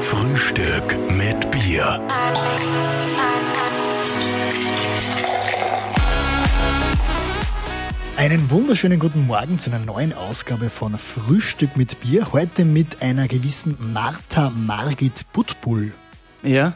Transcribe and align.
Frühstück 0.00 0.96
mit 1.10 1.50
Bier. 1.50 2.00
Einen 8.16 8.48
wunderschönen 8.50 8.98
guten 9.00 9.26
Morgen 9.26 9.58
zu 9.58 9.70
einer 9.70 9.84
neuen 9.84 10.12
Ausgabe 10.12 10.70
von 10.70 10.96
Frühstück 10.96 11.76
mit 11.76 12.00
Bier. 12.00 12.32
Heute 12.32 12.64
mit 12.64 13.02
einer 13.02 13.28
gewissen 13.28 13.76
Martha 13.92 14.50
Margit 14.50 15.30
Butbull. 15.32 15.92
Ja. 16.42 16.74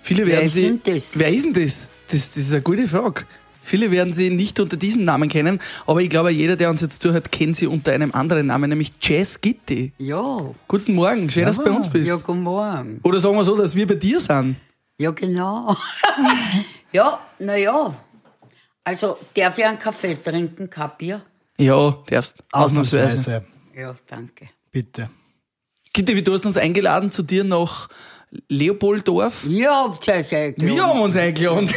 Viele 0.00 0.26
werden 0.26 0.38
Wer 0.40 0.42
ist 0.42 0.52
sie. 0.54 0.62
denn 0.62 0.80
das? 0.84 1.10
Wer 1.14 1.28
ist 1.32 1.44
denn 1.44 1.52
das? 1.52 1.88
das? 2.08 2.30
Das 2.30 2.36
ist 2.36 2.52
eine 2.52 2.62
gute 2.62 2.88
Frage. 2.88 3.24
Viele 3.62 3.90
werden 3.90 4.12
sie 4.12 4.30
nicht 4.30 4.58
unter 4.60 4.76
diesem 4.76 5.04
Namen 5.04 5.28
kennen, 5.28 5.60
aber 5.86 6.00
ich 6.00 6.10
glaube, 6.10 6.30
jeder, 6.30 6.56
der 6.56 6.68
uns 6.68 6.80
jetzt 6.80 7.00
zuhört, 7.00 7.30
kennt 7.30 7.56
sie 7.56 7.66
unter 7.66 7.92
einem 7.92 8.12
anderen 8.12 8.46
Namen, 8.46 8.68
nämlich 8.68 8.90
Jazz 9.00 9.40
Gitti. 9.40 9.92
Ja, 9.98 10.44
Guten 10.68 10.94
Morgen, 10.94 11.30
schön, 11.30 11.44
dass 11.46 11.56
du 11.56 11.64
bei 11.64 11.70
uns 11.70 11.88
bist. 11.88 12.08
ja, 12.08 12.16
guten 12.16 12.42
Morgen. 12.42 13.00
Oder 13.04 13.18
sagen 13.18 13.36
wir 13.36 13.44
so, 13.44 13.56
dass 13.56 13.74
wir 13.74 13.86
bei 13.86 13.94
dir 13.94 14.20
sind. 14.20 14.56
Ja, 14.98 15.10
genau. 15.12 15.76
ja, 16.92 17.18
na 17.38 17.56
ja. 17.56 17.94
Also, 18.84 19.16
darf 19.34 19.56
ich 19.58 19.64
einen 19.64 19.78
Kaffee 19.78 20.14
trinken, 20.14 20.68
kein 20.68 20.90
Bier? 20.98 21.22
Ja, 21.56 21.96
darfst. 22.06 22.42
Ausnahmsweise. 22.50 23.06
Ausnahmsweise. 23.06 23.44
Ja, 23.76 23.94
danke. 24.08 24.48
Bitte. 24.70 25.08
Gitti, 25.92 26.16
wie 26.16 26.22
du 26.22 26.32
hast 26.32 26.46
uns 26.46 26.56
eingeladen 26.56 27.10
zu 27.10 27.22
dir 27.22 27.44
nach 27.44 27.88
Leopolddorf. 28.48 29.44
Ihr 29.46 29.70
habt 29.70 30.08
euch 30.08 30.34
eingeladen. 30.34 30.74
Wir 30.76 30.86
haben 30.86 31.00
uns 31.00 31.16
eingeladen. 31.16 31.70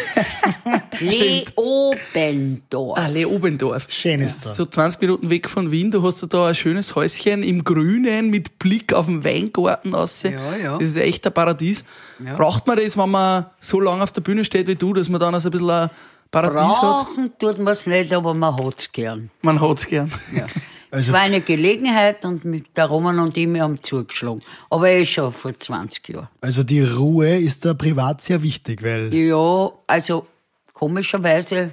Leobendorf. 0.99 2.97
ah, 2.97 3.07
Leobendorf. 3.07 3.87
Schön 3.89 4.21
ist 4.21 4.45
da. 4.45 4.53
So 4.53 4.65
20 4.65 5.01
Minuten 5.01 5.29
weg 5.29 5.49
von 5.49 5.71
Wien, 5.71 5.91
du 5.91 6.01
hast 6.03 6.25
da 6.33 6.47
ein 6.47 6.55
schönes 6.55 6.95
Häuschen 6.95 7.43
im 7.43 7.65
Grünen 7.65 8.29
mit 8.29 8.57
Blick 8.57 8.93
auf 8.93 9.07
den 9.07 9.25
Weingarten 9.25 9.93
aus. 9.93 10.23
Ja, 10.23 10.55
ja. 10.55 10.77
Das 10.77 10.87
ist 10.87 10.95
echt 10.97 11.25
ein 11.27 11.33
Paradies. 11.33 11.83
Ja. 12.23 12.35
Braucht 12.35 12.65
man 12.67 12.77
das, 12.77 12.97
wenn 12.97 13.09
man 13.09 13.47
so 13.59 13.81
lange 13.81 14.03
auf 14.03 14.13
der 14.13 14.21
Bühne 14.21 14.45
steht 14.45 14.67
wie 14.67 14.75
du, 14.75 14.93
dass 14.93 15.09
man 15.09 15.19
dann 15.19 15.33
also 15.33 15.49
ein 15.49 15.51
bisschen 15.51 15.69
ein 15.69 15.89
Paradies 16.31 16.77
hat? 16.77 16.81
Brauchen 16.81 17.33
tut 17.37 17.59
man 17.59 17.73
es 17.73 17.85
nicht, 17.85 18.13
aber 18.13 18.33
man 18.33 18.55
hat's 18.55 18.89
gern. 18.91 19.29
Man 19.41 19.59
hat's 19.59 19.85
gern. 19.87 20.09
Ja. 20.33 20.45
Also- 20.95 21.11
es 21.11 21.13
war 21.13 21.21
eine 21.21 21.41
Gelegenheit 21.41 22.23
und 22.23 22.45
mit 22.45 22.77
der 22.77 22.85
Roman 22.85 23.19
und 23.19 23.35
ich 23.35 23.47
wir 23.53 23.63
haben 23.63 23.83
zugeschlagen. 23.83 24.41
Aber 24.69 24.89
eh 24.89 25.05
schon 25.05 25.33
vor 25.33 25.53
20 25.57 26.07
Jahren. 26.07 26.29
Also 26.39 26.63
die 26.63 26.81
Ruhe 26.81 27.37
ist 27.37 27.65
da 27.65 27.73
privat 27.73 28.21
sehr 28.21 28.41
wichtig, 28.41 28.81
weil 28.81 29.13
Ja, 29.13 29.71
also 29.87 30.25
komischerweise 30.73 31.71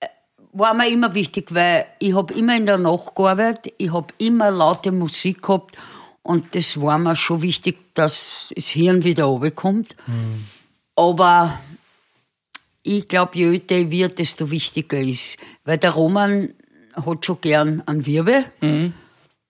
äh, 0.00 0.06
war 0.52 0.74
mir 0.74 0.90
immer 0.90 1.14
wichtig, 1.14 1.54
weil 1.54 1.86
ich 1.98 2.14
habe 2.14 2.34
immer 2.34 2.54
in 2.58 2.66
der 2.66 2.76
Nacht 2.76 3.14
gearbeitet, 3.14 3.72
ich 3.78 3.90
habe 3.90 4.12
immer 4.18 4.50
laute 4.50 4.92
Musik 4.92 5.40
gehabt 5.40 5.78
und 6.22 6.54
das 6.54 6.78
war 6.78 6.98
mir 6.98 7.16
schon 7.16 7.40
wichtig, 7.40 7.78
dass 7.94 8.52
das 8.54 8.68
Hirn 8.68 9.02
wieder 9.02 9.24
runterkommt. 9.24 9.96
Aber 10.94 11.58
ich 12.82 13.08
glaube, 13.08 13.38
je 13.38 13.46
älter 13.46 13.76
ich 13.78 13.90
wird, 13.90 14.18
desto 14.18 14.50
wichtiger 14.50 15.00
ist. 15.00 15.38
Weil 15.64 15.78
der 15.78 15.92
Roman 15.92 16.50
hat 16.94 17.26
schon 17.26 17.40
gern 17.40 17.82
einen 17.86 18.06
Wirbel, 18.06 18.44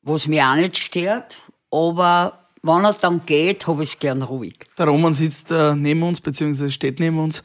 was 0.03 0.27
mich 0.27 0.43
auch 0.43 0.55
nicht 0.55 0.79
stört. 0.79 1.39
Aber 1.71 2.41
wenn 2.63 2.85
er 2.85 2.93
dann 2.95 3.25
geht, 3.27 3.67
habe 3.67 3.83
ich 3.83 3.95
es 3.95 3.99
gern 3.99 4.23
ruhig. 4.23 4.59
Der 4.77 4.87
Roman 4.87 5.15
sitzt 5.15 5.51
äh, 5.51 5.75
neben 5.75 6.03
uns, 6.03 6.21
beziehungsweise 6.21 6.71
steht 6.71 7.01
neben 7.01 7.19
uns, 7.19 7.43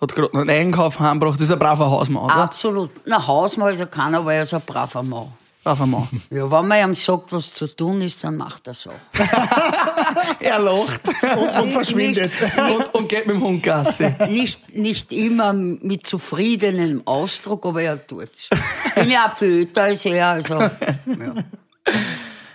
hat 0.00 0.14
gerade 0.14 0.34
einen 0.34 0.50
Einkauf 0.50 1.00
heimgebracht. 1.00 1.36
Das 1.36 1.46
ist 1.46 1.52
ein 1.52 1.58
braver 1.58 1.90
Hausmann, 1.90 2.24
oder? 2.24 2.34
Absolut. 2.36 2.90
Na, 3.06 3.26
Hausmann 3.26 3.72
ist 3.74 3.80
er 3.80 3.86
keiner, 3.86 4.18
aber 4.18 4.34
er 4.34 4.44
ist 4.44 4.54
ein 4.54 4.60
braver 4.60 5.02
Mann. 5.02 5.28
Braver 5.62 5.86
Mann. 5.86 6.08
Ja, 6.30 6.50
wenn 6.50 6.68
man 6.68 6.90
ihm 6.90 6.94
sagt, 6.94 7.32
was 7.32 7.52
zu 7.52 7.66
tun 7.66 8.00
ist, 8.00 8.24
dann 8.24 8.36
macht 8.36 8.66
er 8.66 8.74
so. 8.74 8.90
er 10.40 10.58
lacht 10.58 11.00
und, 11.06 11.62
und 11.62 11.72
verschwindet. 11.72 12.32
und, 12.56 12.94
und 12.94 13.08
geht 13.08 13.26
mit 13.26 13.36
dem 13.36 13.42
Hund 13.42 13.62
Gassi. 13.62 14.14
Nicht, 14.28 14.74
nicht 14.74 15.12
immer 15.12 15.52
mit 15.52 16.06
zufriedenem 16.06 17.06
Ausdruck, 17.06 17.66
aber 17.66 17.82
er 17.82 18.06
tut's. 18.06 18.48
Bin 18.94 19.10
ja 19.10 19.26
auch 19.26 19.36
viel 19.36 19.60
älter 19.60 19.82
als 19.82 20.04
er, 20.06 20.28
also. 20.28 20.60
Ja. 20.60 20.70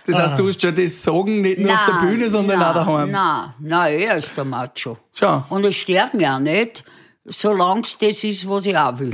Das 0.06 0.16
heißt, 0.16 0.38
du 0.38 0.48
hast 0.48 0.60
schon 0.60 0.74
das 0.74 1.02
Sagen 1.02 1.42
nicht 1.42 1.58
nur 1.58 1.72
auf 1.72 1.84
der 1.86 2.06
Bühne, 2.06 2.28
sondern 2.28 2.62
auch 2.62 2.74
daheim. 2.74 3.10
Nein, 3.10 3.54
nein, 3.58 4.00
er 4.00 4.16
ist 4.16 4.36
der 4.36 4.44
Macho. 4.44 4.98
Schau. 5.12 5.44
Und 5.48 5.66
es 5.66 5.74
stört 5.76 6.14
mich 6.14 6.26
auch 6.26 6.38
nicht, 6.38 6.84
solange 7.24 7.82
es 7.82 7.98
das 7.98 8.22
ist, 8.22 8.48
was 8.48 8.66
ich 8.66 8.76
auch 8.76 8.98
will. 8.98 9.12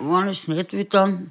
Wenn 0.00 0.28
ich 0.28 0.40
es 0.40 0.48
nicht 0.48 0.72
will, 0.72 0.84
dann 0.84 1.30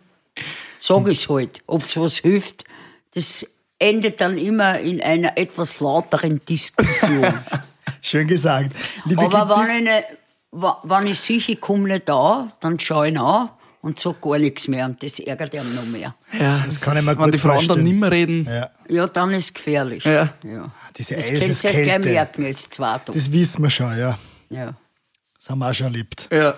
sag 0.81 1.07
ich 1.07 1.23
es 1.23 1.29
halt. 1.29 1.61
Ob 1.67 1.83
es 1.83 1.95
was 1.95 2.17
hilft, 2.17 2.65
das 3.13 3.45
endet 3.79 4.19
dann 4.19 4.37
immer 4.37 4.79
in 4.79 5.01
einer 5.01 5.37
etwas 5.37 5.79
lauteren 5.79 6.41
Diskussion. 6.45 7.33
Schön 8.01 8.27
gesagt. 8.27 8.73
Liebe 9.05 9.21
Aber 9.21 9.57
wenn 9.67 9.85
ich, 9.85 9.91
nicht, 9.91 10.03
wenn 10.51 11.07
ich 11.07 11.19
sehe, 11.19 11.37
ich 11.37 11.61
komme 11.61 11.87
nicht 11.87 12.09
an, 12.09 12.51
dann 12.59 12.79
schaue 12.79 13.07
ich 13.07 13.13
ihn 13.13 13.19
an 13.19 13.49
und 13.81 13.99
sage 13.99 14.17
gar 14.21 14.37
nichts 14.39 14.67
mehr. 14.67 14.85
Und 14.85 15.01
das 15.03 15.19
ärgert 15.19 15.53
ihn 15.53 15.75
noch 15.75 15.85
mehr. 15.85 16.15
Ja, 16.37 16.61
Das 16.65 16.79
kann 16.79 16.97
ich 16.97 17.03
mir 17.03 17.11
Wenn 17.11 17.25
gut 17.25 17.35
die 17.35 17.39
Frauen 17.39 17.53
vorstellen. 17.53 17.77
dann 17.79 17.83
nicht 17.83 17.99
mehr 17.99 18.11
reden. 18.11 18.45
ja, 18.45 18.69
Ja, 18.87 19.07
dann 19.07 19.31
ist 19.31 19.45
es 19.45 19.53
gefährlich. 19.53 20.03
Ja. 20.03 20.33
ja. 20.43 20.71
diese 20.97 21.15
Das 21.15 21.27
könnt 21.27 21.63
ihr 21.63 21.71
ja 21.71 21.97
gleich 21.97 22.13
merken, 22.13 22.43
jetzt 22.45 22.73
zwei 22.73 22.99
das 23.05 23.31
wissen 23.31 23.63
wir 23.63 23.69
schon, 23.69 23.97
ja. 23.97 24.17
Ja. 24.49 24.73
Das 25.37 25.49
haben 25.49 25.59
wir 25.59 25.69
auch 25.69 25.73
schon 25.73 25.87
erlebt. 25.87 26.27
Ja. 26.31 26.55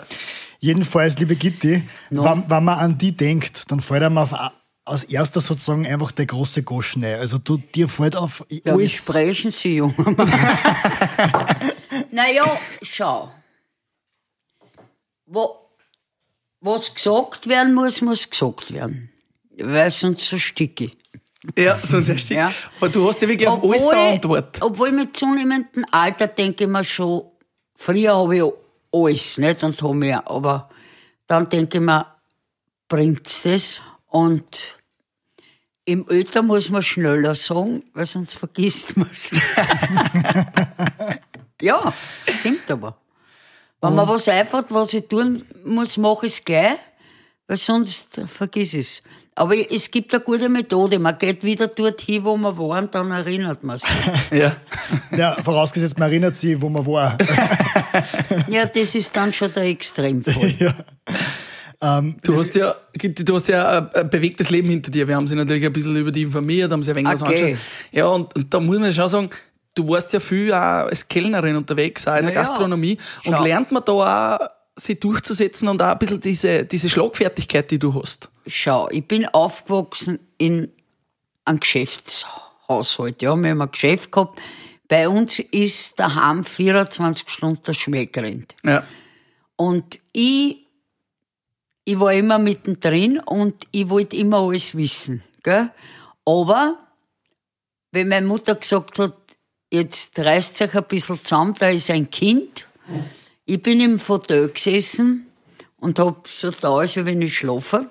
Jedenfalls, 0.63 1.19
liebe 1.19 1.35
Gitti, 1.35 1.83
No. 2.09 2.23
wenn, 2.23 2.49
wenn 2.49 2.63
man 2.63 2.79
an 2.79 2.97
die 2.97 3.11
denkt, 3.11 3.69
dann 3.69 3.81
fällt 3.81 4.01
einem 4.01 4.17
auf, 4.17 4.33
als 4.85 5.03
erster 5.03 5.41
sozusagen 5.41 5.85
einfach 5.85 6.13
der 6.13 6.25
große 6.25 6.63
Goschen 6.63 7.03
ein. 7.03 7.19
Also 7.19 7.37
du, 7.37 7.57
dir 7.57 7.89
fällt 7.89 8.15
auf 8.15 8.45
Ja, 8.49 8.79
wie 8.79 8.87
sprechen 8.87 9.51
Sie, 9.51 9.75
junger 9.75 10.11
Mann? 10.11 10.31
naja, 12.11 12.45
schau. 12.81 13.29
Wo, 15.25 15.53
was 16.61 16.93
gesagt 16.95 17.49
werden 17.49 17.73
muss, 17.73 18.01
muss 18.01 18.29
gesagt 18.29 18.71
werden. 18.71 19.09
Weil 19.57 19.91
sonst 19.91 20.29
so 20.29 20.37
sticke 20.37 20.85
ich. 20.85 20.97
Ja, 21.61 21.77
sonst 21.77 22.07
erst 22.07 22.29
Ja. 22.29 22.53
Aber 22.79 22.87
du 22.87 23.05
hast 23.05 23.21
ja 23.21 23.27
wirklich 23.27 23.49
auf 23.49 23.61
alles 23.61 23.85
eine 23.89 24.13
Antwort. 24.13 24.61
obwohl 24.61 24.93
mit 24.93 25.17
zunehmendem 25.17 25.83
Alter 25.91 26.27
denke 26.27 26.63
ich 26.63 26.69
mir 26.69 26.85
schon, 26.85 27.23
früher 27.75 28.15
habe 28.15 28.37
ich 28.37 28.43
alles, 28.93 29.37
nicht, 29.37 29.63
und 29.63 29.81
habe 29.81 29.93
mehr, 29.93 30.29
aber 30.29 30.69
dann 31.27 31.49
denke 31.49 31.79
ich 31.79 31.83
mir, 31.83 32.05
bringt's 32.87 33.43
das? 33.43 33.81
Und 34.07 34.79
im 35.85 36.07
Alter 36.07 36.43
muss 36.43 36.69
man 36.69 36.83
schneller 36.83 37.35
sagen, 37.35 37.83
weil 37.93 38.05
sonst 38.05 38.35
vergisst 38.35 38.95
man 38.95 39.09
es. 39.11 39.31
ja, 41.61 41.93
stimmt 42.39 42.71
aber. 42.71 42.97
Wenn 43.81 43.95
man 43.95 44.07
was 44.07 44.29
einfällt, 44.29 44.67
was 44.69 44.93
ich 44.93 45.07
tun 45.07 45.45
muss, 45.65 45.97
mache 45.97 46.27
ich 46.27 46.33
es 46.33 46.45
gleich, 46.45 46.77
weil 47.47 47.57
sonst 47.57 48.21
vergiss 48.27 48.73
ich 48.73 48.79
es. 48.79 49.01
Aber 49.35 49.55
es 49.55 49.89
gibt 49.89 50.13
eine 50.13 50.23
gute 50.23 50.47
Methode. 50.47 50.99
Man 50.99 51.17
geht 51.17 51.43
wieder 51.43 51.67
dorthin, 51.67 52.23
wo 52.23 52.37
man 52.37 52.55
war, 52.57 52.79
und 52.79 52.93
dann 52.93 53.11
erinnert 53.11 53.63
man 53.63 53.77
sich. 53.79 53.89
Ja. 54.31 54.55
Ja, 55.15 55.35
vorausgesetzt, 55.43 55.97
man 55.97 56.09
erinnert 56.09 56.35
sich, 56.35 56.59
wo 56.59 56.69
man 56.69 56.85
war. 56.85 57.17
Ja, 58.47 58.65
das 58.65 58.95
ist 58.95 59.15
dann 59.15 59.31
schon 59.33 59.53
der 59.53 59.63
Extremfall. 59.65 60.75
Du 62.23 62.37
hast 62.37 62.55
ja, 62.55 62.75
du 62.93 63.35
hast 63.35 63.47
ja 63.47 63.89
ein, 63.93 64.09
bewegtes 64.09 64.49
Leben 64.49 64.69
hinter 64.69 64.89
dir. 64.89 65.07
Wir 65.07 65.15
haben 65.15 65.27
sie 65.27 65.35
natürlich 65.35 65.65
ein 65.65 65.73
bisschen 65.73 65.95
über 65.95 66.11
die 66.11 66.23
informiert, 66.23 66.71
haben 66.71 66.81
sie 66.81 66.91
ein 66.91 66.95
wenig 66.97 67.13
was 67.13 67.21
Okay. 67.21 67.43
angeschaut. 67.43 67.59
Ja, 67.91 68.05
und, 68.07 68.35
und 68.35 68.53
da 68.53 68.59
muss 68.59 68.79
man 68.79 68.93
schon 68.93 69.09
sagen, 69.09 69.29
du 69.75 69.87
warst 69.89 70.13
ja 70.13 70.19
viel 70.19 70.53
auch 70.53 70.87
als 70.87 71.07
Kellnerin 71.07 71.55
unterwegs, 71.55 72.07
auch 72.07 72.15
in 72.15 72.25
der 72.25 72.33
ja. 72.33 72.41
Gastronomie. 72.41 72.97
Und 73.25 73.35
Schau. 73.35 73.43
lernt 73.43 73.71
man 73.71 73.83
da 73.85 73.91
auch, 73.91 74.47
sich 74.75 74.99
durchzusetzen 74.99 75.67
und 75.67 75.81
auch 75.81 75.91
ein 75.91 75.99
bisschen 75.99 76.21
diese, 76.21 76.65
diese 76.65 76.89
Schlagfertigkeit, 76.89 77.69
die 77.71 77.79
du 77.79 77.93
hast. 77.93 78.29
Schau, 78.47 78.89
ich 78.89 79.07
bin 79.07 79.25
aufgewachsen 79.27 80.19
in 80.37 80.71
einem 81.45 81.59
Geschäftshaushalt. 81.59 83.21
Ja, 83.21 83.35
wir 83.35 83.51
haben 83.51 83.61
ein 83.61 83.71
Geschäft 83.71 84.11
gehabt. 84.11 84.39
Bei 84.87 85.07
uns 85.07 85.39
ist 85.39 85.99
daheim 85.99 86.43
24 86.43 87.29
Stunden 87.29 88.11
gerannt. 88.11 88.55
Ja. 88.63 88.83
Und 89.55 89.99
ich, 90.11 90.67
ich 91.85 91.99
war 91.99 92.13
immer 92.13 92.39
mittendrin 92.39 93.19
und 93.19 93.67
ich 93.71 93.89
wollte 93.89 94.15
immer 94.15 94.39
alles 94.39 94.75
wissen. 94.75 95.23
Gell? 95.43 95.71
Aber 96.25 96.79
wenn 97.91 98.07
meine 98.07 98.27
Mutter 98.27 98.55
gesagt 98.55 98.99
hat, 98.99 99.15
jetzt 99.71 100.17
reißt 100.17 100.61
euch 100.61 100.75
ein 100.75 100.83
bisschen 100.85 101.23
zusammen, 101.23 101.53
da 101.57 101.69
ist 101.69 101.89
ein 101.89 102.09
Kind. 102.09 102.67
Ich 103.45 103.61
bin 103.61 103.79
im 103.81 103.99
Fauteuil 103.99 104.49
gesessen 104.49 105.27
und 105.77 105.99
hab 105.99 106.27
so 106.27 106.49
da 106.49 106.75
als 106.75 106.95
wenn 106.95 107.21
ich 107.21 107.37
schlafe. 107.37 107.87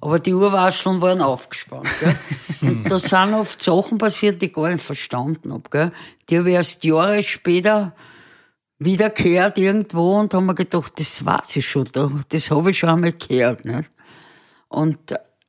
Aber 0.00 0.18
die 0.20 0.34
Uhrwascheln 0.34 1.00
waren 1.00 1.20
aufgespannt. 1.20 1.88
Gell? 2.00 2.16
und 2.62 2.84
da 2.90 2.98
sind 2.98 3.34
oft 3.34 3.60
Sachen 3.60 3.98
passiert, 3.98 4.40
die 4.40 4.46
ich 4.46 4.52
gar 4.52 4.70
nicht 4.70 4.84
verstanden 4.84 5.52
hab. 5.52 5.70
Gell? 5.70 5.92
Die 6.28 6.38
habe 6.38 6.50
ich 6.50 6.54
erst 6.54 6.84
Jahre 6.84 7.22
später 7.22 7.94
wiederkehrt 8.78 9.58
irgendwo 9.58 10.18
und 10.20 10.34
haben 10.34 10.46
mir 10.46 10.54
gedacht, 10.54 10.92
das 10.96 11.24
weiß 11.24 11.56
ich 11.56 11.68
schon, 11.68 11.88
da- 11.92 12.10
das 12.28 12.50
habe 12.50 12.70
ich 12.70 12.78
schon 12.78 12.90
einmal 12.90 13.12
gehört. 13.12 13.64
Nicht? 13.64 13.90
Und 14.68 14.98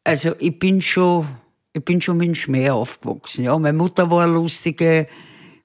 also 0.04 0.34
ich 0.40 0.58
bin 0.58 0.82
schon 0.82 1.28
ich 1.74 1.86
bin 1.86 2.02
schon 2.02 2.18
mit 2.18 2.28
dem 2.28 2.36
Schmäh 2.36 2.72
aufgewachsen. 2.72 3.44
Ja, 3.44 3.58
meine 3.58 3.78
Mutter 3.78 4.10
war 4.10 4.24
eine 4.24 4.34
lustige, 4.34 5.08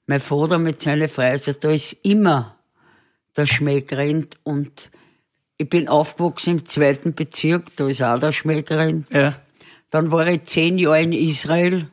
mein 0.05 0.19
Vater 0.19 0.59
mit 0.59 0.81
seinen 0.81 1.09
Freisen, 1.09 1.55
da 1.59 1.71
ist 1.71 1.93
immer 2.03 2.54
der 3.37 3.45
Schmäh 3.45 3.81
gerannt 3.81 4.37
und 4.43 4.89
ich 5.57 5.69
bin 5.69 5.87
aufgewachsen 5.87 6.59
im 6.59 6.65
zweiten 6.65 7.13
Bezirk, 7.13 7.63
da 7.77 7.87
ist 7.87 8.01
auch 8.03 8.19
der 8.19 8.31
Schmäh 8.31 8.61
gerannt. 8.61 9.07
Ja. 9.11 9.35
Dann 9.89 10.11
war 10.11 10.27
ich 10.27 10.43
zehn 10.43 10.77
Jahre 10.77 11.03
in 11.03 11.13
Israel. 11.13 11.87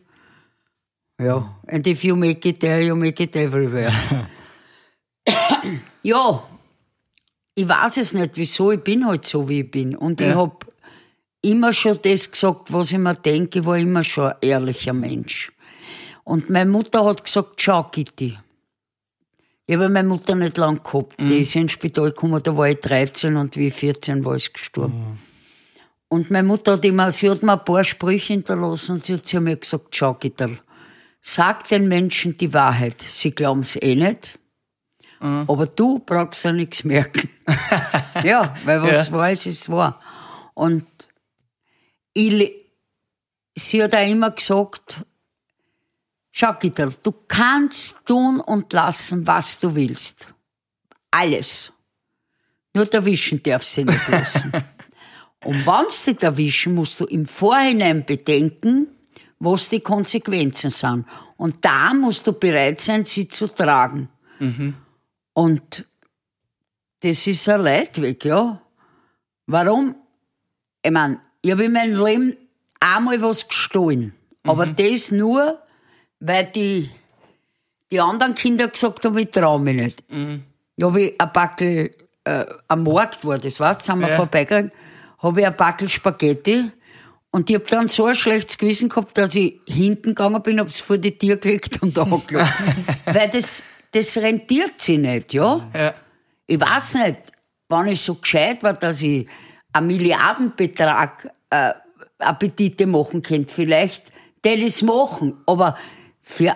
Ja, 1.21 1.56
and 1.69 1.87
if 1.87 2.03
you 2.03 2.17
make 2.17 2.49
it 2.49 2.61
there, 2.61 2.81
you 2.81 2.97
make 2.97 3.23
it 3.23 3.37
everywhere. 3.37 3.93
ja, 6.03 6.43
ich 7.55 7.69
weiß 7.69 7.99
es 7.99 8.12
nicht, 8.15 8.33
wieso, 8.35 8.73
ich 8.73 8.81
bin 8.81 9.06
halt 9.06 9.25
so, 9.27 9.49
wie 9.49 9.61
ich 9.61 9.71
bin. 9.71 9.94
Und 9.97 10.21
ich 10.21 10.29
Ja. 10.29 10.37
hab 10.37 10.67
immer 11.43 11.73
schon 11.73 11.99
das 12.03 12.31
gesagt, 12.31 12.73
was 12.73 12.91
ich 12.91 12.99
mir 12.99 13.15
denke, 13.15 13.61
ich 13.61 13.67
war 13.67 13.77
immer 13.77 14.03
schon 14.03 14.31
ein 14.31 14.37
ehrlicher 14.41 14.93
Mensch. 14.94 15.53
Und 16.25 16.50
meine 16.50 16.71
Mutter 16.71 17.05
hat 17.05 17.25
gesagt, 17.25 17.61
schau, 17.61 17.85
Gitti. 17.93 18.39
Ich 19.73 19.79
habe 19.79 19.89
meine 19.89 20.07
Mutter 20.07 20.35
nicht 20.35 20.59
lang 20.59 20.83
gehabt. 20.83 21.19
Die 21.19 21.39
ist 21.39 21.57
ins 21.57 21.73
Spital 21.73 22.11
gekommen, 22.11 22.43
da 22.43 22.55
war 22.55 22.69
ich 22.69 22.81
13 22.81 23.37
und 23.37 23.57
wie 23.57 23.69
ich 23.69 23.75
14 23.75 24.23
war, 24.23 24.37
ist 24.37 24.53
gestorben. 24.53 25.19
Und 26.09 26.31
meine 26.31 26.47
Mutter 26.47 26.73
hat 26.73 26.85
immer, 26.85 27.11
sie 27.11 27.31
hat 27.31 27.43
mir 27.43 27.55
ein 27.55 27.65
paar 27.65 27.83
Sprüche 27.83 28.35
hinterlassen 28.35 28.97
und 28.97 29.07
sie 29.07 29.15
hat 29.15 29.25
zu 29.25 29.41
mir 29.41 29.57
gesagt, 29.57 29.97
schau, 29.97 30.13
Gitterl, 30.13 30.59
sag 31.23 31.69
den 31.69 31.89
Menschen 31.89 32.37
die 32.37 32.53
Wahrheit. 32.53 33.03
Sie 33.09 33.31
glauben 33.31 33.61
es 33.63 33.77
eh 33.81 33.95
nicht. 33.95 34.39
Aber 35.21 35.67
du 35.67 36.01
brauchst 36.01 36.45
ja 36.45 36.53
nichts 36.53 36.85
merken. 36.85 37.31
ja, 38.25 38.55
weil 38.67 38.83
was 38.83 39.07
Ja. 39.07 39.13
wahr 39.13 39.33
ist, 39.33 39.47
ist 39.47 39.71
wahr. 39.71 40.03
Und 40.53 40.85
ich, 42.13 42.53
sie 43.57 43.83
hat 43.83 43.95
auch 43.97 44.07
immer 44.07 44.33
gesagt, 44.33 44.99
schau, 46.32 46.55
Gitterl, 46.58 46.93
du 47.02 47.12
kannst 47.29 47.96
tun 48.06 48.40
und 48.40 48.73
lassen, 48.73 49.26
was 49.26 49.61
du 49.61 49.75
willst. 49.75 50.26
Alles. 51.11 51.73
Nur 52.75 52.93
erwischen 52.93 53.43
darfst 53.43 53.76
du 53.76 53.82
sie 53.82 53.84
nicht 53.84 54.08
lassen. 54.08 54.52
Und 55.44 55.67
wenn 55.67 55.90
sie 55.90 56.14
dich 56.14 56.23
erwischen, 56.23 56.75
musst 56.75 57.00
du 57.00 57.05
im 57.05 57.26
Vorhinein 57.26 58.06
bedenken, 58.06 58.87
was 59.40 59.69
die 59.69 59.81
Konsequenzen 59.81 60.70
sind. 60.70 61.05
Und 61.37 61.64
da 61.64 61.93
musst 61.94 62.26
du 62.26 62.32
bereit 62.32 62.81
sein, 62.81 63.05
sie 63.05 63.26
zu 63.26 63.49
tragen. 63.49 64.08
Und 65.32 65.87
das 67.00 67.26
ist 67.26 67.49
ein 67.49 67.62
Leidweg, 67.62 68.25
ja. 68.25 68.62
Warum? 69.46 69.96
Ich 70.84 70.90
meine, 70.93 71.20
ich 71.43 71.50
habe 71.50 71.64
in 71.64 71.73
meinem 71.73 72.05
Leben 72.05 72.37
einmal 72.79 73.20
was 73.20 73.49
gestohlen. 73.49 74.14
Aber 74.44 74.67
das 74.67 75.11
nur, 75.11 75.61
weil 76.25 76.45
die, 76.47 76.89
die 77.91 78.01
anderen 78.01 78.35
Kinder 78.35 78.69
gesagt 78.69 79.05
haben, 79.05 79.19
ich 79.19 79.31
traue 79.31 79.61
mich 79.61 79.75
nicht. 79.77 80.05
Da 80.77 80.87
habe 80.87 81.03
ich 81.03 81.21
ein 81.21 81.33
Backel, 81.33 81.91
äh, 82.25 82.45
am 82.69 82.85
Markt 82.85 83.25
war 83.27 83.39
das, 83.39 83.59
weißt 83.59 83.85
sind 83.85 83.99
wir 84.01 84.09
Ja. 84.09 84.17
vorbeigegangen, 84.17 84.71
habe 85.19 85.41
ich 85.41 85.47
ein 85.47 85.57
Backel 85.57 85.89
Spaghetti 85.89 86.71
und 87.33 87.51
ich 87.51 87.57
habe 87.57 87.67
dann 87.67 87.89
so 87.89 88.07
ein 88.07 88.15
schlechtes 88.15 88.57
Gewissen 88.57 88.89
gehabt, 88.89 89.19
dass 89.19 89.35
ich 89.35 89.61
hinten 89.67 90.11
gegangen 90.11 90.43
bin, 90.43 90.61
habe 90.61 90.69
es 90.71 90.79
vor 90.81 90.97
die 90.99 91.17
Tür 91.19 91.37
gelegt 91.37 91.83
und 91.83 91.99
angelassen. 91.99 92.87
Weil 93.07 93.29
das, 93.31 93.63
das 93.91 94.17
rentiert 94.17 94.81
sich 94.81 94.99
nicht, 94.99 95.35
ja. 95.35 95.69
Ja. 95.75 95.95
Ich 96.47 96.61
weiß 96.61 96.95
nicht, 96.95 97.17
wann 97.69 97.89
ich 97.89 98.01
so 98.01 98.15
gescheit 98.15 98.63
war, 98.63 98.75
dass 98.75 99.03
ich 99.03 99.27
einen 99.73 99.87
Milliardenbetrag 99.89 101.31
äh, 101.51 101.73
Appetite 102.19 102.87
machen 102.87 103.23
könnte. 103.23 103.53
Vielleicht 103.53 104.05
ich 104.45 104.63
es 104.63 104.83
machen, 104.83 105.39
aber 105.47 105.77
für, 106.34 106.55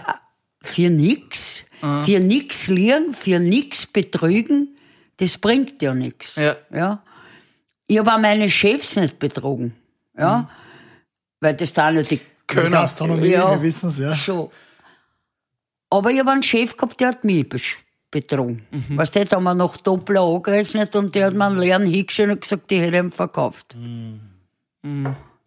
für 0.62 0.90
nix, 0.90 1.62
für 2.04 2.18
nix 2.20 2.68
liegen, 2.68 3.14
für 3.14 3.38
nix 3.38 3.86
betrügen, 3.86 4.76
das 5.18 5.38
bringt 5.38 5.80
ja 5.82 5.94
nichts. 5.94 6.34
Ja. 6.36 6.56
Ja? 6.72 7.02
Ich 7.86 7.98
habe 7.98 8.12
auch 8.12 8.18
meine 8.18 8.48
Chefs 8.50 8.96
nicht 8.96 9.18
betrogen. 9.18 9.74
Ja? 10.18 10.48
Weil 11.40 11.54
das 11.54 11.72
da 11.72 11.90
nicht 11.90 12.10
die 12.10 12.20
Können. 12.46 12.72
Gastronomie, 12.72 13.28
Ja. 13.28 13.50
wir 13.50 13.62
wissen 13.62 13.88
es, 13.88 13.98
ja. 13.98 14.14
Schon. 14.16 14.50
Aber 15.90 16.10
ich 16.10 16.18
habe 16.18 16.30
einen 16.32 16.42
Chef 16.42 16.76
gehabt, 16.76 16.98
der 17.00 17.08
hat 17.08 17.24
mich 17.24 17.44
besch- 17.46 17.76
betrogen. 18.10 18.66
Mhm. 18.70 18.96
Weißt 18.96 19.14
du, 19.16 19.24
da 19.24 19.36
haben 19.36 19.44
wir 19.44 19.54
noch 19.54 19.76
doppelt 19.76 20.18
angerechnet 20.18 20.94
und 20.96 21.14
der 21.14 21.26
hat 21.26 21.34
mir 21.34 21.46
einen 21.46 21.58
leeren 21.58 21.84
hingestellt 21.86 22.30
und 22.30 22.40
gesagt, 22.40 22.70
ich 22.72 22.80
hätte 22.80 22.96
ihn 22.98 23.12
verkauft. 23.12 23.74
Mhm. 23.76 24.20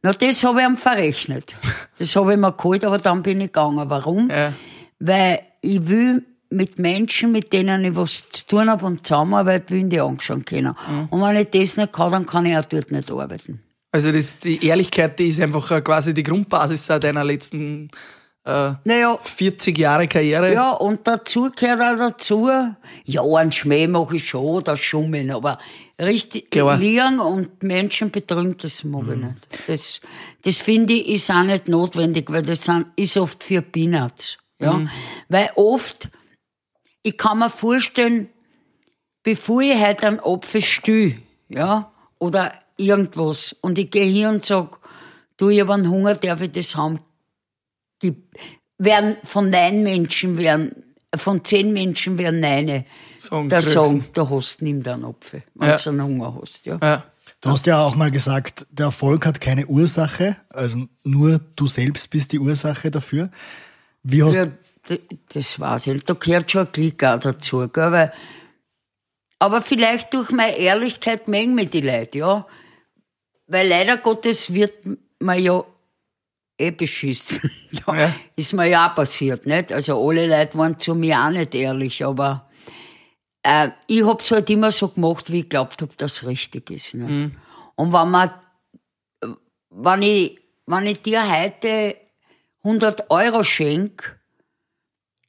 Na, 0.02 0.14
das 0.14 0.44
habe 0.44 0.62
ich 0.62 0.68
ihm 0.68 0.78
verrechnet. 0.78 1.56
Das 1.98 2.16
habe 2.16 2.34
ich 2.34 2.40
mir 2.40 2.54
geholt, 2.54 2.86
aber 2.86 2.98
dann 2.98 3.22
bin 3.22 3.42
ich 3.42 3.48
gegangen. 3.48 3.90
Warum? 3.90 4.30
Ja. 4.30 4.54
Weil 5.00 5.42
ich 5.62 5.88
will 5.88 6.24
mit 6.50 6.80
Menschen, 6.80 7.32
mit 7.32 7.52
denen 7.54 7.84
ich 7.84 7.96
was 7.96 8.24
zu 8.30 8.48
tun 8.48 8.70
habe 8.70 8.86
und 8.86 9.06
zusammenarbeite, 9.06 9.72
will 9.72 9.84
ich 9.84 9.90
die 9.90 10.00
anschauen 10.00 10.46
können. 10.46 10.76
Mhm. 10.90 11.08
Und 11.10 11.22
wenn 11.22 11.36
ich 11.36 11.50
das 11.50 11.78
nicht 11.78 11.94
kann, 11.94 12.12
dann 12.12 12.26
kann 12.26 12.46
ich 12.46 12.58
auch 12.58 12.66
dort 12.66 12.92
nicht 12.92 13.12
arbeiten. 13.12 13.62
Also 13.92 14.12
das, 14.12 14.40
die 14.40 14.66
Ehrlichkeit, 14.66 15.18
die 15.20 15.30
ist 15.30 15.42
einfach 15.42 15.70
äh, 15.72 15.82
quasi 15.82 16.14
die 16.14 16.24
Grundbasis 16.24 16.90
äh, 16.90 17.00
deiner 17.00 17.24
letzten 17.24 17.90
äh, 18.46 18.74
Naja, 18.84 19.18
40 19.18 19.78
Jahre 19.78 20.08
Karriere. 20.08 20.54
Ja, 20.54 20.72
und 20.72 21.08
dazu 21.08 21.52
gehört 21.56 21.82
auch 21.82 21.98
dazu, 21.98 22.50
ja, 23.06 23.22
einen 23.24 23.52
Schmäh 23.52 23.88
mache 23.88 24.16
ich 24.16 24.28
schon, 24.28 24.64
das 24.64 24.80
Schummeln, 24.80 25.32
aber 25.32 25.60
richtig 26.00 26.52
Klar. 26.52 26.78
liegen 26.78 27.20
und 27.20 27.62
Menschen 27.64 28.12
betrügen, 28.12 28.58
das 28.58 28.84
mag 28.84 29.04
ich 29.12 29.18
nicht. 29.18 29.68
Das, 29.68 30.00
das 30.44 30.58
finde 30.58 30.94
ich, 30.94 31.08
ist 31.10 31.30
auch 31.32 31.44
nicht 31.44 31.68
notwendig, 31.68 32.32
weil 32.32 32.44
das 32.44 32.64
sind, 32.64 32.88
ist 32.96 33.18
oft 33.18 33.44
für 33.44 33.62
Peanuts. 33.62 34.38
Ja? 34.62 34.82
Weil 35.28 35.50
oft, 35.56 36.10
ich 37.04 37.18
kann 37.18 37.40
mir 37.40 37.50
vorstellen, 37.50 38.30
bevor 39.24 39.62
ich 39.62 39.80
heute 39.80 40.08
einen 40.08 40.20
Apfel 40.20 40.62
stühl, 40.62 41.22
ja, 41.50 41.92
oder 42.20 42.54
irgendwas, 42.78 43.56
und 43.62 43.78
ich 43.78 43.92
gehe 43.92 44.06
hier 44.06 44.30
und 44.30 44.46
sag, 44.46 44.80
du, 45.38 45.50
ich 45.50 45.60
habe 45.62 45.74
einen 45.74 45.90
Hunger, 45.90 46.16
darf 46.16 46.42
ich 46.42 46.52
das 46.52 46.76
haben? 46.76 47.00
Gibt, 48.00 48.38
werden 48.78 49.18
von 49.24 49.50
neun 49.50 49.84
Menschen 49.84 50.38
werden, 50.38 50.84
von 51.16 51.44
zehn 51.44 51.74
Menschen 51.74 52.18
werden 52.18 52.42
da 52.42 53.60
grüßen. 53.60 53.72
sagen, 53.72 54.06
du 54.14 54.30
hast, 54.30 54.62
nimm 54.62 54.86
einen 54.86 55.06
Apfel, 55.06 55.42
wenn 55.56 55.70
Ja. 55.70 55.76
du 55.78 55.90
einen 55.90 56.04
Hunger 56.04 56.38
hast. 56.42 56.66
Ja. 56.66 56.78
Ja. 56.82 57.04
Du 57.42 57.50
hast 57.52 57.66
ja 57.68 57.82
auch 57.82 57.96
mal 57.96 58.12
gesagt, 58.12 58.66
der 58.70 58.88
Erfolg 58.88 59.26
hat 59.26 59.40
keine 59.40 59.66
Ursache, 59.68 60.36
also 60.50 60.88
nur 61.04 61.40
du 61.56 61.68
selbst 61.68 62.10
bist 62.10 62.34
die 62.34 62.40
Ursache 62.40 62.92
dafür. 62.92 63.30
Wie 64.04 64.24
hast 64.24 64.36
Ja, 64.36 64.48
das 65.34 65.60
weiß 65.60 65.88
ich. 65.88 66.04
Da 66.04 66.16
gehört 66.16 66.52
schon 66.52 66.66
ein 66.66 66.72
Glück 66.74 67.02
auch 67.04 67.20
dazu. 67.20 67.68
Gell? 67.70 67.92
Weil, 67.92 68.14
aber 69.40 69.62
vielleicht 69.62 70.14
durch 70.14 70.32
meine 70.32 70.58
Ehrlichkeit 70.58 71.28
mengen 71.30 71.56
mir 71.56 71.66
die 71.68 71.82
Leute, 71.82 72.20
ja. 72.20 72.48
Weil 73.48 73.68
leider 73.68 73.98
Gottes 73.98 74.54
wird 74.54 74.74
man 75.20 75.42
ja 75.42 75.64
eh 76.60 76.72
beschissen. 76.72 77.50
da 77.86 77.96
Ja. 77.96 78.16
ist 78.36 78.54
mir 78.54 78.66
ja 78.68 78.90
auch 78.92 78.96
passiert, 78.96 79.46
nicht? 79.46 79.72
Also 79.72 80.08
alle 80.08 80.28
Leute 80.28 80.58
waren 80.58 80.78
zu 80.78 80.94
mir 80.96 81.18
auch 81.20 81.30
nicht 81.30 81.56
ehrlich, 81.56 82.04
aber 82.04 82.50
äh, 83.44 83.70
ich 83.88 84.04
hab's 84.06 84.32
halt 84.32 84.50
immer 84.50 84.72
so 84.72 84.90
gemacht, 84.90 85.32
wie 85.32 85.40
ich 85.42 85.50
glaubt 85.50 85.82
hab, 85.82 85.96
dass 85.98 86.14
es 86.14 86.28
richtig 86.28 86.70
ist. 86.70 86.94
Nicht? 86.94 87.32
Und 87.76 87.94
wenn 87.94 88.12
man 88.12 88.32
wenn 89.72 90.02
ich, 90.02 90.40
wenn 90.66 90.88
ich 90.88 91.02
dir 91.02 91.22
heute 91.22 91.96
100 92.64 93.10
Euro 93.12 93.44
schenk, 93.44 94.20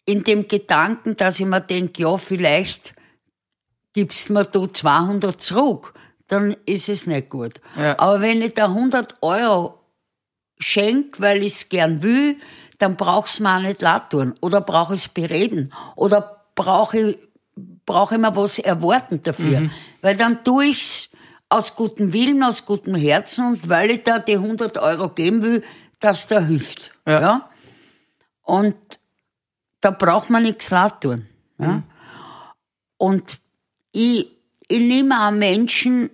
in 0.06 0.24
dem 0.24 0.48
Gedanken, 0.48 1.16
dass 1.16 1.38
ich 1.38 1.46
mir 1.46 1.60
denke, 1.60 2.02
ja, 2.02 2.16
vielleicht 2.16 2.94
gibst 3.92 4.30
mir 4.30 4.44
da 4.44 4.72
200 4.72 5.40
zurück, 5.40 5.94
dann 6.26 6.56
ist 6.66 6.88
es 6.88 7.06
nicht 7.06 7.28
gut. 7.28 7.60
Ja. 7.76 7.98
Aber 7.98 8.20
wenn 8.20 8.40
ich 8.42 8.54
da 8.54 8.66
100 8.66 9.16
Euro 9.22 9.79
schenk, 10.60 11.20
weil 11.20 11.42
ich 11.42 11.54
es 11.54 11.68
gern 11.68 12.02
will, 12.02 12.36
dann 12.78 12.96
brauch's 12.96 13.40
mir 13.40 13.56
auch 13.56 13.60
nicht 13.60 13.82
leid 13.82 14.10
tun. 14.10 14.34
Oder 14.40 14.60
brauche 14.60 14.94
ich 14.94 15.00
es 15.00 15.08
bereden. 15.08 15.72
Oder 15.96 16.44
brauche 16.54 16.98
ich, 16.98 17.18
brauche 17.84 18.14
ich 18.14 18.20
mir 18.20 18.34
was 18.36 18.58
erwarten 18.58 19.22
dafür. 19.22 19.70
Weil 20.02 20.16
dann 20.16 20.44
tue 20.44 20.66
ich's 20.66 21.08
aus 21.48 21.74
gutem 21.74 22.12
Willen, 22.12 22.42
aus 22.42 22.64
gutem 22.64 22.94
Herzen 22.94 23.46
und 23.46 23.68
weil 23.68 23.90
ich 23.90 24.04
da 24.04 24.18
die 24.20 24.36
100 24.36 24.78
Euro 24.78 25.08
geben 25.08 25.42
will, 25.42 25.64
dass 25.98 26.28
der 26.28 26.46
hilft. 26.46 26.92
Ja. 27.06 27.20
Ja? 27.20 27.50
Und 28.42 28.76
da 29.80 29.90
braucht 29.90 30.30
man 30.30 30.44
nichts 30.44 30.70
leid 30.70 31.00
tun. 31.00 31.26
Ja? 31.58 31.82
Und 32.96 33.40
ich, 33.92 34.30
ich 34.68 34.80
nehme 34.80 35.26
auch 35.26 35.32
Menschen, 35.32 36.10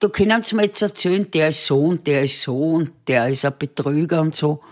da 0.00 0.08
können 0.08 0.42
sie 0.42 0.56
mir 0.56 0.64
jetzt 0.64 0.82
erzählen, 0.82 1.30
der 1.30 1.48
ist 1.48 1.66
so 1.66 1.84
und 1.84 2.06
der 2.06 2.22
ist 2.22 2.40
so 2.40 2.56
und 2.56 2.92
der 3.06 3.28
ist 3.28 3.44
ein 3.44 3.52
Betrüger 3.56 4.22
und 4.22 4.34
so. 4.34 4.62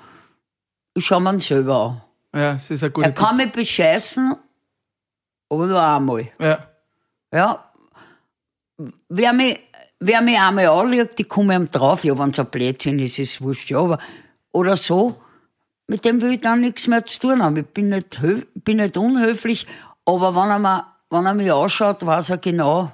Ich 0.95 1.05
schaue 1.05 1.21
mir 1.21 1.35
ihn 1.35 1.41
selber 1.41 2.03
an. 2.33 2.41
ja, 2.41 2.53
es 2.53 2.71
ist 2.71 2.83
ein 2.83 2.93
guter 2.93 3.09
Er 3.09 3.13
kann 3.13 3.37
mich 3.37 3.53
bescheißen, 3.53 4.35
aber 5.51 5.67
nur 5.67 5.83
einmal. 5.83 6.29
Ja. 6.41 6.67
Ja. 7.33 7.73
Wer 9.09 9.33
mich, 9.35 9.61
wer 10.01 10.23
mich 10.23 10.39
einmal 10.39 10.67
anlegt, 10.67 11.19
die 11.19 11.25
komme 11.25 11.55
ihm 11.55 11.71
drauf. 11.71 12.05
Ja, 12.05 12.19
wenn 12.19 12.31
es 12.31 12.39
ein 12.39 12.47
Blödsinn 12.47 12.99
ist, 12.99 13.19
ist 13.19 13.35
es 13.35 13.41
wurscht. 13.43 13.71
Ja, 13.71 13.81
aber 13.81 13.99
oder 14.51 14.77
so, 14.77 15.21
mit 15.87 16.07
dem 16.07 16.23
will 16.23 16.33
ich 16.33 16.41
dann 16.41 16.61
nichts 16.61 16.87
mehr 16.87 17.05
zu 17.05 17.21
tun 17.21 17.43
haben. 17.43 17.59
Ich 17.59 17.67
bin 17.67 17.91
nicht, 17.91 18.19
bin 18.55 18.79
nicht 18.79 18.97
unhöflich, 18.97 19.67
aber 20.07 20.35
wenn 20.35 20.51
er, 20.51 20.59
mir, 20.59 20.87
wenn 21.11 21.27
er 21.27 21.35
mich 21.35 21.53
anschaut, 21.53 22.05
weiß 22.05 22.31
er 22.31 22.39
genau, 22.39 22.93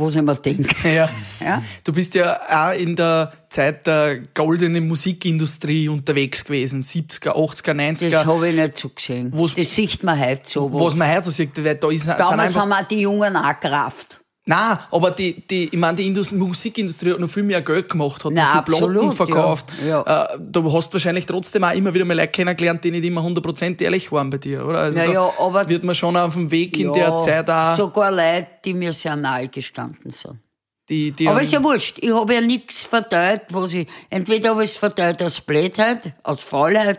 was 0.00 0.16
ich 0.16 0.22
mir 0.22 0.34
denke. 0.36 0.88
Ja. 0.88 1.10
Ja? 1.44 1.62
Du 1.84 1.92
bist 1.92 2.14
ja 2.14 2.38
auch 2.48 2.78
in 2.78 2.96
der 2.96 3.32
Zeit 3.48 3.86
der 3.86 4.18
goldenen 4.34 4.86
Musikindustrie 4.88 5.88
unterwegs 5.88 6.44
gewesen, 6.44 6.82
70er, 6.82 7.32
80er, 7.34 7.72
90er. 7.74 8.10
Das 8.10 8.24
habe 8.26 8.48
ich 8.48 8.54
nicht 8.56 8.78
so 8.78 8.88
gesehen. 8.90 9.32
Was- 9.34 9.54
das 9.54 9.74
sieht 9.74 10.02
man 10.02 10.18
heute 10.18 10.42
so. 10.44 10.72
was 10.72 10.94
man 10.94 11.08
heute 11.10 11.24
so 11.24 11.30
sieht, 11.30 11.64
weil 11.64 11.74
da 11.76 11.90
ist, 11.90 12.06
Damals 12.06 12.56
haben 12.56 12.68
wir 12.68 12.82
die 12.84 13.00
Jungen 13.00 13.36
auch 13.36 13.60
gerafft. 13.60 14.19
Nein, 14.50 14.78
aber 14.90 15.12
die, 15.12 15.46
die, 15.46 15.66
ich 15.72 15.78
meine, 15.78 15.96
die 15.96 16.06
Indus 16.08 16.32
Musikindustrie 16.32 17.12
hat 17.12 17.20
noch 17.20 17.30
viel 17.30 17.44
mehr 17.44 17.62
Geld 17.62 17.88
gemacht, 17.88 18.24
hat 18.24 18.32
Na, 18.34 18.42
noch 18.42 18.52
viel 18.52 18.62
Platten 18.62 18.84
absolut, 18.96 19.14
verkauft. 19.14 19.72
ja, 19.80 20.02
ja. 20.04 20.24
Äh, 20.34 20.38
du 20.40 20.72
hast 20.72 20.92
wahrscheinlich 20.92 21.24
trotzdem 21.24 21.62
auch 21.62 21.72
immer 21.72 21.94
wieder 21.94 22.04
mal 22.04 22.14
Leute 22.16 22.28
kennengelernt, 22.32 22.82
die 22.82 22.90
nicht 22.90 23.04
immer 23.04 23.20
100% 23.20 23.80
ehrlich 23.80 24.10
waren 24.10 24.28
bei 24.28 24.38
dir, 24.38 24.66
oder? 24.66 24.78
Also 24.80 24.98
Ja, 24.98 25.06
da 25.06 25.12
ja, 25.12 25.32
aber- 25.38 25.68
wird 25.68 25.84
man 25.84 25.94
schon 25.94 26.16
auf 26.16 26.34
dem 26.34 26.50
Weg 26.50 26.76
in 26.78 26.92
der 26.92 27.20
Zeit 27.20 27.48
auch, 27.48 27.76
Sogar 27.76 28.10
Leute, 28.10 28.48
die 28.64 28.74
mir 28.74 28.92
sehr 28.92 29.14
nahe 29.14 29.46
gestanden 29.48 30.10
sind. 30.10 30.40
die, 30.88 31.12
die 31.12 31.28
Aber 31.28 31.40
ist 31.42 31.52
ja 31.52 31.62
wurscht. 31.62 31.98
Ich 32.00 32.12
habe 32.12 32.34
ja 32.34 32.40
nichts 32.40 32.82
verteilt, 32.82 33.42
was 33.50 33.72
ich. 33.74 33.86
Entweder 34.08 34.50
habe 34.50 34.64
ich 34.64 34.72
es 34.72 34.76
verteilt 34.76 35.22
aus 35.22 35.40
Blödheit, 35.40 36.14
aus 36.24 36.42
Faulheit 36.42 36.98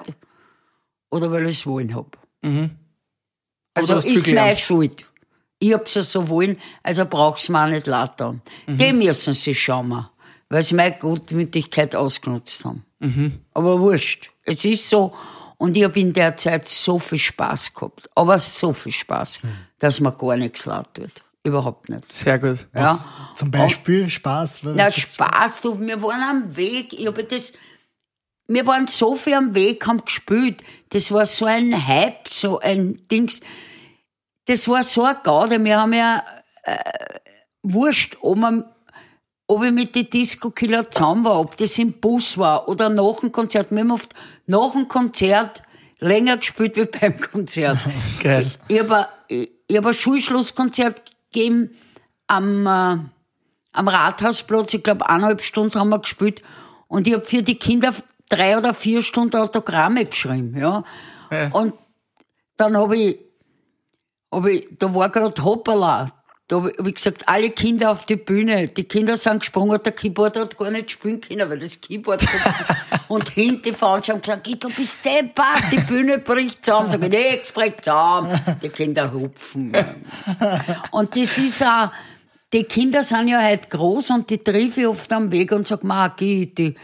oder 1.10 1.30
weil 1.30 1.46
ich 1.48 1.58
es 1.60 1.66
wollen 1.68 1.94
habe. 1.94 2.12
Aber 2.42 2.70
Also 3.74 3.98
ist 3.98 4.06
meine 4.08 4.22
gelernt. 4.22 4.60
Schuld. 4.62 5.06
Ich 5.64 5.74
hab's 5.74 5.94
ja 5.94 6.02
so 6.04 6.28
wollen, 6.28 6.58
also 6.82 7.06
brauch's 7.06 7.48
mir 7.48 7.64
auch 7.64 7.68
nicht 7.68 7.86
lattern. 7.86 8.42
Mhm. 8.66 8.78
Die 8.80 8.94
müssen 8.94 9.36
sie 9.36 9.54
schauen, 9.54 10.08
weil 10.50 10.64
sie 10.64 10.74
meine 10.74 10.98
Gutmütigkeit 10.98 11.96
ausgenutzt 11.96 12.66
haben. 12.66 12.84
Mhm. 13.00 13.40
Aber 13.54 13.80
wurscht. 13.80 14.32
Es 14.44 14.66
ist 14.66 14.90
so. 14.90 15.14
Und 15.58 15.78
ich 15.78 15.84
habe 15.84 16.00
in 16.00 16.14
der 16.14 16.36
Zeit 16.36 16.68
so 16.68 16.98
viel 16.98 17.20
Spaß 17.20 17.76
gehabt. 17.76 18.10
Aber 18.16 18.40
so 18.40 18.74
viel 18.74 18.92
Spaß, 18.92 19.44
Mhm. 19.44 19.50
dass 19.78 20.00
mir 20.00 20.12
gar 20.12 20.36
nichts 20.36 20.66
leid 20.66 20.88
tut. 20.96 21.24
Überhaupt 21.44 21.90
nicht. 21.90 22.12
Sehr 22.12 22.40
gut. 22.40 22.68
Ja. 22.74 22.98
Zum 23.36 23.52
Beispiel 23.52 24.10
Spaß. 24.10 24.66
was 24.66 24.74
Na, 24.76 24.90
Spaß, 24.92 25.62
du, 25.62 25.80
wir 25.80 26.02
waren 26.02 26.24
am 26.24 26.56
Weg. 26.58 26.94
Ich 26.94 27.06
hab 27.06 27.18
das, 27.30 27.54
wir 28.48 28.66
waren 28.66 28.88
so 28.88 29.16
viel 29.16 29.36
am 29.36 29.54
Weg, 29.54 29.86
haben 29.86 30.04
gespielt. 30.04 30.64
Das 30.90 31.12
war 31.12 31.28
so 31.28 31.46
ein 31.46 31.88
Hype, 31.88 32.28
so 32.30 32.60
ein 32.60 33.08
Dings. 33.12 33.42
Das 34.52 34.68
war 34.68 34.84
so 34.84 35.04
ein 35.06 35.16
Gaude. 35.24 35.64
Wir 35.64 35.80
haben 35.80 35.94
ja, 35.94 36.22
äh, 36.64 36.76
wurscht, 37.64 38.18
ob, 38.20 38.38
man, 38.38 38.66
ob 39.48 39.64
ich 39.64 39.72
mit 39.72 39.96
den 39.96 40.10
Disco-Killer 40.10 40.90
zusammen 40.90 41.24
war, 41.24 41.40
ob 41.40 41.56
das 41.56 41.78
im 41.78 41.94
Bus 41.94 42.38
war 42.38 42.68
oder 42.68 42.90
nach 42.90 43.22
dem 43.22 43.32
Konzert. 43.32 43.72
Wir 43.72 43.80
haben 43.80 43.92
oft 43.92 44.14
nach 44.48 44.74
dem 44.74 44.90
Konzert 44.90 45.64
länger 46.00 46.36
gespielt 46.36 46.76
wie 46.76 46.84
beim 47.00 47.18
Konzert. 47.22 47.78
Geil. 48.22 48.46
Ich 48.68 48.80
habe 48.80 48.98
ein- 48.98 49.06
ich, 49.30 49.52
ich 49.68 49.78
hab 49.78 49.86
ein 49.86 49.94
Schulschlusskonzert 49.94 51.02
gegeben 51.32 51.70
am, 52.28 52.66
äh, 52.68 52.98
am 53.72 53.88
Rathausplatz. 53.88 54.74
Ich 54.74 54.84
glaube, 54.84 55.08
eineinhalb 55.08 55.42
Stunden 55.42 55.80
haben 55.80 55.90
wir 55.92 56.00
gespielt. 56.00 56.44
Und 56.90 57.08
ich 57.08 57.14
habe 57.14 57.24
für 57.24 57.42
die 57.42 57.56
Kinder 57.58 57.94
drei 58.28 58.58
oder 58.58 58.74
vier 58.74 59.02
Stunden 59.02 59.38
Autogramme 59.38 60.04
geschrieben. 60.04 60.58
Ja. 60.58 60.84
Ja. 61.32 61.48
Und 61.54 61.74
dann 62.58 62.76
habe 62.76 62.98
ich, 62.98 63.18
ich, 64.50 64.68
da 64.78 64.94
war 64.94 65.10
gerade 65.10 65.44
Hoppala. 65.44 66.12
Da 66.48 66.58
habe 66.58 66.72
ich, 66.72 66.78
hab 66.78 66.88
ich 66.88 66.96
gesagt, 66.96 67.24
alle 67.28 67.50
Kinder 67.50 67.92
auf 67.92 68.06
die 68.06 68.18
Bühne. 68.18 68.68
Die 68.68 68.84
Kinder 68.84 69.16
sind 69.16 69.40
gesprungen, 69.40 69.80
der 69.84 69.94
Keyboard 69.94 70.38
hat 70.38 70.58
gar 70.58 70.70
nicht 70.70 70.92
spielen 70.92 71.22
können, 71.22 71.50
weil 71.50 71.60
das 71.60 71.80
Keyboard. 71.80 72.26
und 73.08 73.30
hinten 73.30 73.74
Frauen 73.74 74.02
haben 74.02 74.22
gesagt, 74.22 74.44
"Geh, 74.44 74.56
du 74.56 74.70
bist 74.70 75.00
deppert, 75.06 75.72
die 75.72 75.80
Bühne 75.80 76.18
bricht 76.18 76.66
zusammen. 76.66 76.92
Sag 76.92 77.04
ich, 77.04 77.10
nichts 77.10 77.52
bricht 77.52 77.86
zusammen. 77.86 78.40
Die 78.62 78.70
Kinder 78.70 79.14
hupfen. 79.14 79.72
und 80.92 81.16
das 81.16 81.38
ist 81.38 81.64
auch, 81.64 81.92
die 82.52 82.66
Kinder 82.66 83.04
sind 83.04 83.30
ja 83.30 83.42
heute 83.42 83.70
groß 83.70 84.10
und 84.10 84.30
die 84.30 84.40
treffe 84.40 84.82
ich 84.82 84.88
oft 84.88 85.12
am 85.14 85.32
Weg 85.32 85.54
und 85.54 85.66
sag, 85.66 85.86
Magi, 85.86 86.54
die, 86.54 86.76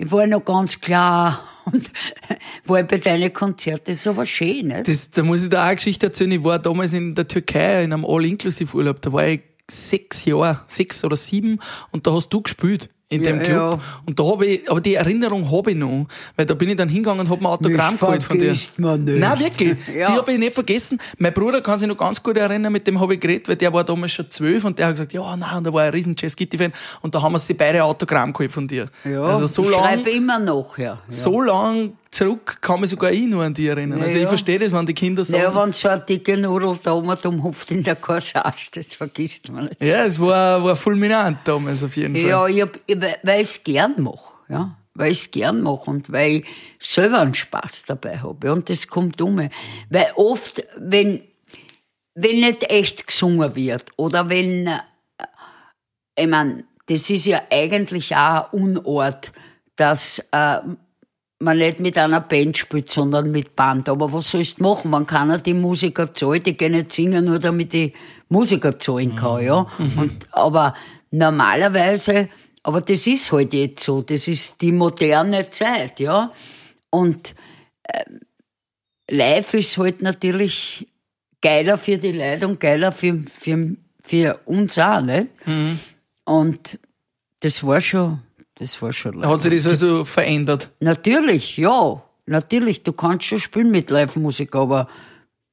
ich 0.00 0.10
war 0.10 0.26
noch 0.26 0.42
ganz 0.42 0.80
klar 0.80 1.46
und 1.66 1.92
war 2.64 2.82
bei 2.84 2.96
deinen 2.96 3.32
Konzerten, 3.34 3.84
das 3.88 3.96
ist 3.96 4.06
aber 4.06 4.24
schön, 4.24 4.68
nicht? 4.68 4.88
Das, 4.88 5.10
da 5.10 5.22
muss 5.22 5.42
ich 5.42 5.50
da 5.50 5.64
auch 5.64 5.66
eine 5.66 5.76
Geschichte 5.76 6.06
erzählen. 6.06 6.32
Ich 6.32 6.42
war 6.42 6.58
damals 6.58 6.94
in 6.94 7.14
der 7.14 7.28
Türkei 7.28 7.84
in 7.84 7.92
einem 7.92 8.06
All-Inclusive-Urlaub. 8.06 9.02
Da 9.02 9.12
war 9.12 9.26
ich 9.26 9.42
sechs 9.70 10.24
Jahre, 10.24 10.62
sechs 10.66 11.04
oder 11.04 11.16
sieben, 11.16 11.60
und 11.90 12.06
da 12.06 12.12
hast 12.14 12.30
du 12.30 12.40
gespielt 12.40 12.88
in 13.10 13.22
Ja, 13.24 13.32
dem 13.32 13.42
Club. 13.42 13.56
ja. 13.56 13.78
Und 14.06 14.18
da 14.18 14.24
habe 14.24 14.46
ich, 14.46 14.70
aber 14.70 14.80
die 14.80 14.94
Erinnerung 14.94 15.50
habe 15.50 15.72
ich 15.72 15.76
noch, 15.76 16.06
weil 16.36 16.46
da 16.46 16.54
bin 16.54 16.68
ich 16.70 16.76
dann 16.76 16.88
hingegangen 16.88 17.20
und 17.20 17.28
habe 17.28 17.42
mir 17.42 17.48
ein 17.48 17.52
Autogramm 17.54 17.92
Mich 17.94 18.00
geholt 18.00 18.22
von 18.22 18.38
dir. 18.38 18.54
man 18.78 19.04
nicht. 19.04 19.18
Nein, 19.18 19.38
wirklich. 19.38 19.76
Ja. 19.94 20.12
Die 20.12 20.16
habe 20.18 20.32
ich 20.32 20.38
nicht 20.38 20.54
vergessen. 20.54 20.98
Mein 21.18 21.34
Bruder 21.34 21.60
kann 21.60 21.78
sich 21.78 21.88
noch 21.88 21.96
ganz 21.96 22.22
gut 22.22 22.36
erinnern, 22.36 22.72
mit 22.72 22.86
dem 22.86 23.00
habe 23.00 23.14
ich 23.14 23.20
geredet, 23.20 23.48
weil 23.48 23.56
der 23.56 23.72
war 23.72 23.82
damals 23.82 24.12
schon 24.12 24.30
zwölf 24.30 24.64
und 24.64 24.78
der 24.78 24.86
hat 24.86 24.94
gesagt, 24.94 25.12
ja, 25.12 25.36
nein, 25.36 25.58
und 25.58 25.66
da 25.66 25.72
war 25.72 25.82
ein 25.82 25.90
riesen 25.90 26.14
Jazz 26.16 26.36
Fan 26.56 26.72
und 27.02 27.14
da 27.14 27.20
haben 27.20 27.32
wir 27.32 27.38
sie 27.40 27.54
beide 27.54 27.82
Autogramm 27.82 28.32
geholt 28.32 28.52
von 28.52 28.68
dir. 28.68 28.88
Ja, 29.04 29.22
also 29.22 29.46
so 29.46 29.64
ich 29.64 29.70
lang, 29.70 29.80
schreibe 29.80 30.10
immer 30.10 30.38
noch, 30.38 30.78
ja. 30.78 30.84
ja. 30.84 30.98
so 31.08 31.40
lang 31.40 31.92
zurück 32.10 32.58
kann 32.60 32.80
mich 32.80 32.90
sogar 32.90 33.12
ich 33.12 33.26
nur 33.26 33.44
an 33.44 33.54
die 33.54 33.68
erinnern. 33.68 34.00
Also 34.00 34.10
Ja, 34.10 34.16
ich 34.16 34.22
ja. 34.22 34.28
verstehe 34.28 34.58
das, 34.58 34.72
wenn 34.72 34.86
die 34.86 34.94
Kinder 34.94 35.24
sagen, 35.24 35.42
Ja, 35.42 35.54
wenn 35.54 35.72
so 35.72 35.88
eine 35.88 36.00
dicke 36.00 36.36
Nudel 36.36 36.78
da 36.82 36.92
oben 36.92 37.10
umhupft 37.10 37.70
in 37.70 37.82
der 37.84 37.96
Corsage, 37.96 38.68
das 38.72 38.94
vergisst 38.94 39.48
man 39.50 39.66
nicht. 39.66 39.82
Ja, 39.82 40.04
es 40.04 40.18
war, 40.18 40.62
war 40.62 40.76
fulminant 40.76 41.38
damals 41.44 41.82
auf 41.82 41.96
jeden 41.96 42.16
Fall. 42.16 42.28
Ja, 42.28 42.46
ich 42.46 42.62
hab, 42.62 42.78
ich, 42.86 43.00
weil 43.00 43.42
ich 43.42 43.48
es 43.48 43.64
gern 43.64 44.02
mache. 44.02 44.32
Ja? 44.48 44.76
Weil 44.94 45.12
ich 45.12 45.20
es 45.20 45.30
gern 45.30 45.60
mache 45.60 45.90
und 45.90 46.10
weil 46.10 46.30
ich 46.30 46.46
selber 46.80 47.20
einen 47.20 47.34
Spaß 47.34 47.84
dabei 47.86 48.18
habe. 48.18 48.52
Und 48.52 48.68
das 48.68 48.88
kommt 48.88 49.20
um. 49.22 49.48
Weil 49.88 50.12
oft, 50.16 50.64
wenn, 50.76 51.22
wenn 52.14 52.40
nicht 52.40 52.68
echt 52.70 53.06
gesungen 53.06 53.54
wird 53.54 53.86
oder 53.96 54.28
wenn, 54.28 54.66
äh, 54.66 54.80
ich 56.16 56.26
mein, 56.26 56.64
das 56.86 57.08
ist 57.08 57.24
ja 57.24 57.40
eigentlich 57.52 58.16
auch 58.16 58.52
ein 58.52 58.76
Unort, 58.76 59.30
dass 59.76 60.18
äh, 60.32 60.58
man 61.40 61.56
nicht 61.56 61.80
mit 61.80 61.96
einer 61.98 62.20
Band 62.20 62.58
spielt, 62.58 62.88
sondern 62.88 63.30
mit 63.30 63.56
Band. 63.56 63.88
Aber 63.88 64.12
was 64.12 64.30
sollst 64.30 64.60
du 64.60 64.62
machen? 64.64 64.90
Man 64.90 65.06
kann 65.06 65.30
ja 65.30 65.38
die 65.38 65.54
Musiker 65.54 66.12
zahlen, 66.12 66.42
die 66.42 66.56
gehen 66.56 66.72
nicht 66.72 66.92
singen, 66.92 67.24
nur 67.24 67.38
damit 67.38 67.72
die 67.72 67.92
Musiker 68.28 68.78
zahlen 68.78 69.16
kann, 69.16 69.44
ja. 69.44 69.66
Und, 69.96 70.28
aber 70.32 70.74
normalerweise, 71.10 72.28
aber 72.62 72.82
das 72.82 73.06
ist 73.06 73.32
halt 73.32 73.54
jetzt 73.54 73.82
so, 73.82 74.02
das 74.02 74.28
ist 74.28 74.60
die 74.60 74.72
moderne 74.72 75.48
Zeit, 75.48 75.98
ja. 75.98 76.32
Und 76.90 77.34
ähm, 77.92 78.20
live 79.10 79.54
ist 79.54 79.78
halt 79.78 80.02
natürlich 80.02 80.86
geiler 81.40 81.78
für 81.78 81.96
die 81.96 82.12
Leute 82.12 82.46
und 82.46 82.60
geiler 82.60 82.92
für, 82.92 83.18
für, 83.22 83.76
für 84.02 84.40
uns 84.44 84.78
auch, 84.78 85.00
nicht? 85.00 85.28
Und 86.24 86.78
das 87.40 87.64
war 87.64 87.80
schon, 87.80 88.20
das 88.60 88.80
war 88.80 88.92
schon 88.92 89.24
Hat 89.26 89.40
sich 89.40 89.54
das 89.62 89.66
also 89.66 90.04
verändert? 90.04 90.68
Natürlich, 90.80 91.56
ja. 91.56 92.02
Natürlich, 92.26 92.84
du 92.84 92.92
kannst 92.92 93.24
schon 93.26 93.40
spielen 93.40 93.70
mit 93.72 93.90
Live-Musik, 93.90 94.54
aber 94.54 94.86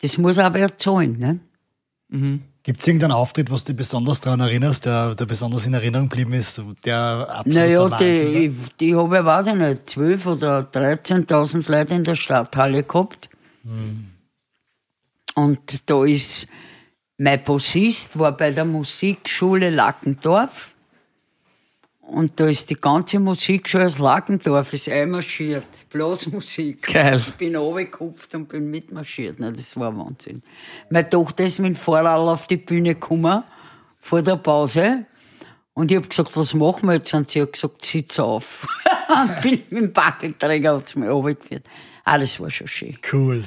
das 0.01 0.17
muss 0.19 0.37
auch 0.37 0.53
wer 0.53 0.77
zahlen. 0.77 1.17
Ne? 1.17 1.39
Gibt 2.63 2.79
es 2.81 2.87
irgendeinen 2.87 3.13
Auftritt, 3.13 3.49
was 3.49 3.63
du 3.63 3.73
besonders 3.73 4.21
daran 4.21 4.41
erinnerst, 4.41 4.85
der, 4.85 5.15
der 5.15 5.25
besonders 5.25 5.65
in 5.65 5.73
Erinnerung 5.73 6.07
geblieben 6.09 6.33
ist, 6.33 6.61
der 6.85 7.43
Naja, 7.45 7.89
Wahnsinn 7.89 8.33
die, 8.33 8.45
ich- 8.47 8.75
die 8.79 8.95
habe 8.95 9.17
ich, 9.19 9.25
weiß 9.25 9.47
ich 9.47 9.55
nicht, 9.55 9.89
12 9.89 10.25
oder 10.27 10.59
13.000 10.71 11.71
Leute 11.71 11.95
in 11.95 12.03
der 12.03 12.15
Stadthalle 12.15 12.83
gehabt. 12.83 13.29
Und 15.35 15.89
da 15.89 16.03
ist 16.05 16.47
mein 17.17 17.43
Bassist, 17.43 18.17
war 18.19 18.31
bei 18.35 18.51
der 18.51 18.65
Musikschule 18.65 19.69
Lackendorf. 19.69 20.75
Und 22.07 22.39
da 22.39 22.47
ist 22.47 22.69
die 22.69 22.75
ganze 22.75 23.19
Musikschule 23.19 23.85
aus 23.85 23.99
Lackendorf 23.99 24.71
ist 24.71 24.87
einmarschiert. 24.87 25.67
Bloß 25.89 26.27
Musik. 26.27 26.93
Geil. 26.93 27.17
Ich 27.17 27.33
bin 27.33 27.53
runtergekupft 27.57 28.33
und 28.33 28.47
bin 28.47 28.71
mitmarschiert. 28.71 29.35
Na, 29.39 29.51
das 29.51 29.75
war 29.75 29.95
Wahnsinn. 29.97 30.41
Meine 30.89 31.09
Tochter 31.09 31.43
ist 31.43 31.59
mit 31.59 31.71
dem 31.71 31.75
Fahrrad 31.75 32.17
auf 32.19 32.47
die 32.47 32.55
Bühne 32.55 32.93
gekommen, 32.93 33.43
vor 33.99 34.21
der 34.21 34.37
Pause. 34.37 35.05
Und 35.73 35.91
ich 35.91 35.97
hab 35.97 36.09
gesagt, 36.09 36.37
was 36.37 36.53
machen 36.53 36.87
wir 36.87 36.93
jetzt? 36.95 37.13
Und 37.13 37.29
sie 37.29 37.41
hat 37.41 37.51
gesagt, 37.51 37.83
sitz 37.83 38.17
auf. 38.19 38.65
und 39.09 39.41
bin 39.41 39.63
mit 39.69 39.83
dem 39.83 39.91
Backelträger 39.91 40.77
hat's 40.77 40.95
mich 40.95 41.09
runtergeführt. 41.09 41.65
Ah, 42.05 42.17
das 42.17 42.39
war 42.39 42.49
schon 42.49 42.67
schön. 42.67 42.97
Cool. 43.11 43.43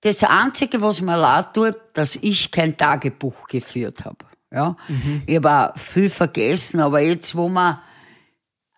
Das 0.00 0.24
Einzige, 0.24 0.82
was 0.82 1.00
mir 1.00 1.16
leid 1.16 1.54
tut, 1.54 1.76
dass 1.94 2.16
ich 2.16 2.50
kein 2.50 2.76
Tagebuch 2.76 3.46
geführt 3.46 4.04
habe. 4.04 4.26
Ja? 4.52 4.76
Ich 5.26 5.36
habe 5.36 5.50
auch 5.50 5.78
viel 5.78 6.10
vergessen, 6.10 6.80
aber 6.80 7.00
jetzt, 7.00 7.34
wo 7.34 7.48
wir 7.48 7.82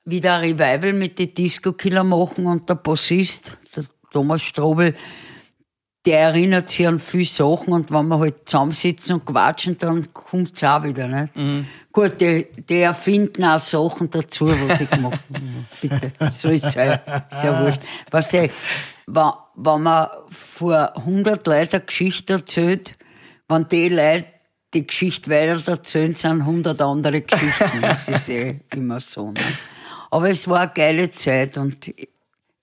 wieder 0.04 0.36
ein 0.36 0.50
Revival 0.56 0.92
mit 0.92 1.18
den 1.18 1.34
Disco-Killer 1.34 2.04
machen 2.04 2.46
und 2.46 2.68
der 2.68 2.74
Bassist, 2.74 3.56
der 3.74 3.84
Thomas 4.12 4.42
Strobel, 4.42 4.94
der 6.04 6.20
erinnert 6.20 6.68
sich 6.68 6.86
an 6.86 6.98
viele 6.98 7.24
Sachen 7.24 7.72
und 7.72 7.90
wenn 7.90 8.08
wir 8.08 8.18
halt 8.18 8.46
zusammensitzen 8.46 9.14
und 9.14 9.24
quatschen, 9.24 9.78
dann 9.78 10.12
kommt's 10.12 10.62
auch 10.62 10.84
wieder, 10.84 11.08
nicht? 11.08 11.34
Gut, 11.90 12.20
die, 12.20 12.46
die 12.68 12.80
erfinden 12.80 13.44
auch 13.44 13.60
Sachen 13.60 14.10
dazu, 14.10 14.48
was 14.48 14.80
ich 14.80 14.90
gemacht 14.90 15.22
habe. 15.32 15.44
Bitte, 15.80 16.12
so 16.30 16.50
ist 16.50 16.64
es 16.64 16.74
ja, 16.74 16.94
ist 16.94 17.44
ja 17.44 17.62
wurscht. 17.64 17.80
Weißt 18.10 18.32
du, 18.34 18.50
wenn, 19.06 19.32
wenn 19.54 19.82
man 19.82 20.08
vor 20.28 20.96
100 20.96 21.46
Leuten 21.46 21.76
eine 21.76 21.84
Geschichte 21.84 22.34
erzählt, 22.34 22.96
wenn 23.48 23.68
die 23.68 23.88
Leute 23.88 24.33
die 24.74 24.86
Geschichte 24.86 25.30
weiter 25.30 25.72
erzählen, 25.72 26.14
sind 26.14 26.40
100 26.40 26.80
andere 26.82 27.20
Geschichten. 27.22 27.64
Das 27.80 28.08
ist 28.08 28.28
eh 28.28 28.60
immer 28.72 29.00
so. 29.00 29.30
Ne? 29.32 29.40
Aber 30.10 30.28
es 30.30 30.46
war 30.48 30.60
eine 30.60 30.72
geile 30.74 31.10
Zeit 31.12 31.56
und 31.58 31.88
ich, 31.88 32.08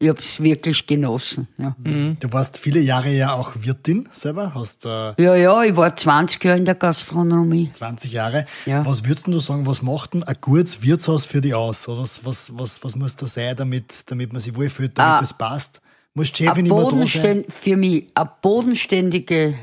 habe 0.10 0.20
es 0.20 0.42
wirklich 0.42 0.88
genossen. 0.88 1.48
Ja. 1.58 1.76
Du 1.78 2.34
warst 2.34 2.58
viele 2.58 2.80
Jahre 2.80 3.12
ja 3.12 3.34
auch 3.34 3.52
Wirtin 3.60 4.10
selber, 4.12 4.56
hast 4.56 4.86
äh, 4.86 5.14
ja, 5.22 5.36
ja, 5.36 5.64
ich 5.64 5.76
war 5.76 5.96
20 5.96 6.44
Jahre 6.44 6.58
in 6.58 6.66
der 6.66 6.76
Gastronomie. 6.76 7.70
20 7.72 8.12
Jahre. 8.12 8.48
Ja. 8.66 8.84
Was 8.86 9.06
würdest 9.06 9.28
du 9.28 9.40
sagen, 9.40 9.66
was 9.68 9.82
macht 9.84 10.14
denn 10.16 10.24
ein 10.24 10.38
gutes 10.42 10.82
Wirtshaus 10.82 11.26
für 11.26 11.42
dich 11.42 11.54
aus? 11.54 11.88
Oder 11.88 12.02
was, 12.02 12.26
was, 12.26 12.52
was, 12.58 12.84
was 12.84 12.96
muss 12.96 13.16
da 13.16 13.28
sein, 13.28 13.56
damit, 13.56 14.10
damit 14.10 14.34
man 14.34 14.42
sich 14.42 14.56
wohlfühlt, 14.56 14.98
damit 14.98 15.18
Ah. 15.18 15.20
das 15.20 15.34
passt? 15.34 15.82
Muss 16.14 16.32
die 16.34 16.46
Chefin 16.46 16.66
immer 16.66 16.90
da 16.90 17.06
sein? 17.06 17.46
für 17.48 17.78
mich 17.78 18.08
eine 18.16 18.30
bodenständige 18.42 19.54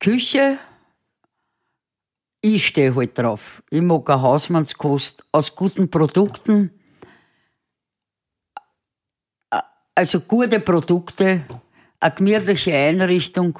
Küche. 0.00 0.58
Ich 2.40 2.68
stehe 2.68 2.94
halt 2.94 3.18
drauf. 3.18 3.62
Ich 3.70 3.82
mag 3.82 4.08
eine 4.08 4.22
Hausmannskost 4.22 5.24
aus 5.32 5.54
guten 5.54 5.90
Produkten. 5.90 6.70
Also 9.94 10.20
gute 10.20 10.60
Produkte, 10.60 11.40
eine 11.98 12.14
gemütliche 12.14 12.72
Einrichtung 12.72 13.58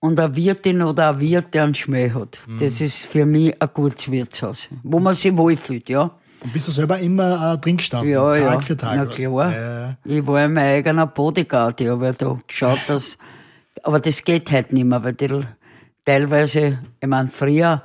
und 0.00 0.20
eine 0.20 0.36
Wirtin 0.36 0.82
oder 0.82 1.10
ein 1.10 1.20
Wirt, 1.20 1.54
der 1.54 1.64
einen 1.64 1.74
Schmäh 1.74 2.10
hat. 2.10 2.38
Mhm. 2.46 2.58
Das 2.58 2.80
ist 2.82 3.06
für 3.06 3.24
mich 3.24 3.60
ein 3.60 3.68
gutes 3.72 4.10
Wirtshaus, 4.10 4.68
wo 4.82 4.98
man 4.98 5.14
sich 5.14 5.34
wohlfühlt, 5.34 5.88
ja. 5.88 6.10
Und 6.42 6.52
bist 6.52 6.68
du 6.68 6.72
selber 6.72 6.98
immer 6.98 7.54
äh, 7.54 7.58
drin 7.58 7.76
gestanden? 7.76 8.12
Ja, 8.12 8.32
Tag 8.32 8.42
ja. 8.42 8.60
für 8.60 8.76
Tag? 8.76 8.96
Na 8.96 9.06
klar. 9.06 9.52
Ja. 9.52 9.96
Ich 10.04 10.26
war 10.26 10.48
mein 10.48 10.76
eigener 10.76 11.06
Bodyguard. 11.06 11.80
Ich 11.80 11.88
habe 11.88 12.06
ja 12.06 12.12
da 12.12 12.36
geschaut, 12.46 12.80
dass. 12.88 13.18
Aber 13.82 14.00
das 14.00 14.24
geht 14.24 14.50
halt 14.50 14.72
nicht 14.72 14.84
mehr, 14.84 15.02
weil 15.02 15.12
die 15.12 15.28
teilweise, 16.04 16.78
ich 16.98 17.08
meine, 17.08 17.28
früher, 17.28 17.82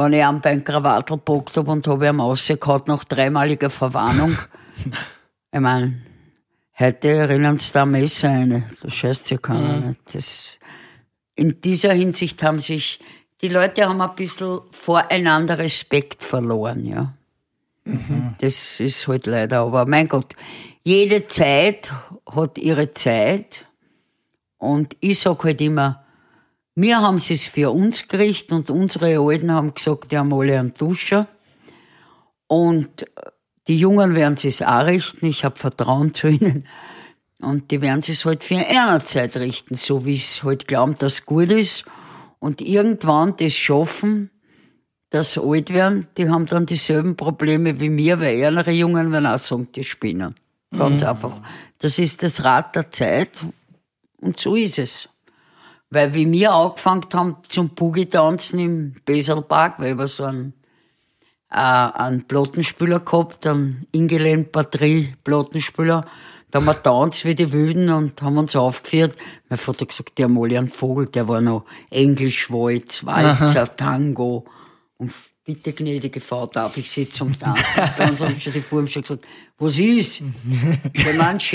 wenn 0.00 0.14
ich 0.14 0.24
einen 0.24 0.40
beim 0.40 0.64
Krawattel 0.64 1.16
gepackt 1.16 1.56
habe 1.56 1.70
und 1.70 1.86
habe 1.86 2.06
ihn 2.06 2.20
rausgehauen 2.20 2.82
nach 2.86 3.04
dreimaliger 3.04 3.70
Verwarnung, 3.70 4.36
ich 5.52 5.60
meine, 5.60 6.00
heute 6.78 7.08
erinnern 7.08 7.58
sie 7.58 7.72
da 7.72 7.84
Messer 7.84 8.30
eine. 8.30 8.70
Das 8.82 8.94
scheißt 8.94 9.30
ja 9.30 9.36
keiner 9.38 9.76
nicht. 9.76 10.00
Das, 10.12 10.50
in 11.34 11.60
dieser 11.60 11.92
Hinsicht 11.92 12.42
haben 12.42 12.58
sich, 12.58 13.00
die 13.42 13.48
Leute 13.48 13.88
haben 13.88 14.00
ein 14.00 14.14
bisschen 14.14 14.60
voreinander 14.70 15.58
Respekt 15.58 16.24
verloren, 16.24 16.86
ja. 16.86 17.12
Das 18.38 18.78
ist 18.78 19.08
halt 19.08 19.26
leider, 19.26 19.60
aber 19.60 19.86
mein 19.86 20.06
Gott, 20.08 20.34
jede 20.84 21.26
Zeit 21.26 21.92
hat 22.34 22.58
ihre 22.58 22.92
Zeit. 22.92 23.66
Und 24.58 24.96
ich 25.00 25.18
sag 25.18 25.42
halt 25.44 25.60
immer, 25.60 26.04
wir 26.74 27.00
haben 27.00 27.16
es 27.16 27.46
für 27.46 27.70
uns 27.70 28.08
gerichtet 28.08 28.52
und 28.52 28.70
unsere 28.70 29.18
Alten 29.18 29.52
haben 29.52 29.74
gesagt, 29.74 30.12
die 30.12 30.18
haben 30.18 30.32
alle 30.32 30.58
einen 30.58 30.74
Duscher. 30.74 31.26
Und 32.46 33.06
die 33.68 33.78
Jungen 33.78 34.14
werden 34.14 34.36
es 34.42 34.62
auch 34.62 34.86
richten. 34.86 35.26
Ich 35.26 35.44
habe 35.44 35.58
Vertrauen 35.58 36.14
zu 36.14 36.28
ihnen. 36.28 36.66
Und 37.40 37.70
die 37.70 37.80
werden 37.80 38.02
es 38.06 38.24
halt 38.24 38.44
für 38.44 38.56
eine 38.56 39.04
Zeit 39.04 39.36
richten, 39.36 39.74
so 39.74 40.04
wie 40.04 40.16
es 40.16 40.42
halt 40.42 40.68
glauben, 40.68 40.96
dass 40.98 41.14
es 41.14 41.26
gut 41.26 41.50
ist. 41.50 41.84
Und 42.38 42.60
irgendwann 42.60 43.36
das 43.36 43.54
schaffen, 43.54 44.30
dass 45.10 45.34
sie 45.34 45.42
alt 45.42 45.72
werden, 45.72 46.06
die 46.16 46.28
haben 46.28 46.46
dann 46.46 46.66
dieselben 46.66 47.16
Probleme 47.16 47.80
wie 47.80 47.90
mir, 47.90 48.20
weil 48.20 48.38
ärmere 48.38 48.70
Jungen 48.70 49.10
werden 49.12 49.26
auch 49.26 49.38
sagen, 49.38 49.68
die 49.74 49.84
spinnen. 49.84 50.34
Ganz 50.76 51.02
einfach. 51.02 51.40
Das 51.78 51.98
ist 51.98 52.22
das 52.22 52.44
Rad 52.44 52.76
der 52.76 52.90
Zeit 52.90 53.30
und 54.20 54.38
so 54.38 54.54
ist 54.54 54.78
es. 54.78 55.08
Weil 55.90 56.14
wie 56.14 56.30
wir 56.30 56.52
angefangen 56.52 57.06
haben 57.12 57.36
zum 57.48 57.70
Boogie-Tanzen 57.70 58.58
im 58.60 58.94
Beselpark, 59.04 59.74
weil 59.78 59.98
wir 59.98 60.06
so 60.06 60.24
einen, 60.24 60.54
äh, 61.50 61.56
einen 61.56 62.28
Plattenspieler 62.28 63.00
gehabt, 63.00 63.46
einen 63.46 63.86
Ingelen 63.90 64.50
Batterie 64.50 65.14
Plattenspieler, 65.24 66.06
da 66.50 66.58
haben 66.58 66.66
wir 66.66 66.82
tanzt 66.82 67.24
wie 67.24 67.34
die 67.34 67.52
Wilden 67.52 67.90
und 67.90 68.20
haben 68.22 68.38
uns 68.38 68.56
aufgeführt. 68.56 69.14
Mein 69.48 69.58
Vater 69.58 69.82
hat 69.82 69.90
gesagt, 69.90 70.18
der 70.18 70.28
mal 70.28 70.50
einen 70.56 70.68
Vogel, 70.68 71.06
der 71.06 71.28
war 71.28 71.40
noch 71.40 71.64
Englisch, 71.90 72.50
Walz, 72.50 73.06
Walzer, 73.06 73.76
Tango. 73.76 74.44
Und 74.96 75.12
bitte, 75.44 75.72
gnädige 75.72 76.20
Frau, 76.20 76.46
darf 76.46 76.76
ich 76.76 76.90
Sie 76.90 77.08
zum 77.08 77.38
Tanzen? 77.38 77.64
Bei 77.96 78.10
uns 78.10 78.20
haben 78.20 78.40
schon 78.40 78.52
die 78.52 78.60
Buben 78.60 78.88
schon 78.88 79.02
gesagt, 79.02 79.24
was 79.58 79.78
ist? 79.78 80.22
Der 80.94 81.14
Mann. 81.14 81.38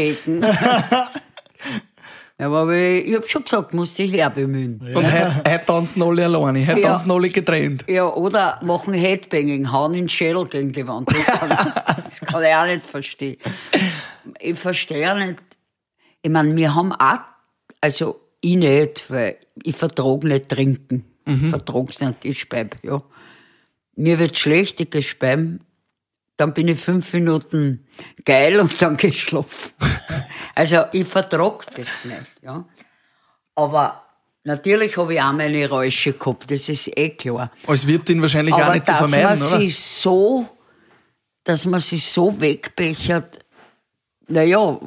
Ja, 2.39 2.47
aber 2.51 2.75
ich, 2.75 3.07
ich 3.07 3.15
hab 3.15 3.29
schon 3.29 3.43
gesagt, 3.43 3.73
musst 3.73 3.97
dich 3.97 4.11
herbemühen. 4.11 4.81
Und 4.93 5.05
heute, 5.09 5.35
heute 5.37 5.65
tanzen 5.65 6.03
alle 6.03 6.25
alleine, 6.25 6.67
heute 6.67 6.81
Ja. 6.81 6.89
tanzen 6.89 7.11
alle 7.11 7.29
getrennt. 7.29 7.85
Ja, 7.87 8.07
oder 8.13 8.59
machen 8.61 8.93
Headbanging, 8.93 9.71
hauen 9.71 9.93
in 9.93 10.01
den 10.01 10.09
Schädel 10.09 10.45
gegen 10.47 10.73
die 10.73 10.85
Wand. 10.85 11.09
Das 11.13 11.25
kann, 11.27 11.49
das 11.49 12.19
kann 12.19 12.43
ich 12.43 12.53
auch 12.53 12.65
nicht 12.65 12.85
verstehen. 12.85 13.37
Ich 14.39 14.59
verstehe 14.59 15.13
auch 15.13 15.17
nicht. 15.17 15.37
Ich 16.21 16.29
meine, 16.29 16.53
wir 16.55 16.75
haben 16.75 16.91
auch, 16.91 17.19
also 17.79 18.19
ich 18.41 18.57
nicht, 18.57 19.09
weil 19.09 19.37
ich 19.63 19.75
vertrag 19.75 20.23
nicht 20.25 20.49
trinken. 20.49 21.05
Ich 21.27 21.49
vertrag's 21.49 22.01
nicht, 22.01 22.25
ich 22.25 22.39
speib, 22.41 22.75
ja. 22.83 23.01
Mir 23.95 24.19
wird 24.19 24.37
schlecht, 24.37 24.79
ich 24.81 24.89
gespeim, 24.91 25.61
dann 26.37 26.53
bin 26.53 26.67
ich 26.67 26.79
fünf 26.79 27.11
Minuten 27.13 27.87
geil 28.23 28.59
und 28.59 28.81
dann 28.81 28.97
geschlafen. 28.97 29.71
also 30.53 30.85
ich 30.91 31.07
vertrag 31.07 31.65
das 31.75 32.05
nicht, 32.05 32.25
ja. 32.41 32.65
Aber 33.55 34.03
natürlich 34.43 34.97
habe 34.97 35.13
ich 35.13 35.21
auch 35.21 35.31
meine 35.31 35.69
Räusche 35.69 36.13
gehabt, 36.13 36.51
das 36.51 36.67
ist 36.67 36.97
eh 36.97 37.11
klar. 37.11 37.51
Als 37.67 37.87
Wirtin 37.87 38.21
wahrscheinlich 38.21 38.53
auch 38.53 38.59
Aber 38.59 38.73
nicht 38.73 38.85
zu 38.85 38.91
dass 38.91 39.09
vermeiden, 39.11 39.39
man 39.39 39.47
oder? 39.49 39.59
sich 39.59 39.79
so, 39.79 40.49
dass 41.43 41.65
man 41.65 41.79
sich 41.79 42.05
so 42.05 42.39
wegbechert, 42.39 43.39
naja, 44.27 44.79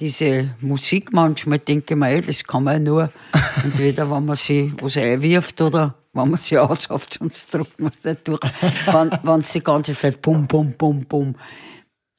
diese 0.00 0.54
Musik 0.60 1.12
manchmal 1.12 1.58
denke 1.58 1.94
ich 1.94 2.00
mir, 2.00 2.10
eh, 2.12 2.20
das 2.22 2.42
kann 2.44 2.64
man 2.64 2.74
ja 2.74 2.80
nur, 2.80 3.12
entweder 3.62 4.10
wenn 4.10 4.24
man 4.24 4.36
sie 4.36 4.72
was 4.80 4.96
einwirft 4.96 5.60
oder 5.60 5.97
wenn 6.12 6.30
man 6.30 6.40
sie 6.40 6.58
aushauft, 6.58 7.18
sonst 7.18 7.52
drückt 7.52 7.80
man 7.80 7.90
es 7.90 8.04
nicht 8.04 8.26
durch. 8.26 8.40
wenn 8.42 9.40
es 9.40 9.52
die 9.52 9.62
ganze 9.62 9.96
Zeit 9.96 10.20
bum, 10.22 10.46
bum, 10.46 10.72
bum, 10.72 11.04
bum. 11.04 11.34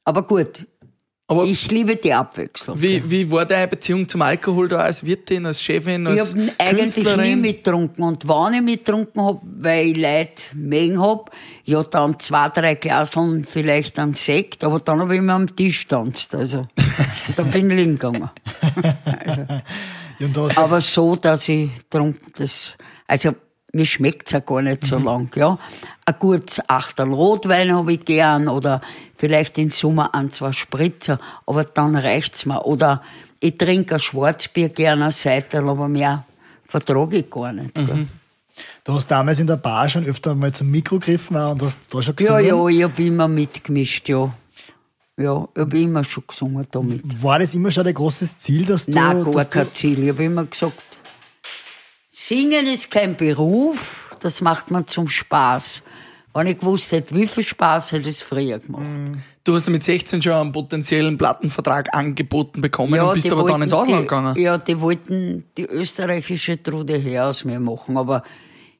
Aber 0.04 0.22
gut, 0.22 0.66
Aber 1.26 1.44
ich 1.44 1.70
liebe 1.70 1.94
die 1.96 2.12
Abwechslung. 2.12 2.80
wie, 2.80 3.08
wie 3.08 3.30
war 3.30 3.46
deine 3.46 3.68
Beziehung 3.68 4.08
zum 4.08 4.22
Alkohol 4.22 4.68
da 4.68 4.78
als 4.78 5.04
Wirtin, 5.04 5.46
als 5.46 5.62
Chefin, 5.62 6.06
Ich 6.06 6.20
als 6.20 6.34
habe 6.34 6.52
eigentlich 6.58 7.16
nie 7.16 7.36
mitgetrunken. 7.36 8.02
Und 8.02 8.26
wenn 8.26 8.54
ich 8.54 8.62
mitgetrunken 8.62 9.22
hab, 9.22 9.40
weil 9.44 9.88
ich 9.90 9.96
Leute 9.96 10.42
mögen 10.54 11.00
hab, 11.00 11.30
ja, 11.64 11.82
dann 11.84 12.18
zwei, 12.18 12.48
drei 12.48 12.74
Glaseln 12.74 13.44
vielleicht 13.44 13.98
an 13.98 14.14
Sekt, 14.14 14.64
aber 14.64 14.80
dann 14.80 15.00
habe 15.00 15.14
ich 15.14 15.18
immer 15.20 15.34
am 15.34 15.54
Tisch 15.54 15.86
tanzt. 15.86 16.34
Also, 16.34 16.66
dann 17.36 17.50
bin 17.50 17.70
ich 17.70 17.76
liegen 17.76 17.92
gegangen. 17.92 18.30
also, 19.04 19.42
Ja, 20.18 20.26
ja, 20.28 20.50
aber 20.56 20.80
so, 20.80 21.16
dass 21.16 21.48
ich 21.48 21.70
trunken, 21.88 22.32
das, 22.36 22.72
also, 23.06 23.34
mir 23.72 23.86
schmeckt's 23.86 24.32
ja 24.32 24.40
gar 24.40 24.62
nicht 24.62 24.84
so 24.84 24.98
lang, 24.98 25.30
ja. 25.36 25.58
Ein 26.04 26.14
gutes 26.18 26.60
Achtel 26.68 27.12
Rotwein 27.12 27.72
habe 27.72 27.92
ich 27.92 28.04
gern, 28.04 28.48
oder 28.48 28.80
vielleicht 29.16 29.58
im 29.58 29.70
Sommer 29.70 30.14
ein, 30.14 30.30
zwei 30.32 30.52
Spritzer, 30.52 31.18
aber 31.46 31.64
dann 31.64 31.94
reicht's 31.96 32.46
mir. 32.46 32.64
Oder 32.64 33.02
ich 33.40 33.56
trinke 33.56 33.94
ein 33.94 34.00
Schwarzbier 34.00 34.70
gerne, 34.70 35.06
ein 35.06 35.10
Seitel, 35.10 35.68
aber 35.68 35.88
mehr 35.88 36.24
vertrage 36.66 37.18
ich 37.18 37.30
gar 37.30 37.52
nicht. 37.52 37.74
gell. 37.74 38.06
du 38.84 38.92
hast 38.92 39.08
damals 39.08 39.40
in 39.40 39.46
der 39.46 39.56
Bar 39.56 39.88
schon 39.88 40.04
öfter 40.04 40.34
mal 40.34 40.52
zum 40.52 40.70
Mikro 40.70 40.98
gegriffen 40.98 41.36
und 41.36 41.62
hast 41.62 41.82
da 41.94 42.02
schon 42.02 42.14
Ja, 42.20 42.38
gesungen. 42.40 42.46
ja, 42.46 42.68
ich 42.68 42.82
habe 42.82 43.02
immer 43.02 43.28
mitgemischt, 43.28 44.08
ja. 44.08 44.32
Ja, 45.16 45.46
ich 45.54 45.60
habe 45.60 45.78
immer 45.78 46.02
schon 46.02 46.24
gesungen 46.26 46.66
damit. 46.70 47.02
War 47.22 47.38
das 47.40 47.54
immer 47.54 47.70
schon 47.70 47.86
ein 47.86 47.92
großes 47.92 48.38
Ziel, 48.38 48.64
dass 48.64 48.86
du... 48.86 48.92
Nein, 48.92 49.22
gar 49.24 49.32
dass 49.32 49.50
kein 49.50 49.70
Ziel. 49.72 50.02
Ich 50.02 50.08
habe 50.08 50.24
immer 50.24 50.44
gesagt, 50.46 50.82
Singen 52.22 52.66
ist 52.66 52.90
kein 52.90 53.16
Beruf, 53.16 54.14
das 54.20 54.42
macht 54.42 54.70
man 54.70 54.86
zum 54.86 55.08
Spaß. 55.08 55.80
Wenn 56.34 56.48
ich 56.48 56.58
gewusst 56.58 56.92
hätte, 56.92 57.14
wie 57.14 57.26
viel 57.26 57.42
Spaß 57.42 57.92
hätte 57.92 58.10
es 58.10 58.20
früher 58.20 58.58
gemacht. 58.58 58.84
Du 59.42 59.54
hast 59.54 59.70
mit 59.70 59.82
16 59.82 60.20
schon 60.20 60.34
einen 60.34 60.52
potenziellen 60.52 61.16
Plattenvertrag 61.16 61.96
angeboten 61.96 62.60
bekommen 62.60 63.00
und 63.00 63.14
bist 63.14 63.26
aber 63.32 63.44
dann 63.44 63.48
wollten 63.48 63.62
ins 63.62 63.72
Ausland 63.72 64.00
die, 64.00 64.02
gegangen. 64.02 64.38
Ja, 64.38 64.58
die 64.58 64.80
wollten 64.82 65.44
die 65.56 65.64
österreichische 65.64 66.62
Trude 66.62 66.98
her 66.98 67.28
aus 67.28 67.46
mir 67.46 67.58
machen. 67.58 67.96
Aber 67.96 68.22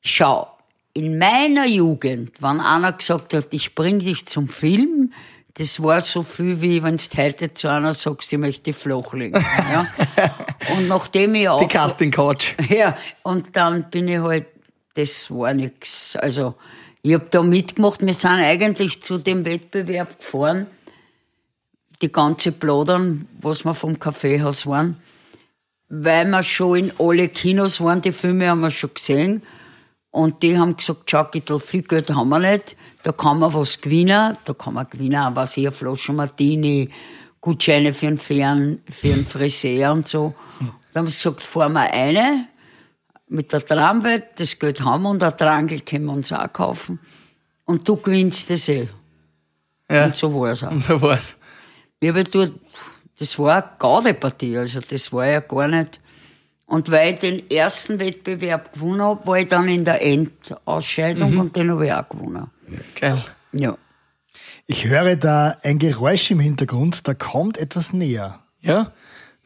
schau, 0.03 0.47
in 0.93 1.17
meiner 1.17 1.67
Jugend, 1.67 2.43
wenn 2.43 2.61
einer 2.61 2.93
gesagt 2.93 3.33
hat, 3.33 3.47
ich 3.53 3.75
bring 3.75 4.01
dich 4.01 4.27
zum 4.27 4.49
Film, 4.49 5.15
das 5.55 5.83
war 5.83 6.01
so 6.01 6.23
viel, 6.23 6.61
wie 6.61 6.83
wenn 6.83 6.97
du 6.97 7.05
heute 7.17 7.53
zu 7.53 7.69
einer 7.69 7.95
sagst, 7.95 8.33
ich 8.33 8.39
möchte 8.39 8.73
flach 8.73 9.13
liegen. 9.13 9.45
Ja? 9.73 9.87
Und 10.77 10.89
nachdem 10.89 11.35
ich 11.35 11.43
Die 11.43 11.49
auf, 11.49 11.69
Casting 11.71 12.11
Couch. 12.11 12.55
ja, 12.69 12.97
und 13.23 13.57
dann 13.57 13.91
bin 13.91 14.09
ich 14.09 14.19
halt, 14.19 14.47
das 14.95 15.31
war 15.31 15.55
nix. 15.55 16.15
Also, 16.17 16.55
ich 17.03 17.15
hab 17.15 17.31
da 17.31 17.43
mitgemacht. 17.43 18.05
Wir 18.05 18.13
sind 18.13 18.31
eigentlich 18.31 19.03
zu 19.03 19.19
dem 19.19 19.45
Wettbewerb 19.47 20.19
gefahren, 20.19 20.67
die 22.03 22.13
ganze 22.13 22.53
Plaudern, 22.53 23.27
was 23.41 23.65
wir 23.65 23.75
vom 23.75 23.99
Kaffeehaus 23.99 24.67
waren, 24.67 24.97
weil 25.89 26.27
wir 26.27 26.43
schon 26.43 26.77
in 26.79 26.93
alle 26.99 27.29
Kinos 27.29 27.81
waren, 27.81 28.03
die 28.03 28.13
Filme 28.13 28.49
haben 28.49 28.61
wir 28.61 28.71
schon 28.71 28.95
gesehen. 28.95 29.43
Und 30.11 30.43
die 30.43 30.59
haben 30.59 30.77
gesagt, 30.77 31.09
schau, 31.09 31.25
Gittel, 31.25 31.61
viel 31.61 31.83
Geld 31.83 32.11
haben 32.11 32.31
wir 32.31 32.41
nicht, 32.41 32.77
da 33.05 33.13
kann 33.13 33.39
man 33.39 33.55
was 33.55 33.81
gewinnen, 33.81 34.37
da 34.45 34.55
kann 34.55 34.75
man 34.75 34.89
gewinnen, 34.89 35.35
was 35.35 35.57
ich, 35.57 35.67
eine 35.67 35.73
Flasche 35.73 36.13
Martini, 36.13 36.89
Gutscheine 37.41 37.95
für 37.95 38.09
einen 38.09 38.19
Fern, 38.19 38.83
für 38.89 39.13
einen 39.13 39.25
Friseur 39.25 39.93
und 39.93 40.09
so. 40.09 40.35
Da 40.93 41.01
haben 41.01 41.09
sie 41.09 41.17
gesagt, 41.17 41.45
fahren 41.45 41.75
wir 41.75 41.93
eine, 41.93 42.49
mit 43.29 43.53
der 43.53 43.65
Tramwelt, 43.65 44.25
das 44.37 44.59
Geld 44.59 44.81
haben 44.81 45.05
wir 45.05 45.11
und 45.11 45.23
ein 45.23 45.37
Trangel 45.37 45.81
können 45.81 46.07
wir 46.07 46.13
uns 46.13 46.33
auch 46.33 46.53
kaufen. 46.53 46.99
Und 47.65 47.89
du 47.89 47.97
gewinnst 47.97 48.51
das 48.51 48.69
eh. 48.69 48.89
Ja. 49.89 50.07
Und 50.07 50.17
so 50.17 50.35
war's 50.35 50.65
auch. 50.65 50.73
Und 50.73 50.81
so 50.81 51.01
war's. 51.01 51.37
Ich 52.01 52.09
habe 52.09 52.25
dort, 52.25 52.55
das 53.19 53.39
war 53.39 53.63
eine 53.63 53.71
Gaudepartie, 53.79 54.59
also 54.59 54.81
das 54.81 55.13
war 55.13 55.27
ja 55.27 55.39
gar 55.39 55.69
nicht. 55.69 56.01
Und 56.71 56.89
weil 56.93 57.15
ich 57.15 57.19
den 57.19 57.51
ersten 57.51 57.99
Wettbewerb 57.99 58.75
gewonnen 58.75 59.03
habe, 59.03 59.27
war 59.27 59.39
ich 59.41 59.49
dann 59.49 59.67
in 59.67 59.85
der 59.85 60.01
Endausscheidung 60.03 61.37
und 61.37 61.57
den 61.57 61.69
habe 61.73 61.87
ich 61.87 61.93
auch 61.93 62.09
gewonnen. 62.09 62.47
Geil. 62.95 63.21
Ja. 63.51 63.77
Ich 64.69 64.85
höre 64.87 65.17
da 65.17 65.57
ein 65.65 65.81
Geräusch 65.81 66.31
im 66.31 66.39
Hintergrund, 66.39 67.09
da 67.09 67.15
kommt 67.15 67.59
etwas 67.59 67.93
näher. 67.93 68.39
Ja, 68.61 68.93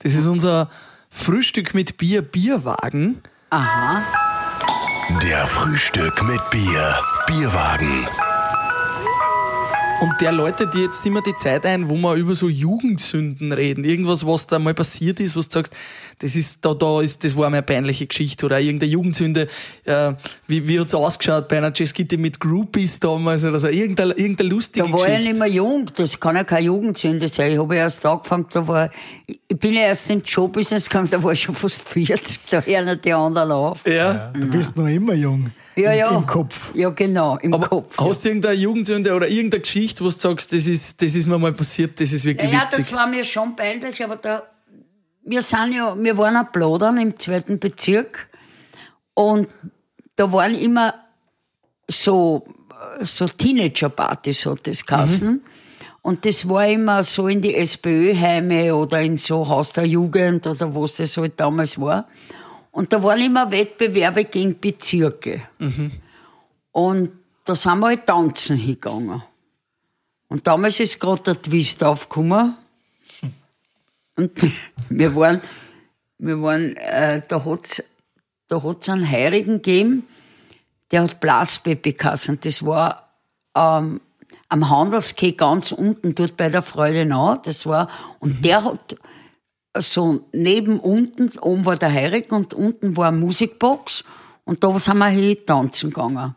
das 0.01 0.13
ist 0.13 0.27
unser 0.27 0.69
Frühstück 1.09 1.73
mit 1.73 1.97
Bier, 1.97 2.21
Bierwagen. 2.21 3.23
Aha. 3.49 4.03
Der 5.23 5.47
Frühstück 5.47 6.23
mit 6.25 6.51
Bier. 6.51 6.99
Bierwagen. 7.27 8.07
Und 10.05 10.21
der 10.21 10.33
läutet 10.33 10.75
dir 10.75 10.83
jetzt 10.83 11.07
immer 11.07 11.23
die 11.23 11.35
Zeit 11.35 11.65
ein, 11.65 11.89
wo 11.89 11.97
wir 11.97 12.13
über 12.17 12.35
so 12.35 12.47
Jugendsünden 12.47 13.53
reden. 13.53 13.85
Irgendwas, 13.85 14.27
was 14.27 14.47
da 14.47 14.59
mal 14.59 14.75
passiert 14.75 15.19
ist, 15.19 15.35
was 15.35 15.49
du 15.49 15.55
sagst, 15.55 15.73
das 16.19 16.37
ist, 16.37 16.63
da, 16.63 16.75
da 16.75 17.01
ist, 17.01 17.25
das 17.25 17.35
war 17.35 17.49
meine 17.49 17.63
peinliche 17.63 18.07
Geschichte 18.07 18.45
oder 18.45 18.61
irgendeine 18.61 18.93
Jugendsünde, 18.93 19.49
äh, 19.85 20.13
wie, 20.47 20.69
wie 20.69 20.79
hat's 20.79 20.95
ausgeschaut 20.95 21.49
bei 21.49 21.57
einer 21.57 21.73
Jazzgitte 21.75 22.19
mit 22.19 22.39
Groupies 22.39 23.01
damals 23.01 23.45
oder 23.45 23.59
so. 23.59 23.69
Irgendeine, 23.69 24.13
irgendeine 24.13 24.51
lustige 24.51 24.85
Da 24.87 24.93
war 24.93 24.99
ich 24.99 25.07
Geschichte. 25.07 25.29
nicht 25.31 25.39
mehr 25.39 25.49
jung, 25.49 25.91
das 25.97 26.21
kann 26.21 26.37
ja 26.37 26.45
keine 26.45 26.67
Jugendsünde 26.67 27.27
sein. 27.29 27.53
Ich 27.53 27.59
habe 27.59 27.75
ja 27.75 27.85
erst 27.85 28.05
angefangen, 28.05 28.45
da 28.53 28.69
war, 28.69 28.91
ich 29.27 29.59
bin 29.59 29.73
ja 29.73 29.85
erst 29.85 30.11
ins 30.11 30.29
Showbusiness 30.29 30.87
gegangen, 30.87 31.09
da 31.11 31.23
war 31.23 31.33
ich 31.33 31.41
schon 31.41 31.55
fast 31.55 31.89
40, 31.89 32.41
da 32.51 32.61
hören 32.61 33.01
die 33.03 33.13
anderen 33.15 33.53
auf. 33.53 33.81
ja. 33.87 34.31
Du 34.35 34.47
bist 34.49 34.77
noch 34.77 34.87
immer 34.87 35.15
jung. 35.15 35.51
Ja, 35.77 35.93
Im- 35.93 35.99
ja. 35.99 36.11
Im 36.17 36.27
Kopf. 36.27 36.75
Ja, 36.75 36.91
genau, 36.91 37.37
im 37.39 37.53
Aber 37.55 37.67
Kopf. 37.69 37.97
ja. 37.99 38.07
hast 38.09 38.25
du 38.25 38.29
irgendeine 38.29 38.55
Jugendsünde 38.55 39.13
oder 39.15 39.29
irgendeine 39.29 39.61
Geschichte, 39.63 40.01
wo 40.05 40.09
du 40.09 40.15
sagst, 40.15 40.53
das 40.53 40.67
ist, 40.67 41.03
das 41.03 41.15
ist 41.15 41.27
mir 41.27 41.39
mal 41.39 41.53
passiert, 41.53 42.01
das 42.01 42.13
ist 42.13 42.25
wirklich 42.25 42.51
Ja, 42.53 42.63
witzig? 42.63 42.79
das 42.79 42.93
war 42.93 43.07
mir 43.07 43.25
schon 43.25 43.57
peinlich, 43.57 44.03
aber 44.05 44.17
da, 44.17 44.43
wir 45.25 45.43
sind 45.43 45.73
ja, 45.73 45.97
wir 45.99 46.17
waren 46.19 46.37
am 46.37 46.53
Plodern 46.53 46.99
im 46.99 47.19
zweiten 47.19 47.59
Bezirk 47.59 48.29
und 49.15 49.49
da 50.17 50.31
waren 50.33 50.55
immer 50.55 50.95
so, 51.89 52.45
so 53.03 53.27
Teenager-Partys, 53.27 54.47
hat 54.47 54.67
das 54.67 54.87
geheißen. 54.87 55.43
Und 56.03 56.27
das 56.27 56.49
war 56.49 56.67
immer 56.69 57.03
so 57.03 57.29
in 57.29 57.41
die 57.41 57.55
SPÖ-Heime 57.55 58.75
oder 58.75 59.01
in 59.01 59.17
so 59.17 59.49
Haus 59.49 59.73
der 59.73 59.87
Jugend 59.87 60.47
oder 60.47 60.75
was 60.75 60.97
das 60.97 61.17
halt 61.17 61.33
damals 61.41 61.81
war. 61.81 62.07
Und 62.75 62.93
da 62.93 63.01
waren 63.05 63.21
immer 63.21 63.53
Wettbewerbe 63.53 64.25
gegen 64.25 64.59
Bezirke. 64.59 65.43
Und 66.73 67.13
da 67.45 67.55
sind 67.55 67.79
wir 67.79 67.87
halt 67.87 68.05
tanzen 68.05 68.57
hingegangen. 68.57 69.23
Und 70.27 70.45
damals 70.49 70.81
ist 70.81 70.99
gerade 70.99 71.23
der 71.23 71.41
Twist 71.41 71.85
aufgekommen. 71.85 72.57
Und 74.17 74.33
wir 74.89 75.15
waren, 75.15 75.41
wir 76.19 76.43
waren, 76.43 76.77
äh, 76.77 77.23
da 77.29 77.45
hat's, 77.45 77.81
da 78.49 78.61
hat's 78.61 78.89
einen 78.89 79.09
Heirigen 79.09 79.63
gegeben, 79.63 80.09
der 80.91 81.05
hat 81.05 81.21
Blaspepe 81.21 81.93
geheißen. 81.93 82.41
Das 82.41 82.67
war, 82.67 83.09
ähm, 83.55 84.01
am 84.49 84.69
Handelskeh 84.69 85.31
ganz 85.31 85.71
unten, 85.71 86.17
dort 86.17 86.37
bei 86.37 86.49
der 86.49 86.63
Freudenau. 86.63 87.37
Das 87.37 87.67
war, 87.67 87.89
und 88.19 88.45
der 88.45 88.65
hat 88.65 88.97
so 89.81 90.27
neben 90.33 90.79
unten, 90.79 91.37
oben 91.39 91.65
war 91.65 91.77
der 91.77 91.93
Heirigen 91.93 92.35
und 92.35 92.55
unten 92.55 92.97
war 92.97 93.09
eine 93.09 93.19
Musikbox. 93.19 94.05
Und 94.45 94.63
da 94.63 94.79
sind 94.79 94.99
wir 94.99 95.09
hin 95.09 95.39
tanzen 95.47 95.91
gegangen. 95.91 96.35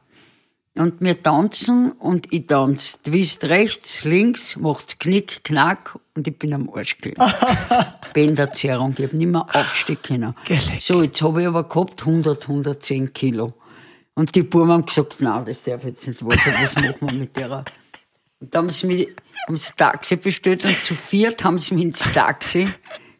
Und 0.75 1.01
wir 1.01 1.21
tanzen 1.21 1.91
und 1.93 2.31
ich 2.31 2.45
tanze. 2.47 2.97
Twist 3.03 3.45
rechts, 3.45 4.03
links, 4.03 4.55
macht's 4.55 4.99
Knick, 4.99 5.43
Knack 5.43 5.97
und 6.15 6.27
ich 6.27 6.37
bin 6.37 6.53
am 6.53 6.69
Arsch 6.69 6.97
gelegen. 6.97 7.21
Bänderzerrung, 8.13 8.93
ich 8.97 9.05
hab 9.05 9.13
nicht 9.13 9.27
mehr 9.27 9.45
aufstehen 9.53 9.97
können. 10.01 10.35
Geleck. 10.45 10.81
So, 10.81 11.01
jetzt 11.01 11.21
habe 11.21 11.41
ich 11.41 11.47
aber 11.47 11.63
gehabt 11.63 12.01
100, 12.01 12.43
110 12.43 13.13
Kilo. 13.13 13.53
Und 14.13 14.33
die 14.35 14.43
Buben 14.43 14.71
haben 14.71 14.85
gesagt, 14.85 15.15
nein, 15.19 15.45
das 15.45 15.63
darf 15.63 15.83
jetzt 15.83 16.07
nicht 16.07 16.23
wahr 16.23 16.37
sein, 16.43 16.55
was 16.61 16.75
machen 16.75 16.95
wir 17.01 17.13
mit 17.13 17.35
der? 17.35 17.65
Und 18.39 18.53
da 18.53 18.59
haben 18.59 18.69
sie 18.69 18.87
mich, 18.87 19.07
haben 19.47 19.57
sie 19.57 19.73
Taxi 19.75 20.15
bestellt 20.15 20.63
und 20.63 20.75
zu 20.83 20.93
viert 20.93 21.43
haben 21.43 21.57
sie 21.57 21.73
mich 21.73 21.85
ins 21.85 21.99
Taxi 21.99 22.67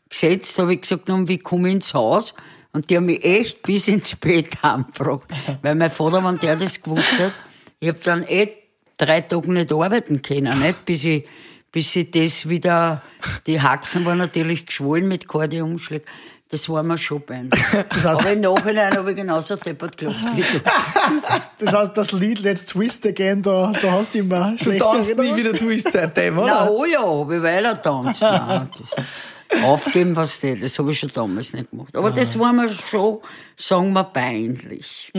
gesetzt. 0.10 0.58
Da 0.58 0.64
habe 0.64 0.74
ich 0.76 0.82
gesagt, 0.82 1.08
nun, 1.08 1.28
wie 1.28 1.38
komme 1.38 1.70
ich 1.70 1.76
ins 1.76 1.94
Haus? 1.94 2.34
Und 2.74 2.90
die 2.90 2.98
haben 2.98 3.06
mich 3.06 3.24
echt 3.24 3.64
bis 3.64 3.88
ins 3.88 4.16
Bett 4.16 4.50
heimgebracht. 4.64 5.28
Weil 5.62 5.76
mein 5.76 5.92
Vater, 5.92 6.24
wenn 6.24 6.38
der 6.40 6.56
das 6.56 6.82
gewusst 6.82 7.12
hat, 7.20 7.32
ich 7.80 7.88
habe 7.90 8.00
dann 8.04 8.24
eh 8.28 8.50
drei 8.98 9.22
Tage 9.22 9.52
nicht 9.52 9.72
arbeiten 9.72 10.22
können, 10.22 10.60
nicht? 10.60 10.86
Bis 10.86 11.04
ich, 11.04 11.26
bis 11.72 11.96
ich 11.96 12.12
das 12.12 12.48
wieder, 12.50 13.02
die 13.46 13.62
Haxen 13.62 14.06
waren 14.06 14.18
natürlich 14.18 14.66
geschwollen 14.66 15.08
mit 15.08 15.28
Kardiumschlägen. 15.28 16.06
Das 16.50 16.70
war 16.70 16.82
mir 16.82 16.98
schon 16.98 17.22
peinlich. 17.26 17.62
heißt- 17.62 18.06
Aber 18.06 18.32
im 18.32 18.40
Nachhinein 18.40 18.96
habe 18.96 19.10
ich 19.12 19.18
genauso 19.18 19.58
deppert 19.58 19.98
geklopft 19.98 20.24
wie 20.36 20.42
du. 20.42 20.62
Das 21.60 21.74
heißt, 21.74 21.98
das 21.98 22.12
Lied 22.14 22.40
Let's 22.40 22.66
Twist 22.68 23.06
Again, 23.06 23.42
da, 23.42 23.74
da 23.82 23.92
hast 23.92 24.14
du 24.14 24.20
immer 24.20 24.52
Du 24.52 24.64
schlechte 24.64 24.84
tanzt 24.86 25.18
nie 25.18 25.36
wieder 25.36 25.52
Twist 25.54 25.92
seitdem, 25.92 26.36
Na, 26.36 26.42
oder? 26.68 26.72
oh 26.72 26.86
ja, 26.86 27.02
hab 27.02 27.32
ich 27.32 27.42
weiter 27.44 27.82
tanzt. 27.82 28.22
Nein, 28.22 28.70
das- 28.96 29.06
Aufgeben, 29.64 30.16
was 30.16 30.40
das, 30.40 30.60
das 30.60 30.80
habe 30.80 30.92
ich 30.92 31.00
schon 31.00 31.12
damals 31.14 31.54
nicht 31.54 31.72
gemacht. 31.72 31.96
Aber 31.96 32.12
das 32.12 32.38
war 32.38 32.52
mir 32.54 32.74
schon, 32.74 33.20
sagen 33.56 33.94
wir, 33.94 34.04
peinlich. 34.04 35.12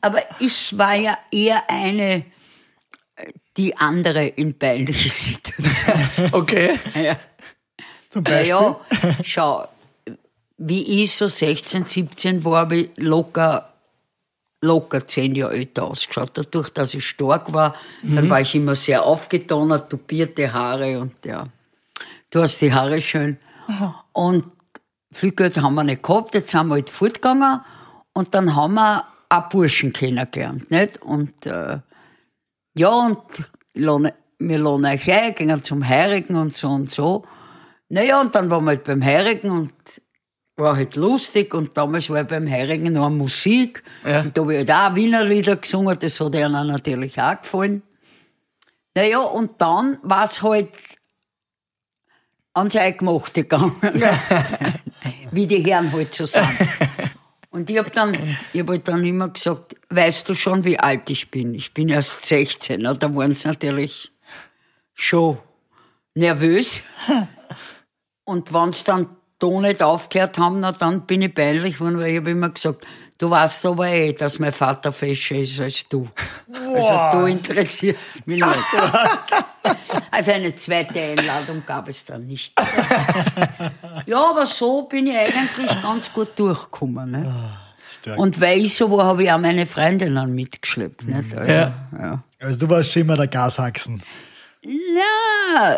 Aber 0.00 0.22
ich 0.40 0.76
war 0.76 0.96
ja 0.96 1.16
eher 1.30 1.62
eine, 1.68 2.24
die 3.56 3.76
andere 3.76 4.26
in 4.26 4.58
peinlichen 4.58 5.10
Situationen. 5.10 6.32
Okay. 6.32 6.78
Ja. 6.94 7.18
Zum 8.08 8.24
Beispiel. 8.24 8.48
Ja, 8.48 8.80
schau, 9.22 9.68
wie 10.58 11.02
ich 11.02 11.14
so 11.14 11.28
16, 11.28 11.84
17 11.84 12.44
war, 12.44 12.60
habe 12.60 12.76
ich 12.76 12.90
locker, 12.96 13.72
locker 14.60 15.06
zehn 15.06 15.34
Jahre 15.34 15.54
älter 15.54 15.84
ausgeschaut. 15.84 16.30
Dadurch, 16.34 16.70
dass 16.70 16.94
ich 16.94 17.06
stark 17.06 17.52
war, 17.52 17.74
dann 18.02 18.28
war 18.30 18.40
ich 18.40 18.54
immer 18.54 18.74
sehr 18.74 19.02
aufgedonnert, 19.02 19.90
tupierte 19.90 20.52
Haare 20.52 21.00
und 21.00 21.14
ja, 21.24 21.48
du 22.30 22.40
hast 22.40 22.60
die 22.60 22.72
Haare 22.72 23.00
schön. 23.00 23.38
Und 24.12 24.44
viel 25.12 25.32
Geld 25.32 25.60
haben 25.60 25.74
wir 25.74 25.84
nicht 25.84 26.02
gehabt, 26.02 26.34
jetzt 26.34 26.50
sind 26.50 26.68
wir 26.68 26.74
halt 26.74 26.90
fortgegangen 26.90 27.60
und 28.12 28.34
dann 28.34 28.56
haben 28.56 28.74
wir 28.74 29.04
auch 29.28 29.48
Burschen 29.48 29.92
kennengelernt, 29.92 30.70
nicht? 30.70 31.02
Und, 31.02 31.46
äh, 31.46 31.78
ja, 32.74 32.88
und 32.88 33.18
wir 33.74 34.58
laden 34.58 34.86
euch 34.86 35.12
ein, 35.12 35.34
gehen 35.34 35.64
zum 35.64 35.86
Heirigen 35.86 36.36
und 36.36 36.56
so 36.56 36.68
und 36.68 36.90
so. 36.90 37.24
Naja, 37.88 38.20
und 38.20 38.34
dann 38.34 38.50
waren 38.50 38.64
wir 38.64 38.70
halt 38.70 38.84
beim 38.84 39.02
Heirigen 39.04 39.50
und 39.50 39.72
war 40.56 40.76
halt 40.76 40.96
lustig 40.96 41.54
und 41.54 41.76
damals 41.76 42.10
war 42.10 42.24
beim 42.24 42.48
Heirigen 42.48 42.92
noch 42.92 43.10
Musik 43.10 43.82
Ja. 44.04 44.20
und 44.22 44.36
da 44.36 44.42
habe 44.42 44.54
ich 44.54 44.58
halt 44.58 44.70
auch 44.70 44.94
Wiener 44.94 45.24
Lieder 45.24 45.56
gesungen, 45.56 45.98
das 45.98 46.20
hat 46.20 46.34
ihnen 46.34 46.66
natürlich 46.66 47.20
auch 47.20 47.40
gefallen. 47.40 47.82
Naja, 48.94 49.20
und 49.20 49.60
dann 49.60 49.98
war 50.02 50.24
es 50.24 50.42
halt 50.42 50.68
ans 52.54 52.76
Eingemachte 52.76 53.42
gegangen, 53.42 53.76
wie 55.30 55.46
die 55.46 55.62
Herren 55.64 55.92
halt 55.92 56.14
so 56.14 56.26
sind. 56.26 56.48
Und 57.50 57.68
ich 57.68 57.78
habe 57.78 57.90
dann, 57.90 58.36
ich 58.52 58.60
hab 58.60 58.68
halt 58.68 58.88
dann 58.88 59.04
immer 59.04 59.28
gesagt, 59.28 59.76
weißt 59.90 60.28
du 60.28 60.34
schon, 60.34 60.64
wie 60.64 60.78
alt 60.78 61.10
ich 61.10 61.30
bin? 61.30 61.54
Ich 61.54 61.74
bin 61.74 61.88
erst 61.90 62.24
16. 62.26 62.80
Na, 62.80 62.94
Da 62.94 63.14
waren 63.14 63.34
sie 63.34 63.48
natürlich 63.48 64.10
schon 64.94 65.38
nervös. 66.14 66.82
Und 68.24 68.52
wenn 68.54 68.72
sie 68.72 68.84
dann 68.84 69.08
da 69.38 69.48
nicht 69.60 69.82
aufgehört 69.82 70.38
haben, 70.38 70.60
na, 70.60 70.72
dann 70.72 71.06
bin 71.06 71.20
ich 71.22 71.34
peinlich 71.34 71.74
geworden, 71.74 71.98
weil 71.98 72.12
ich 72.12 72.18
habe 72.18 72.30
immer 72.30 72.48
gesagt, 72.48 72.86
Du 73.22 73.30
weißt 73.30 73.64
aber 73.66 73.86
eh, 73.86 74.12
dass 74.14 74.40
mein 74.40 74.50
Vater 74.50 74.90
fescher 74.90 75.36
ist 75.36 75.60
als 75.60 75.88
du. 75.88 76.08
Also 76.74 77.20
du 77.20 77.26
interessierst 77.26 78.26
mich 78.26 78.44
nicht. 78.44 78.48
Also 80.10 80.32
eine 80.32 80.54
zweite 80.56 81.00
Einladung 81.00 81.62
gab 81.64 81.88
es 81.88 82.04
dann 82.04 82.26
nicht. 82.26 82.52
Ja, 84.06 84.30
aber 84.30 84.44
so 84.46 84.82
bin 84.82 85.06
ich 85.06 85.16
eigentlich 85.16 85.82
ganz 85.82 86.12
gut 86.12 86.30
durchgekommen. 86.36 87.12
Nicht? 87.12 87.30
Stark. 88.00 88.18
Und 88.18 88.40
weil 88.40 88.58
ich 88.64 88.74
so 88.74 88.90
war, 88.90 89.06
habe 89.06 89.22
ich 89.22 89.30
auch 89.30 89.38
meine 89.38 89.66
Freundinnen 89.66 90.34
mitgeschleppt. 90.34 91.06
Nicht? 91.06 91.34
Also, 91.34 91.52
Ja. 91.52 91.74
ja. 91.98 92.22
Also 92.40 92.58
du 92.58 92.70
warst 92.70 92.92
schon 92.92 93.02
immer 93.02 93.16
der 93.16 93.28
Gashaxen. 93.28 94.02
Ja, 94.62 95.76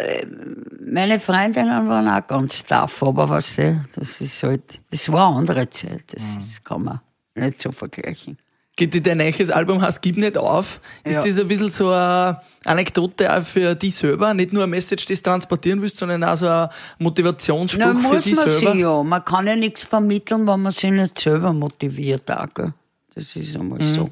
meine 0.81 1.21
Freundinnen 1.21 1.89
waren 1.89 2.09
auch 2.09 2.27
ganz 2.27 2.65
tough, 2.65 3.03
aber 3.03 3.29
was 3.29 3.55
du, 3.55 3.85
das 3.95 4.21
ist 4.23 4.43
halt, 4.43 4.63
das 4.91 5.13
war 5.13 5.29
eine 5.29 5.37
andere 5.41 5.69
Zeit, 5.69 6.05
das, 6.11 6.37
das 6.37 6.65
kann 6.65 6.85
man 6.85 7.01
nicht 7.35 7.61
so 7.61 7.73
vergleichen. 7.73 8.39
Dein 8.77 9.19
neues 9.19 9.51
Album 9.53 9.81
heißt 9.81 10.03
Gib 10.03 10.17
nicht 10.17 10.37
auf? 10.37 10.81
Ist 11.05 11.15
Ja. 11.15 11.25
das 11.25 11.39
ein 11.39 11.47
bisschen 11.47 11.71
so 11.71 11.91
eine 11.91 12.41
Anekdote 12.65 13.33
auch 13.33 13.45
für 13.45 13.77
dich 13.77 13.95
selber? 13.95 14.35
Nicht 14.35 14.53
nur 14.53 14.65
ein 14.65 14.71
Message, 14.71 15.07
das 15.07 15.23
du 15.23 15.31
transportieren 15.31 15.81
willst, 15.81 15.97
sondern 15.97 16.25
auch 16.25 16.37
so 16.37 16.49
ein 16.49 16.69
Motivationsspruch 16.99 17.81
Na, 17.85 17.95
für 17.95 18.15
muss 18.15 18.25
dich 18.25 18.35
man 18.35 18.49
selber? 18.49 18.73
sich 18.73 18.81
ja. 18.81 19.03
Man 19.05 19.25
kann 19.25 19.47
ja 19.47 19.55
nichts 19.55 19.85
vermitteln, 19.85 20.45
wenn 20.49 20.61
man 20.63 20.73
sich 20.73 20.91
nicht 20.91 21.19
selber 21.21 21.53
motiviert. 21.53 22.29
Auch, 22.33 22.49
gell? 22.53 22.73
Das 23.15 23.37
ist 23.37 23.55
einmal 23.57 23.81
so. 23.81 24.11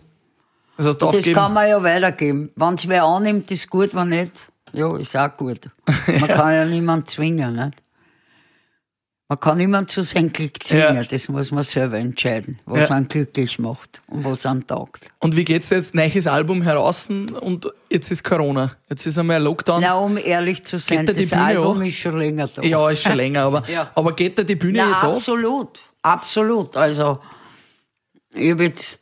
Das 0.76 0.86
heißt, 0.86 1.02
Das 1.02 1.24
kann 1.34 1.52
man 1.54 1.68
ja 1.68 1.82
weitergeben. 1.82 2.50
Wenn 2.54 2.74
es 2.74 2.86
wer 2.88 3.02
annimmt, 3.02 3.50
ist 3.50 3.68
gut, 3.68 3.92
wenn 3.94 4.10
nicht, 4.10 4.30
ja, 4.72 4.96
ist 4.96 5.16
auch 5.16 5.36
gut. 5.36 5.68
Man 6.06 6.28
kann 6.28 6.54
ja 6.54 6.64
niemanden 6.64 7.06
zwingen. 7.06 7.56
Nicht? 7.56 7.82
Man 9.32 9.40
kann 9.40 9.56
niemanden 9.56 9.88
zu 9.88 10.02
seinem 10.02 10.30
Glück 10.30 10.62
zwingen. 10.62 10.94
Ja. 10.96 11.04
Das 11.04 11.26
muss 11.30 11.50
man 11.52 11.62
selber 11.62 11.96
entscheiden, 11.96 12.58
was 12.66 12.90
Ja. 12.90 12.96
einen 12.96 13.08
glücklich 13.08 13.58
macht 13.58 14.02
und 14.08 14.26
was 14.26 14.44
einen 14.44 14.66
taugt. 14.66 15.06
Und 15.20 15.36
wie 15.36 15.44
geht's 15.46 15.70
jetzt? 15.70 15.94
Neues 15.94 16.26
Album 16.26 16.60
heraus 16.60 17.08
und 17.08 17.66
jetzt 17.88 18.10
ist 18.10 18.24
Corona. 18.24 18.76
Jetzt 18.90 19.06
ist 19.06 19.16
einmal 19.16 19.36
ein 19.36 19.44
Lockdown. 19.44 19.80
Na, 19.80 19.94
um 19.94 20.18
ehrlich 20.18 20.64
zu 20.66 20.78
sein, 20.78 20.98
Geht 21.06 21.08
da 21.08 21.12
die 21.14 21.20
das 21.22 21.30
Bühne 21.30 21.44
Album 21.44 21.80
auch? 21.80 21.82
ist 21.86 21.96
schon 21.96 22.18
länger 22.18 22.46
da. 22.48 22.60
Ja, 22.62 22.90
ist 22.90 23.02
schon 23.04 23.16
länger, 23.16 23.44
aber, 23.44 23.66
Ja. 23.72 23.90
aber 23.94 24.12
geht 24.12 24.38
da 24.38 24.42
die 24.42 24.54
Bühne 24.54 24.80
Na, 24.84 24.90
jetzt 24.90 25.02
auf? 25.04 25.16
absolut, 25.16 25.80
absolut. 26.02 26.76
Also, 26.76 27.18
ich 28.34 28.50
hab 28.50 28.60
jetzt, 28.60 29.00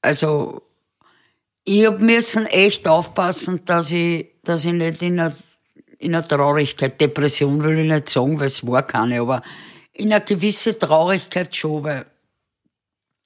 also, 0.00 0.62
ich 1.64 1.84
hab 1.86 2.00
müssen 2.00 2.46
echt 2.46 2.88
aufpassen, 2.88 3.66
dass 3.66 3.92
ich, 3.92 4.28
dass 4.44 4.64
ich 4.64 4.72
nicht 4.72 5.02
in 5.02 5.20
einer, 5.20 5.34
in 6.00 6.14
einer 6.14 6.26
Traurigkeit, 6.26 7.00
Depression 7.00 7.62
will 7.62 7.78
ich 7.78 7.86
nicht 7.86 8.08
sagen, 8.08 8.40
weil 8.40 8.48
es 8.48 8.66
war 8.66 8.82
keine, 8.82 9.20
aber 9.20 9.42
in 9.92 10.12
einer 10.12 10.20
gewisse 10.20 10.78
Traurigkeit 10.78 11.54
schon, 11.54 11.84
weil, 11.84 12.06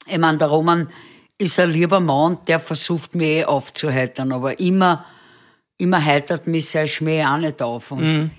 ich 0.07 0.19
meine, 0.19 0.39
der 0.39 0.49
Roman 0.49 0.91
ist 1.39 1.59
ein 1.61 1.71
lieber 1.71 2.01
Mann, 2.01 2.39
der 2.49 2.59
versucht 2.59 3.15
mich 3.15 3.29
eh 3.29 3.45
aufzuheitern, 3.45 4.33
aber 4.33 4.59
immer, 4.59 5.05
immer 5.79 6.05
heitert 6.05 6.49
mich 6.49 6.69
sein 6.69 6.89
Schmäh 6.89 7.25
auch 7.25 7.39
nicht 7.39 7.63
auf. 7.63 7.93
Und 7.93 8.33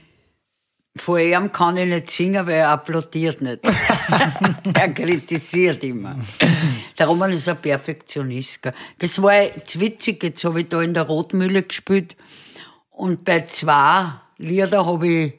Vor 0.97 1.19
ihm 1.19 1.51
kann 1.51 1.77
ich 1.77 1.85
nicht 1.85 2.09
singen, 2.09 2.45
weil 2.45 2.55
er 2.55 2.69
applaudiert 2.69 3.41
nicht. 3.41 3.59
er 4.73 4.93
kritisiert 4.93 5.83
immer. 5.83 6.17
Der 6.97 7.07
Roman 7.07 7.31
ist 7.31 7.49
ein 7.49 7.57
Perfektionist. 7.57 8.61
Gell. 8.61 8.73
Das 8.99 9.21
war 9.21 9.41
jetzt 9.41 9.79
witzig, 9.79 10.23
jetzt 10.23 10.43
habe 10.43 10.61
ich 10.61 10.69
da 10.69 10.81
in 10.81 10.93
der 10.93 11.03
Rotmühle 11.03 11.63
gespielt 11.63 12.15
und 12.91 13.25
bei 13.25 13.41
zwei 13.41 14.24
Lieder 14.37 14.85
habe 14.85 15.07
ich 15.07 15.33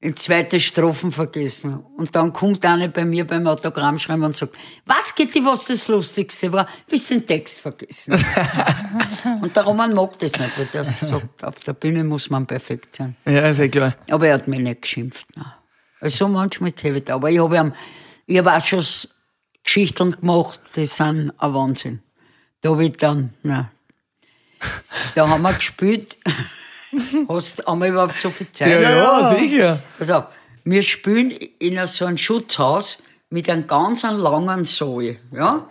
in 0.00 0.14
zweite 0.14 0.60
Strophen 0.60 1.10
vergessen. 1.10 1.80
Und 1.96 2.14
dann 2.14 2.32
kommt 2.32 2.64
eine 2.64 2.88
bei 2.88 3.04
mir 3.04 3.26
beim 3.26 3.46
Autogrammschreiben 3.46 4.24
und 4.24 4.36
sagt, 4.36 4.54
was 4.84 5.14
geht 5.14 5.34
dir, 5.34 5.44
was 5.44 5.64
das 5.64 5.88
Lustigste 5.88 6.52
war? 6.52 6.68
Bist 6.88 7.10
den 7.10 7.26
Text 7.26 7.60
vergessen. 7.60 8.12
und 9.42 9.56
der 9.56 9.64
Roman 9.64 9.94
mag 9.94 10.18
das 10.18 10.38
nicht, 10.38 10.58
weil 10.58 10.66
der 10.66 10.84
sagt, 10.84 11.42
auf 11.42 11.60
der 11.60 11.72
Bühne 11.72 12.04
muss 12.04 12.30
man 12.30 12.46
perfekt 12.46 12.96
sein. 12.96 13.16
Ja, 13.24 13.48
ist 13.48 13.58
eh 13.58 13.68
klar. 13.68 13.96
Aber 14.10 14.28
er 14.28 14.34
hat 14.34 14.48
mich 14.48 14.60
nicht 14.60 14.82
geschimpft. 14.82 15.26
Nein. 15.34 15.52
Also 16.00 16.28
manchmal 16.28 16.72
habe 16.84 16.98
ich 16.98 17.04
da. 17.04 17.14
Aber 17.14 17.30
ich 17.30 17.38
habe 17.38 17.72
ich 18.26 18.38
habe 18.38 18.52
auch 18.52 18.64
schon 18.64 18.84
Geschichten 19.64 20.12
gemacht, 20.12 20.60
die 20.76 20.84
sind 20.84 21.32
ein 21.38 21.54
Wahnsinn. 21.54 22.02
Da 22.60 22.70
habe 22.70 22.84
ich 22.84 22.96
dann, 22.96 23.34
nein. 23.42 23.70
Da 25.14 25.28
haben 25.28 25.42
wir 25.42 25.52
gespielt. 25.52 26.18
Hast, 27.28 27.66
haben 27.66 27.80
wir 27.80 27.88
überhaupt 27.88 28.18
so 28.18 28.30
viel 28.30 28.50
Zeit? 28.52 28.68
Ja, 28.68 28.80
ja, 28.80 29.24
sicher. 29.24 29.82
Pass 29.98 30.10
auf, 30.10 30.26
wir 30.64 30.82
spielen 30.82 31.30
in 31.30 31.84
so 31.86 32.04
einem 32.04 32.18
Schutzhaus 32.18 33.02
mit 33.30 33.50
einem 33.50 33.66
ganz 33.66 34.02
langen 34.02 34.64
Saal, 34.64 35.16
ja. 35.32 35.68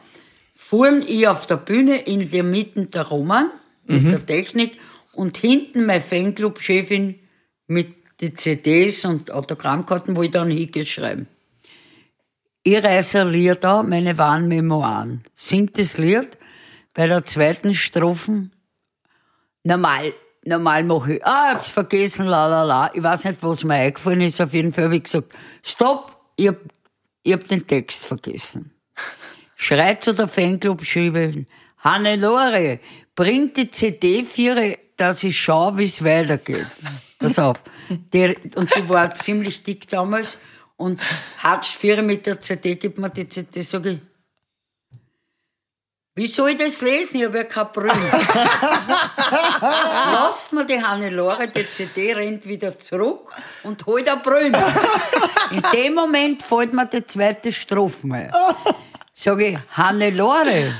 Fuhren 0.54 1.04
ich 1.08 1.28
auf 1.28 1.48
der 1.48 1.58
Bühne 1.58 1.98
in 1.98 2.32
der 2.32 2.44
Mitte 2.44 2.88
der 2.88 3.04
Roman 3.04 3.52
mit 3.86 4.12
der 4.12 4.26
Technik 4.26 4.80
und 5.14 5.38
hinten 5.38 5.86
meine 5.86 6.02
Fanclub-Chefin 6.02 7.20
mit 7.68 7.96
den 8.22 8.38
CDs 8.38 9.06
und 9.06 9.32
Autogrammkarten, 9.32 10.16
wo 10.16 10.24
ich 10.24 10.32
dann 10.32 10.50
hingeschrieben. 10.50 11.28
Ich 12.64 12.84
reise 12.84 13.22
ein 13.22 13.30
Lied 13.30 13.64
da, 13.64 13.84
meine 13.84 14.18
wahren 14.18 14.48
Memoiren. 14.48 15.24
Singt 15.36 15.78
das 15.78 15.98
Lied 15.98 16.38
bei 16.94 17.08
der 17.08 17.24
zweiten 17.26 17.74
Strophe 17.74 18.50
normal, 19.64 20.14
normal 20.46 20.84
mache 20.84 21.16
ich, 21.16 21.26
ah, 21.26 21.48
ich 21.50 21.56
hab's 21.56 21.70
vergessen, 21.70 22.26
la, 22.28 22.48
la, 22.48 22.64
la. 22.64 22.92
Ich 22.94 23.04
weiß 23.04 23.26
nicht, 23.26 23.42
was 23.42 23.64
mir 23.64 23.76
eingefallen 23.76 24.22
ist. 24.22 24.40
Auf 24.40 24.54
jeden 24.54 24.74
Fall 24.74 24.86
habe 24.86 24.98
ich 24.98 25.04
gesagt, 25.04 25.34
stopp, 25.64 26.16
ich 26.36 26.48
hab, 26.48 26.58
ich 27.24 27.34
hab 27.34 27.48
den 27.48 27.68
Text 27.68 28.06
vergessen. 28.06 28.72
Schreit 29.56 30.04
zu 30.04 30.14
der 30.14 30.28
Fanclub, 30.28 30.86
schriebe, 30.86 31.46
Hannelore, 31.80 32.80
bring 33.16 33.54
die 33.54 33.72
CD 33.72 34.24
für, 34.24 34.78
dass 34.98 35.24
ich 35.24 35.40
schaue, 35.40 35.78
wie 35.78 35.86
es 35.86 36.04
weitergeht. 36.04 36.68
Pass 37.20 37.40
auf. 37.40 37.62
Der, 38.14 38.36
und 38.56 38.76
die 38.76 38.90
war 38.90 39.18
ziemlich 39.18 39.64
dick 39.64 39.88
damals 39.90 40.40
und 40.78 41.00
hat 41.38 41.66
vier 41.66 42.02
mit 42.02 42.26
der 42.26 42.42
CD, 42.42 42.76
gibt 42.76 42.98
mir 42.98 43.10
die 43.10 43.28
CD, 43.28 43.62
sag 43.62 43.86
ich, 43.86 44.00
wie 46.18 46.28
soll 46.28 46.52
ich 46.52 46.58
das 46.58 46.80
lesen? 46.80 47.18
Ich 47.18 47.26
habe 47.26 47.40
ja 47.40 47.44
kein 47.44 47.72
Brünn. 47.74 47.92
Lasst 49.62 50.54
mir 50.54 50.66
die 50.66 50.82
Hannelore, 50.82 51.50
die 51.50 51.70
CD 51.70 52.14
rennt 52.14 52.48
wieder 52.48 52.78
zurück 52.80 53.36
und 53.64 53.86
holt 53.86 54.08
ein 54.08 54.22
Brünn. 54.22 54.56
In 55.52 55.62
dem 55.74 55.94
Moment 55.94 56.42
fällt 56.42 56.72
mir 56.72 56.86
die 56.86 57.06
zweite 57.06 57.52
Strophe 57.52 58.08
ein. 58.14 58.32
Sag 59.14 59.42
ich, 59.42 59.58
Hannelore, 59.72 60.74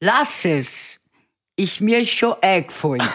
lass 0.00 0.46
es. 0.46 0.98
Ich, 1.54 1.82
mir 1.82 1.98
ist 1.98 2.12
schon 2.12 2.34
eingefallen. 2.40 3.06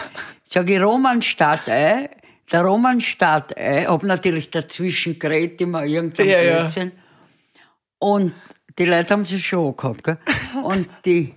Sag 0.44 0.70
ich, 0.70 0.80
Roman 0.80 1.20
statt 1.20 1.68
ein. 1.68 2.10
Der 2.52 2.62
Roman 2.62 3.00
statt 3.00 3.56
ein. 3.56 3.88
Hab 3.88 4.04
natürlich 4.04 4.50
dazwischen 4.50 5.18
geredet, 5.18 5.60
immer 5.62 5.84
irgendwann 5.84 6.26
Ja, 6.28 6.40
ja. 6.40 6.60
Blödsinn. 6.60 6.92
Und 7.98 8.34
die 8.78 8.84
Leute 8.84 9.12
haben 9.12 9.24
sich 9.24 9.46
schon 9.46 9.68
angehört, 9.68 10.02
gell? 10.02 10.18
Und 10.62 10.88
die, 11.04 11.34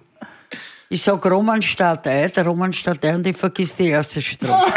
ich 0.90 1.02
sag 1.02 1.26
Roman 1.26 1.62
statt 1.62 2.08
ein, 2.08 2.32
der 2.34 2.46
Roman 2.46 2.74
statt 2.74 3.04
ein 3.06 3.16
und 3.16 3.28
ich 3.28 3.38
vergiss 3.38 3.76
die 3.76 3.88
erste 3.88 4.22
Strophe. 4.22 4.72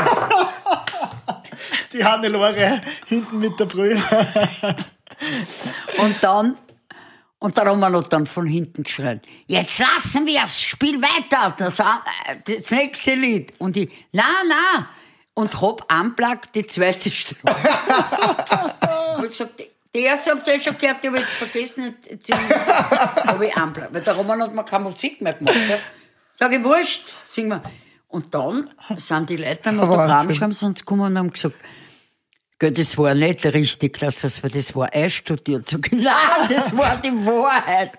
Die 1.93 2.05
Hannelore 2.05 2.81
hinten 3.07 3.39
mit 3.39 3.59
der 3.59 3.65
Brühe. 3.65 4.01
Und 5.99 6.17
dann, 6.23 6.57
und 7.39 7.57
der 7.57 7.67
Roman 7.67 7.97
hat 7.97 8.13
dann 8.13 8.27
von 8.27 8.47
hinten 8.47 8.85
geschrien, 8.85 9.21
jetzt 9.47 9.79
lassen 9.79 10.27
wir's, 10.27 10.61
spiel 10.63 11.01
weiter, 11.03 11.55
das, 11.59 11.77
das 11.77 12.71
nächste 12.71 13.15
Lied. 13.15 13.55
Und 13.59 13.77
ich, 13.77 13.91
na, 14.13 14.25
na, 14.49 14.89
und 15.35 15.61
hab 15.61 15.93
anplagt 15.93 16.55
die 16.55 16.67
zweite 16.67 17.11
Strophe. 17.11 17.57
hab 17.73 19.25
ich 19.25 19.31
gesagt, 19.31 19.61
die- 19.95 20.01
erste 20.03 20.31
habt 20.31 20.47
ihr 20.49 20.61
schon 20.61 20.77
gehört, 20.79 21.03
die 21.03 21.09
hab 21.09 21.15
ich 21.15 21.21
jetzt 21.21 21.33
vergessen, 21.33 21.97
jetzt, 22.09 22.29
jetzt 22.29 22.41
hab 22.57 23.41
ich 23.41 23.57
anplagt. 23.57 23.93
Weil 23.95 24.03
der 24.03 24.15
Roman 24.15 24.43
hat 24.43 24.55
mir 24.55 24.65
keine 24.65 24.85
Musik 24.85 25.21
mehr 25.21 25.33
gemacht. 25.35 25.55
Gell? 25.55 25.79
Sag 26.39 26.53
ich, 26.53 26.65
wurscht, 26.65 27.13
sing 27.25 27.49
mal. 27.49 27.63
Und 28.09 28.35
dann 28.35 28.71
sind 28.97 29.31
die 29.31 29.37
Leute 29.37 29.61
beim 29.65 29.81
Autogrammschreiben 29.81 30.53
sonst 30.53 30.81
gekommen 30.81 31.03
und 31.03 31.19
haben 31.19 31.33
gesagt, 31.33 31.57
Gell, 32.59 32.73
das 32.73 32.99
war 32.99 33.15
nicht 33.15 33.45
richtig, 33.47 33.99
dass 34.01 34.21
das, 34.21 34.43
das 34.43 34.77
war 34.77 34.93
einstudiert. 34.93 35.67
Sag 35.67 35.87
ich, 35.87 35.93
nein, 36.03 36.15
das 36.49 36.77
war 36.77 36.97
die 37.03 37.11
Wahrheit. 37.25 37.93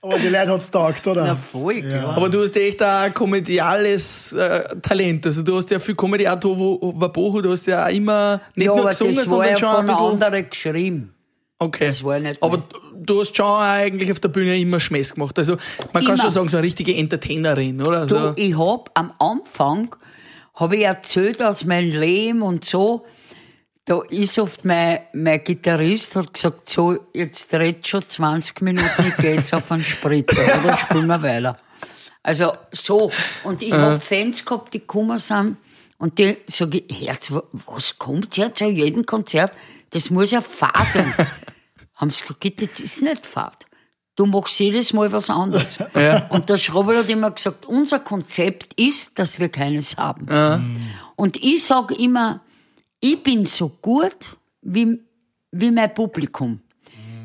Aber 0.00 0.18
die 0.20 0.28
Leute 0.28 0.48
hat's 0.52 0.70
taugt, 0.70 1.04
oder? 1.08 1.24
Na 1.26 1.34
voll, 1.34 1.82
klar. 1.82 2.16
Aber 2.16 2.28
du 2.28 2.40
hast 2.42 2.54
ja 2.54 2.62
echt 2.62 2.80
ein 2.80 3.12
komediales 3.12 4.32
äh, 4.32 4.78
Talent. 4.80 5.26
Also 5.26 5.42
du 5.42 5.56
hast 5.56 5.68
ja 5.72 5.80
viel 5.80 5.96
Comedy, 5.96 6.28
auch 6.28 6.38
Tovo 6.38 6.92
Wabohu, 6.94 7.40
du 7.40 7.50
hast 7.50 7.66
ja 7.66 7.84
auch 7.84 7.90
immer 7.90 8.40
nicht 8.54 8.66
ja, 8.66 8.76
nur 8.76 8.86
gesungen, 8.86 9.24
sondern 9.24 9.50
ja 9.50 9.58
schon 9.58 9.76
ein 9.76 9.86
bisschen... 9.86 10.04
anderen 10.04 10.50
geschrieben. 10.50 11.15
Okay. 11.58 11.86
Das 11.86 12.04
war 12.04 12.18
nicht 12.20 12.42
Aber 12.42 12.58
mehr. 12.58 12.66
du 12.94 13.20
hast 13.20 13.34
schon 13.36 13.46
eigentlich 13.60 14.12
auf 14.12 14.20
der 14.20 14.28
Bühne 14.28 14.58
immer 14.58 14.78
Schmäß 14.78 15.14
gemacht. 15.14 15.38
Also 15.38 15.56
man 15.92 16.04
kann 16.04 16.14
Immer. 16.14 16.22
schon 16.24 16.30
sagen, 16.30 16.48
so 16.48 16.58
eine 16.58 16.66
richtige 16.66 16.94
Entertainerin, 16.94 17.80
oder? 17.80 18.06
Du, 18.06 18.16
Also, 18.16 18.32
ich 18.36 18.58
hab 18.58 18.90
am 18.94 19.12
Anfang, 19.18 19.94
habe 20.54 20.76
ich 20.76 20.82
erzählt 20.84 21.42
aus 21.42 21.64
meinem 21.64 21.98
Leben 21.98 22.42
und 22.42 22.64
so, 22.64 23.06
da 23.86 24.00
ist 24.10 24.38
oft 24.38 24.64
mein, 24.64 24.98
mein 25.14 25.42
Gitarrist 25.44 26.16
hat 26.16 26.34
gesagt, 26.34 26.68
so, 26.68 26.98
jetzt 27.14 27.52
red 27.54 27.86
schon 27.86 28.06
20 28.06 28.60
Minuten, 28.60 28.90
ich 29.08 29.16
geh 29.16 29.34
jetzt 29.36 29.54
auf 29.54 29.70
einen 29.70 29.84
Spritzer, 29.84 30.42
oder 30.64 30.76
spielen 30.76 31.06
wir 31.06 31.22
weiter. 31.22 31.56
Also, 32.22 32.52
so. 32.72 33.12
Und 33.44 33.62
ich 33.62 33.72
hab 33.72 34.02
Fans 34.02 34.44
gehabt, 34.44 34.74
die 34.74 34.80
gekommen 34.80 35.18
sind, 35.20 35.56
und 35.98 36.18
die 36.18 36.36
sag 36.48 36.74
ich, 36.74 36.84
Herz, 37.06 37.30
wa- 37.30 37.44
was 37.66 37.96
kommt 37.98 38.36
jetzt 38.36 38.60
an 38.60 38.74
jedem 38.74 39.06
Konzert? 39.06 39.52
Das 39.90 40.10
muss 40.10 40.32
ja 40.32 40.40
Fahrt 40.42 40.94
werden. 40.94 41.14
Haben 41.96 42.10
sie 42.10 42.22
gesagt, 42.22 42.62
das 42.62 42.80
ist 42.80 43.02
nicht 43.02 43.26
Fahrt. 43.26 43.66
Du 44.14 44.24
machst 44.24 44.58
jedes 44.58 44.92
Mal 44.92 45.12
was 45.12 45.28
anderes. 45.28 45.78
Und 46.30 46.48
der 46.48 46.56
Schrobel 46.56 46.96
hat 46.96 47.08
immer 47.10 47.30
gesagt, 47.30 47.66
unser 47.66 48.00
Konzept 48.00 48.72
ist, 48.80 49.18
dass 49.18 49.38
wir 49.38 49.50
keines 49.50 49.96
haben. 49.96 50.26
Und 51.16 51.36
ich 51.42 51.64
sag 51.64 51.90
immer, 51.98 52.40
ich 53.00 53.22
bin 53.22 53.44
so 53.44 53.68
gut 53.68 54.36
wie, 54.62 55.00
wie 55.50 55.70
mein 55.70 55.92
Publikum. 55.92 56.60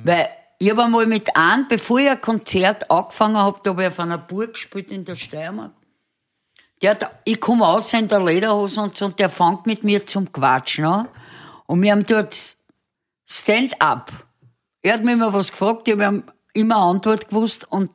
Weil 0.04 0.30
ich 0.60 0.70
habe 0.70 0.84
einmal 0.84 1.06
mit 1.06 1.36
einem, 1.36 1.68
bevor 1.68 2.00
ich 2.00 2.10
ein 2.10 2.22
Konzert 2.22 2.90
angefangen 2.92 3.38
habe, 3.38 3.60
da 3.64 3.72
habe 3.72 3.84
ich 3.84 3.88
auf 3.88 4.00
einer 4.00 4.18
Burg 4.18 4.54
gespielt 4.54 4.92
in 4.92 5.06
der 5.06 5.16
Steiermark. 5.16 5.72
Der 6.82 6.92
hat, 6.92 7.10
ich 7.26 7.40
komme 7.40 7.66
raus 7.66 7.94
in 7.94 8.08
der 8.08 8.24
Lederhose 8.24 8.82
und 8.82 8.96
so, 8.96 9.06
und 9.06 9.20
der 9.20 9.30
fängt 9.30 9.66
mit 9.66 9.84
mir 9.84 10.06
zum 10.06 10.32
Quatschen 10.32 10.86
an. 10.86 11.08
Und 11.68 11.82
wir 11.82 11.92
haben 11.92 12.06
dort 12.06 12.56
Stand-up. 13.26 14.12
Er 14.84 14.96
hat 14.96 15.04
mir 15.04 15.14
immer 15.14 15.32
was 15.32 15.52
gefragt, 15.52 15.88
ich 15.88 16.00
habe 16.00 16.24
immer 16.54 16.78
Antwort 16.78 17.30
gewusst 17.30 17.68
und 17.70 17.90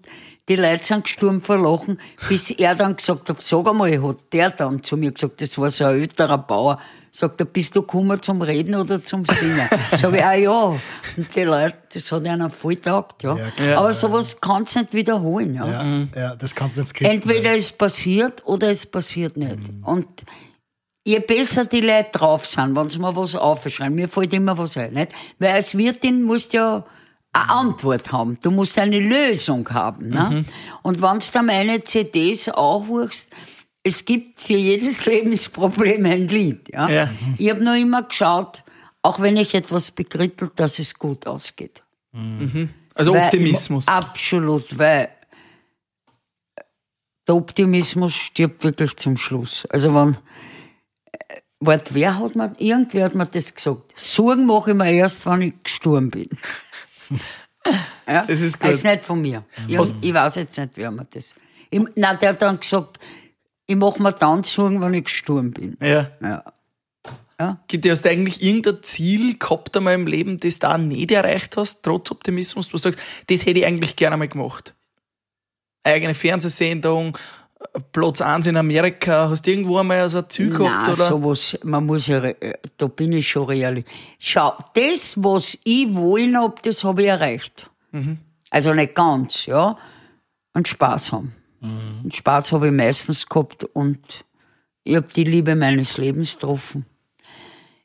die 0.49 0.55
Leute 0.55 0.85
sind 0.85 1.05
gestorben 1.05 1.41
vor 1.41 1.59
Lachen, 1.59 1.99
bis 2.29 2.51
er 2.51 2.77
dann 2.77 2.97
gesagt 2.97 3.29
hat, 3.29 3.43
sag 3.43 3.67
einmal, 3.67 4.01
hat 4.01 4.19
der 4.33 4.51
dann 4.51 4.83
zu 4.85 4.97
mir 4.97 5.11
gesagt, 5.11 5.43
das 5.43 5.59
war 5.59 5.71
so 5.71 5.85
ein 5.85 5.99
älterer 5.99 6.39
Bauer, 6.39 6.79
sagt 7.11 7.41
er, 7.41 7.47
bist 7.47 7.75
du 7.75 7.83
gekommen 7.83 8.23
zum 8.23 8.41
Reden 8.43 8.77
oder 8.77 9.03
zum 9.03 9.25
Singen? 9.25 9.69
Sag 9.97 10.15
ich, 10.15 10.23
ah 10.23 10.35
ja. 10.35 10.79
Und 11.17 11.35
die 11.35 11.43
Leute, 11.43 11.79
das 11.93 12.13
hat 12.13 12.29
einer 12.29 12.51
voll 12.51 12.77
taugt, 12.77 13.23
ja. 13.23 13.37
Ja, 13.59 13.79
Aber 13.79 13.95
sowas 13.95 14.41
kannst 14.41 14.77
du 14.77 14.81
nicht 14.81 14.93
wiederholen, 14.93 15.55
ja. 15.55 15.67
Ja, 15.67 16.07
ja, 16.15 16.37
das 16.37 16.55
kannst 16.55 16.77
du 16.77 16.83
nicht 16.83 16.91
skripten. 16.91 17.17
Entweder 17.17 17.57
es 17.57 17.73
passiert 17.73 18.43
oder 18.47 18.71
es 18.71 18.85
passiert 18.87 19.37
nicht. 19.37 19.59
Und 19.83 20.07
je 21.07 21.21
besser 21.21 21.65
die 21.67 21.81
Leute 21.83 22.11
drauf 22.13 22.47
sind, 22.47 22.75
wenn 22.77 22.91
sie 22.91 22.99
mal 22.99 23.15
was 23.15 23.37
aufschreiben, 23.37 23.95
mir 23.95 24.09
fällt 24.09 24.33
immer 24.35 24.59
was 24.59 24.77
ein, 24.77 24.93
nicht? 24.93 25.13
Weil 25.39 25.53
als 25.53 25.77
Wirtin 25.79 26.23
musst 26.25 26.53
du 26.53 26.57
ja 26.59 26.85
eine 27.33 27.49
Antwort 27.49 28.11
haben. 28.11 28.39
Du 28.43 28.51
musst 28.51 28.77
eine 28.79 28.99
Lösung 28.99 29.69
haben. 29.71 30.09
Ne? 30.09 30.45
Und 30.83 31.01
wenn 31.01 31.19
du 31.21 31.25
da 31.33 31.43
meine 31.43 31.83
CDs 31.85 32.49
anhörst, 32.49 33.29
es 33.85 34.05
gibt 34.05 34.41
für 34.41 34.55
jedes 34.55 35.07
Lebensproblem 35.13 36.05
ein 36.07 36.27
Lied. 36.27 36.69
Ja? 36.73 36.89
Ja. 36.89 37.11
Ich 37.39 37.49
habe 37.51 37.63
nur 37.63 37.77
immer 37.77 38.03
geschaut, 38.03 38.65
auch 39.03 39.21
wenn 39.21 39.37
ich 39.37 39.55
etwas 39.55 39.93
bekrittelt, 39.93 40.53
dass 40.57 40.81
es 40.81 40.99
gut 40.99 41.27
ausgeht. 41.29 41.83
Also 42.95 43.13
Weil- 43.15 43.25
Optimismus. 43.27 43.87
Absolut, 43.87 44.77
weil 44.77 45.11
der 47.29 47.37
Optimismus 47.37 48.15
stirbt 48.15 48.65
wirklich 48.65 48.97
zum 48.97 49.17
Schluss. 49.17 49.67
Also 49.71 49.95
wenn, 49.95 50.17
wart, 51.61 51.95
wer 51.95 52.19
hat 52.19 52.37
mir, 52.37 52.53
irgendwer 52.59 53.05
hat 53.05 53.15
mir 53.15 53.27
das 53.27 53.55
gesagt. 53.55 53.93
Sorgen 53.97 54.47
mache 54.47 54.71
ich 54.71 54.77
mir 54.77 54.91
erst, 54.91 55.27
wenn 55.27 55.43
ich 55.43 55.55
gestorben 55.63 56.11
bin. 56.11 56.29
ja? 58.07 58.25
Das 58.27 58.41
ist 58.41 58.59
gut. 58.59 58.71
Das 58.71 58.77
ist 58.77 58.85
nicht 58.85 59.05
von 59.05 59.21
mir. 59.21 59.45
Ich, 59.69 59.79
ich 60.01 60.15
weiß 60.15 60.35
jetzt 60.37 60.57
nicht, 60.59 60.73
wer 60.75 60.91
mir 60.91 61.07
das. 61.11 61.35
Ich, 61.71 61.81
nein, 61.95 62.19
der 62.21 62.31
hat 62.31 62.43
dann 62.43 62.61
gesagt, 62.61 62.99
ich 63.67 63.77
mache 63.77 64.03
mir 64.03 64.13
dann 64.13 64.45
Sorgen, 64.45 64.81
wenn 64.81 64.95
ich 64.95 65.05
gestorben 65.05 65.51
bin. 65.51 65.77
Ja. 65.81 66.11
Ja. 67.39 67.61
Gitti, 67.69 67.91
hast 67.91 68.03
du 68.05 68.09
eigentlich 68.09 68.43
irgendein 68.43 68.83
Ziel 68.83 69.39
gehabt 69.39 69.77
einmal 69.77 69.95
im 69.95 70.07
Leben, 70.07 70.41
das 70.41 70.59
du 70.59 70.79
nicht 70.79 71.11
erreicht 71.11 71.57
hast, 71.59 71.83
trotz 71.83 72.11
Optimismus? 72.11 72.69
Du 72.69 72.79
sagst, 72.79 73.01
das 73.27 73.45
hätte 73.45 73.61
ich 73.61 73.67
eigentlich 73.67 73.95
gerne 73.95 74.17
mal 74.17 74.29
gemacht. 74.29 74.75
Eigene 75.85 76.15
Fernsehsendung, 76.15 77.19
Platz 77.93 78.21
1 78.21 78.47
in 78.47 78.57
Amerika. 78.57 79.29
Hast 79.29 79.47
du 79.47 79.51
irgendwo 79.51 79.79
einmal 79.79 80.09
so 80.09 80.19
ein 80.19 80.29
Ziel 80.29 80.51
gehabt? 80.51 80.87
Nein, 80.87 80.95
Oder? 80.95 81.09
sowas, 81.09 81.59
man 81.63 81.87
muss 81.87 82.07
ja, 82.07 82.25
äh, 82.25 82.55
da 82.77 82.87
bin 82.87 83.13
ich 83.13 83.29
schon 83.29 83.45
realistisch. 83.45 83.93
Schau, 84.19 84.53
das, 84.75 85.23
was 85.23 85.59
ich 85.65 85.95
wollen 85.95 86.37
hab, 86.37 86.63
das 86.63 86.85
habe 86.85 87.03
ich 87.03 87.09
erreicht. 87.09 87.71
Mhm. 87.93 88.19
Also 88.51 88.73
nicht 88.75 88.95
ganz, 88.95 89.47
ja. 89.47 89.77
Und 90.55 90.69
Spaß 90.69 91.13
haben. 91.13 91.35
Und 92.05 92.15
Spaß 92.15 92.53
habe 92.53 92.69
ich 92.69 92.73
meistens 92.73 93.27
gehabt 93.27 93.65
und 93.65 94.01
ich 94.85 94.97
habe 94.97 95.09
die 95.15 95.25
Liebe 95.25 95.57
meines 95.57 95.99
Lebens 95.99 96.35
getroffen. 96.35 96.87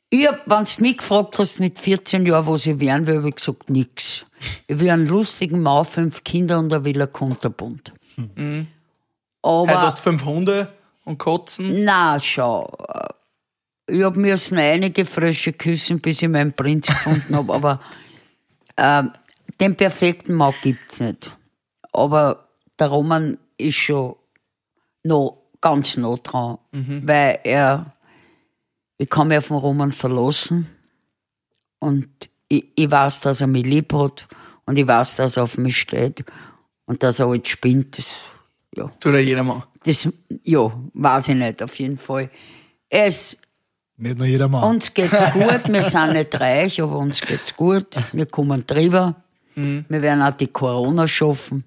Ich 0.08 0.28
hab, 0.28 0.48
wenn 0.48 0.64
du 0.64 0.82
mich 0.82 0.98
gefragt 0.98 1.38
hast 1.38 1.58
mit 1.58 1.78
14 1.78 2.26
Jahren, 2.26 2.46
was 2.46 2.66
ich 2.66 2.78
werden 2.78 3.06
will, 3.06 3.16
habe 3.16 3.30
ich 3.30 3.36
gesagt, 3.36 3.70
nix. 3.70 4.26
Ich 4.66 4.78
will 4.78 4.90
einen 4.90 5.08
lustigen 5.08 5.62
Mann, 5.62 5.84
fünf 5.84 6.22
Kinder 6.22 6.58
und 6.58 6.72
ein 6.72 7.12
Kunterbund. 7.12 7.92
Aber, 9.42 9.80
hast 9.82 9.98
du 9.98 10.02
fünf 10.02 10.24
Hunde 10.24 10.72
und 11.04 11.18
Katzen. 11.18 11.84
na, 11.84 12.18
schau. 12.20 12.72
äh, 12.88 13.08
Ich 13.94 14.02
hab 14.04 14.16
mir 14.16 14.32
müssen 14.32 14.58
einige 14.58 15.04
frische 15.04 15.52
küssen, 15.52 16.00
bis 16.00 16.22
ich 16.22 16.28
meinen 16.28 16.52
Prinz 16.52 16.86
gefunden 16.86 17.34
hab, 17.36 17.50
aber 17.50 17.80
ähm, 18.76 19.12
den 19.60 19.76
perfekten 19.76 20.34
Mann 20.34 20.54
gibt's 20.62 21.00
nicht. 21.00 21.36
Aber 21.92 22.48
der 22.78 22.88
Roman 22.88 23.38
ist 23.58 23.76
schon 23.76 24.14
noch 25.04 25.42
ganz 25.60 25.96
nah 25.96 26.16
dran, 26.16 26.58
weil 27.06 27.40
er, 27.44 27.92
ich 28.98 29.10
kann 29.10 29.28
mich 29.28 29.38
auf 29.38 29.48
den 29.48 29.56
Roman 29.56 29.92
verlassen 29.92 30.68
und 31.80 32.08
ich, 32.48 32.64
ich 32.76 32.90
weiß, 32.90 33.20
dass 33.20 33.40
er 33.40 33.46
mich 33.46 33.66
lieb 33.66 33.92
hat 33.92 34.26
und 34.64 34.78
ich 34.78 34.86
weiß, 34.86 35.16
dass 35.16 35.36
er 35.36 35.42
auf 35.44 35.58
mich 35.58 35.76
steht 35.78 36.24
und 36.86 37.02
dass 37.02 37.18
er 37.18 37.28
halt 37.28 37.46
spinnt. 37.48 37.98
Das, 37.98 38.06
ja. 38.74 38.90
Tut 39.00 39.14
ja 39.14 39.20
jedermann. 39.20 39.62
Das, 39.84 40.08
ja, 40.44 40.72
weiß 40.94 41.28
ich 41.28 41.36
nicht, 41.36 41.62
auf 41.62 41.78
jeden 41.78 41.98
Fall. 41.98 42.30
Es, 42.88 43.36
Nicht 43.96 44.18
nur 44.18 44.26
jeder 44.26 44.48
Mann. 44.48 44.64
uns 44.64 44.92
geht's 44.94 45.16
gut, 45.32 45.68
wir 45.68 45.82
sind 45.82 46.12
nicht 46.12 46.38
reich, 46.40 46.80
aber 46.80 46.98
uns 46.98 47.20
geht's 47.20 47.54
gut. 47.56 47.86
Wir 48.12 48.26
kommen 48.26 48.64
drüber. 48.66 49.16
Wir 49.54 50.02
werden 50.02 50.22
auch 50.22 50.32
die 50.34 50.46
Corona 50.46 51.06
schaffen. 51.06 51.64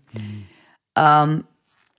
Ähm, 0.96 1.44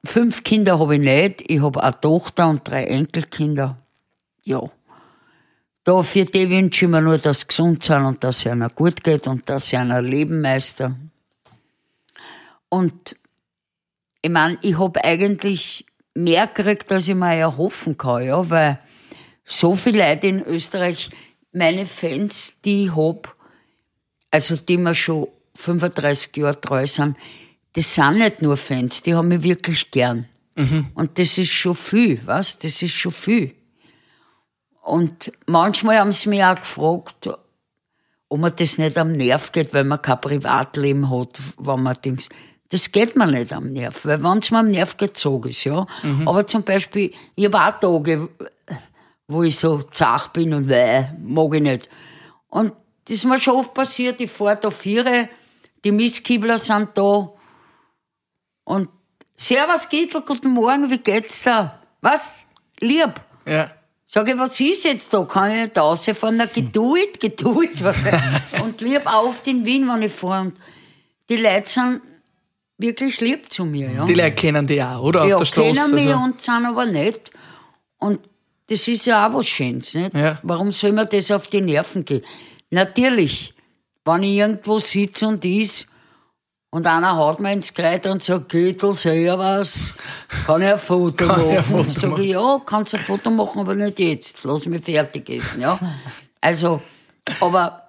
fünf 0.05 0.43
Kinder 0.43 0.79
habe 0.81 0.95
ich 0.97 1.01
nicht. 1.01 1.45
Ich 1.51 1.61
habe 1.61 1.83
eine 1.83 2.01
Tochter 2.01 2.49
und 2.49 2.69
drei 2.69 2.85
Enkelkinder. 2.87 3.77
Ja. 4.43 4.63
Da 5.85 6.03
für 6.03 6.25
die 6.25 6.51
wünsche 6.51 6.87
ich 6.87 6.91
mir 6.91 7.01
nur, 7.01 7.19
dass 7.19 7.41
sie 7.41 7.47
gesund 7.47 7.85
sind 7.85 8.05
und 8.05 8.25
dass 8.25 8.39
es 8.39 8.47
ihnen 8.47 8.69
gut 8.75 9.05
geht 9.05 9.29
und 9.29 9.49
dass 9.49 9.69
sie 9.69 9.77
einer 9.77 10.03
Leben 10.03 10.41
meistern. 10.41 11.13
Und 12.69 13.15
ich 14.23 14.31
meine, 14.31 14.59
ich 14.63 14.79
habe 14.79 15.05
eigentlich 15.05 15.87
mehr 16.15 16.47
gekriegt, 16.47 16.91
als 16.93 17.09
ich 17.09 17.15
mir 17.15 17.35
erhoffen 17.35 17.97
kann, 17.97 18.25
ja, 18.25 18.49
weil 18.49 18.81
so 19.45 19.77
viele 19.77 19.99
Leute 19.99 20.27
in 20.27 20.45
Österreich, 20.45 21.11
meine 21.53 21.87
Fans, 21.87 22.55
die 22.65 22.87
ich 22.87 22.97
hab, 22.97 23.35
also 24.31 24.57
die 24.57 24.79
mir 24.79 24.95
schon 24.95 25.29
35 25.55 26.37
Jahre 26.37 26.61
treu 26.61 26.87
sind, 26.87 27.17
das 27.75 27.95
sind 27.95 28.19
nicht 28.19 28.43
nur 28.43 28.57
Fans, 28.57 29.03
die 29.03 29.15
haben 29.15 29.29
mich 29.29 29.43
wirklich 29.43 29.91
gern. 29.91 30.29
Und 30.95 31.19
das 31.19 31.39
ist 31.39 31.53
schon 31.53 31.75
viel, 31.75 32.21
was? 32.25 32.59
Das 32.59 32.81
ist 32.83 32.95
schon 32.95 33.13
viel. 33.13 33.55
Und 34.83 35.31
manchmal 35.47 35.99
haben 35.99 36.13
sie 36.13 36.29
mich 36.29 36.43
auch 36.43 36.57
gefragt, 36.57 37.29
ob 38.29 38.41
mir 38.41 38.51
das 38.51 38.79
nicht 38.79 38.97
am 38.99 39.13
Nerv 39.13 39.53
geht, 39.53 39.75
weil 39.75 39.85
man 39.85 40.01
kein 40.01 40.21
Privatleben 40.21 41.11
hat, 41.11 41.39
wenn 41.59 41.83
man 41.83 41.97
denkt, 42.05 42.29
das 42.71 42.91
geht 42.91 43.17
mir 43.17 43.27
nicht 43.27 43.53
am 43.53 43.73
Nerv, 43.73 44.05
weil 44.05 44.23
wenn 44.23 44.39
es 44.39 44.51
mir 44.51 44.59
am 44.59 44.71
Nerv 44.71 44.97
sag 44.99 45.47
ich's, 45.47 45.65
ja. 45.65 45.87
Aber 46.25 46.47
zum 46.47 46.63
Beispiel, 46.63 47.13
ich 47.35 47.45
habe 47.45 47.59
auch 47.59 47.81
Tage, 47.81 48.29
wo 49.29 49.43
ich 49.43 49.57
so 49.57 49.83
zach 49.83 50.29
bin 50.29 50.53
und 50.53 50.69
weh, 50.69 51.05
mag 51.23 51.55
ich 51.55 51.63
nicht. 51.63 51.89
Und 52.49 52.73
das 53.05 53.17
ist 53.17 53.25
mir 53.25 53.39
schon 53.39 53.55
oft 53.55 53.75
passiert, 53.75 54.21
ich 54.21 54.31
fahre 54.31 54.57
da 54.57 54.71
vier, 54.71 55.29
die 55.85 55.93
Misskibler 55.93 56.59
sind 56.59 56.91
da 56.95 57.31
und 58.65 58.89
Servus 59.37 59.89
Gittel, 59.89 60.23
guten 60.23 60.51
Morgen, 60.51 60.91
wie 60.91 60.99
geht's 60.99 61.43
da? 61.43 61.79
Was? 62.01 62.31
Lieb. 62.81 63.13
Ja. 63.47 63.71
Sag 64.07 64.29
ich, 64.29 64.39
was 64.39 64.59
ist 64.59 64.85
jetzt 64.85 65.13
da? 65.13 65.25
Kann 65.25 65.51
ich 65.51 65.63
nicht 65.65 65.79
rausfahren? 65.79 66.39
Na, 66.39 66.47
Geduld, 66.47 67.21
Geduld. 67.21 67.85
Was? 67.85 67.99
und 68.63 68.81
lieb 68.81 69.03
auf 69.05 69.43
den 69.43 69.65
Wien, 69.65 69.87
wenn 69.87 70.03
ich 70.03 70.13
fahre. 70.13 70.47
Und 70.47 70.57
die 71.29 71.37
Leute 71.37 71.69
sind 71.69 72.01
wirklich 72.79 73.21
lieb 73.21 73.51
zu 73.51 73.65
mir, 73.65 73.91
ja. 73.91 74.05
Die 74.05 74.15
Leute 74.15 74.33
kennen 74.33 74.67
die 74.67 74.83
auch, 74.83 75.03
oder? 75.03 75.23
Auf 75.23 75.29
ja, 75.29 75.39
der 75.39 75.45
Straße. 75.45 75.73
kennen 75.73 75.95
mich 75.95 76.07
also. 76.07 76.19
und 76.19 76.41
sind 76.41 76.67
aber 76.67 76.87
nicht. 76.87 77.31
Und 77.99 78.21
das 78.69 78.89
ist 78.89 79.07
ja 79.07 79.27
auch 79.27 79.35
was 79.35 79.47
Schönes, 79.47 79.95
nicht? 79.95 80.15
Ja. 80.15 80.39
Warum 80.43 80.73
soll 80.73 80.93
mir 80.93 81.07
das 81.07 81.31
auf 81.31 81.47
die 81.47 81.61
Nerven 81.61 82.05
gehen? 82.05 82.23
Natürlich, 82.71 83.55
wenn 84.05 84.23
ich 84.23 84.37
irgendwo 84.39 84.79
sitze 84.79 85.27
und 85.27 85.45
is 85.45 85.87
und 86.71 86.87
einer 86.87 87.17
haut 87.17 87.41
mir 87.41 87.53
ins 87.53 87.73
Kleid 87.73 88.07
und 88.07 88.23
sagt, 88.23 88.51
Gürtel, 88.51 88.93
servus, 88.93 89.95
kann 90.47 90.63
ich 90.63 90.69
ein 90.69 90.79
Foto 90.79 91.27
Kann 91.27 91.41
ich 91.41 91.47
machen? 91.47 91.57
ein 91.57 91.65
Foto 91.65 91.91
Sag 91.91 92.19
ich, 92.19 92.31
ja, 92.31 92.61
kannst 92.67 92.95
ein 92.95 93.01
Foto 93.01 93.31
machen, 93.31 93.61
aber 93.61 93.75
nicht 93.75 93.99
jetzt. 93.99 94.39
Lass 94.43 94.67
mich 94.67 94.85
fertig 94.85 95.29
essen, 95.31 95.61
ja. 95.61 95.79
Also, 96.41 96.81
Aber 97.41 97.83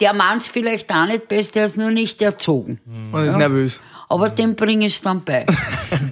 der 0.00 0.12
meint's 0.14 0.48
vielleicht 0.48 0.92
auch 0.92 1.06
nicht 1.06 1.28
besser, 1.28 1.52
der 1.52 1.66
ist 1.66 1.76
nur 1.76 1.90
nicht 1.90 2.20
erzogen. 2.22 2.80
Man 2.84 3.24
ist 3.24 3.36
nervös. 3.36 3.80
Aber 4.10 4.28
dem 4.28 4.56
bringe 4.56 4.86
ich 4.86 5.00
dann 5.00 5.24
bei. 5.24 5.46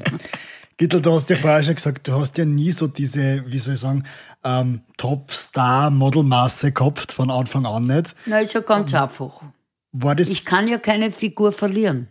Gittel, 0.76 1.02
du 1.02 1.12
hast 1.12 1.28
ja 1.30 1.36
vorher 1.36 1.64
schon 1.64 1.74
gesagt, 1.74 2.06
du 2.06 2.12
hast 2.12 2.38
ja 2.38 2.44
nie 2.44 2.70
so 2.70 2.86
diese, 2.86 3.42
wie 3.46 3.58
soll 3.58 3.74
ich 3.74 3.80
sagen, 3.80 4.04
ähm, 4.44 4.82
Top-Star-Modelmasse 4.96 6.70
gehabt, 6.70 7.10
von 7.10 7.28
Anfang 7.28 7.66
an 7.66 7.86
nicht. 7.86 8.14
Na, 8.24 8.38
ist 8.38 8.54
ja 8.54 8.60
ganz 8.60 8.94
einfach. 8.94 9.42
War 9.90 10.14
das, 10.14 10.28
Ich 10.28 10.44
kann 10.44 10.68
ja 10.68 10.78
keine 10.78 11.10
Figur 11.10 11.50
verlieren, 11.50 12.06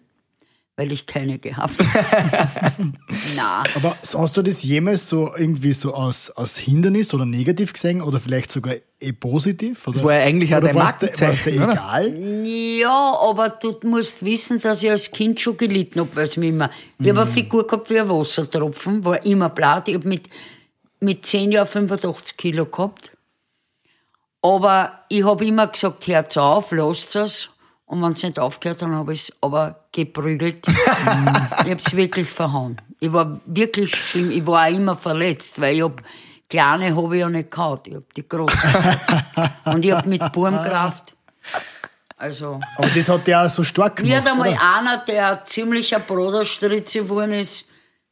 weil 0.77 0.91
ich 0.91 1.07
keine 1.07 1.39
gehabt 1.39 1.75
habe. 1.79 2.93
Na, 3.35 3.63
aber 3.75 3.97
hast 4.13 4.37
du 4.37 4.41
das 4.43 4.61
jemals 4.61 5.09
so 5.09 5.31
irgendwie 5.35 5.71
so 5.73 5.93
als, 5.95 6.29
als 6.31 6.57
Hindernis 6.57 7.13
oder 7.15 7.25
negativ 7.25 7.73
gesehen 7.73 7.99
oder 8.01 8.19
vielleicht 8.19 8.51
sogar 8.51 8.75
eh 8.99 9.11
positiv? 9.11 9.87
Oder, 9.87 9.95
Das 9.95 10.03
war 10.05 10.13
ja 10.13 10.21
eigentlich 10.25 10.55
auch 10.55 10.59
dein 10.59 10.67
dir- 10.67 10.73
dir 10.73 10.83
Markenzeichen, 10.83 11.63
oder? 11.63 11.71
egal? 11.73 12.45
Ja, 12.45 13.17
aber 13.21 13.49
du 13.49 13.75
musst 13.85 14.23
wissen, 14.23 14.59
dass 14.61 14.83
ich 14.83 14.91
als 14.91 15.11
Kind 15.11 15.41
schon 15.41 15.57
gelitten 15.57 15.99
habe, 15.99 16.15
weil 16.15 16.27
es 16.27 16.37
mir 16.37 16.49
immer. 16.49 16.69
Ich 16.99 17.09
habe 17.09 17.21
eine 17.21 17.31
Figur 17.31 17.65
gehabt 17.65 17.89
wie 17.89 17.99
ein 17.99 18.07
Wassertropfen, 18.07 19.03
war 19.03 19.25
immer 19.25 19.49
blatt. 19.49 19.87
Ich 19.87 19.95
habe 19.95 20.07
mit, 20.07 20.29
mit 20.99 21.25
10 21.25 21.53
Jahren 21.53 21.67
85 21.67 22.37
Kilo 22.37 22.65
gehabt. 22.67 23.11
Aber 24.43 24.99
ich 25.09 25.23
habe 25.25 25.43
immer 25.43 25.65
gesagt, 25.67 26.05
hört 26.05 26.37
auf, 26.37 26.71
lasst 26.71 27.15
es. 27.15 27.49
Und 27.87 28.01
wenn 28.01 28.11
es 28.11 28.21
nicht 28.21 28.37
aufgehört, 28.37 28.81
dann 28.81 28.93
habe 28.93 29.13
ich 29.13 29.29
es 29.29 29.33
aber 29.41 29.85
geprügelt. 29.93 30.67
ich 30.67 30.75
habe 30.75 31.75
es 31.75 31.95
wirklich 31.95 32.29
verhauen. 32.29 32.77
Ich 32.99 33.11
war 33.11 33.39
wirklich 33.45 33.95
schlimm. 33.95 34.29
Ich 34.29 34.45
war 34.45 34.67
auch 34.67 34.71
immer 34.71 34.95
verletzt, 34.95 35.59
weil 35.59 35.77
ich 35.77 35.83
hab 35.83 36.03
kleine 36.49 36.95
habe 36.95 37.15
ich 37.15 37.21
ja 37.21 37.29
nicht 37.29 37.49
gehabt. 37.49 37.87
Ich 37.87 37.95
habe 37.95 38.05
die 38.15 38.27
großen. 38.27 38.69
Und 39.65 39.85
ich 39.85 39.91
habe 39.91 40.07
mit 40.07 40.31
Burmkraft. 40.31 41.15
Also. 42.19 42.59
Aber 42.75 42.87
das 42.87 43.09
hat 43.09 43.27
der 43.27 43.45
auch 43.45 43.49
so 43.49 43.63
stark 43.63 44.01
Mir 44.01 44.07
gemacht, 44.07 44.25
hat 44.25 44.31
einmal 44.31 44.49
oder? 44.49 44.75
einer, 44.75 44.97
der 45.05 45.45
ziemlich 45.45 45.95
ein 45.95 46.01
Bruderstritze 46.01 47.03
geworden 47.03 47.33
ist, 47.33 47.65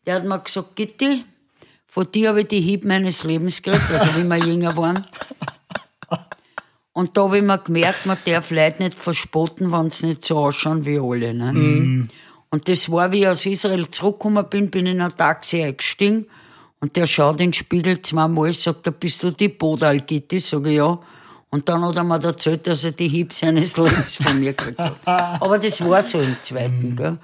der 0.05 0.17
hat 0.17 0.25
mir 0.25 0.37
gesagt, 0.37 0.75
Gitti, 0.75 1.25
von 1.87 2.11
dir 2.11 2.29
habe 2.29 2.41
ich 2.41 2.47
die 2.47 2.61
Hieb 2.61 2.85
meines 2.85 3.23
Lebens 3.23 3.63
gekriegt, 3.63 3.89
also 3.91 4.15
wie 4.15 4.23
wir 4.23 4.37
jünger 4.37 4.77
waren. 4.77 5.07
Und 6.97 7.17
da 7.17 7.23
habe 7.23 7.39
ich 7.39 7.43
mir 7.43 7.57
gemerkt, 7.57 8.05
man 8.05 8.17
darf 8.25 8.51
Leute 8.51 8.81
nicht 8.81 8.97
verspotten, 8.97 9.69
wenn 9.69 9.89
sie 9.89 10.07
nicht 10.07 10.23
so 10.23 10.37
ausschauen 10.37 10.85
wie 10.85 10.97
alle. 10.97 11.33
Ne? 11.33 11.51
Und 12.49 12.69
das 12.69 12.89
war, 12.89 13.11
wie 13.11 13.19
ich 13.19 13.27
aus 13.27 13.45
Israel 13.45 13.85
zurückgekommen 13.89 14.45
bin, 14.49 14.69
bin 14.69 14.85
ich 14.85 14.93
in 14.93 15.01
ein 15.01 15.11
Taxi 15.17 15.61
eingestiegen 15.61 16.25
und 16.79 16.95
der 16.95 17.05
schaut 17.05 17.41
in 17.41 17.47
den 17.47 17.53
Spiegel 17.53 18.01
zweimal, 18.01 18.53
sagt, 18.53 18.87
da 18.87 18.91
bist 18.91 19.21
du 19.23 19.31
die 19.31 19.49
Bodal, 19.49 19.99
Gitti? 20.01 20.39
Sag 20.39 20.67
ich, 20.67 20.75
ja. 20.75 20.97
Und 21.49 21.67
dann 21.67 21.83
hat 21.83 21.97
er 21.97 22.03
mir 22.05 22.23
erzählt, 22.23 22.65
dass 22.65 22.85
er 22.85 22.91
die 22.91 23.09
Hieb 23.09 23.33
seines 23.33 23.75
Lebens 23.77 24.15
von 24.15 24.39
mir 24.39 24.53
gekriegt 24.53 24.79
hat. 24.79 24.95
Aber 25.05 25.59
das 25.59 25.83
war 25.83 26.05
so 26.07 26.21
im 26.21 26.37
Zweiten, 26.41 26.95
gell. 26.95 27.17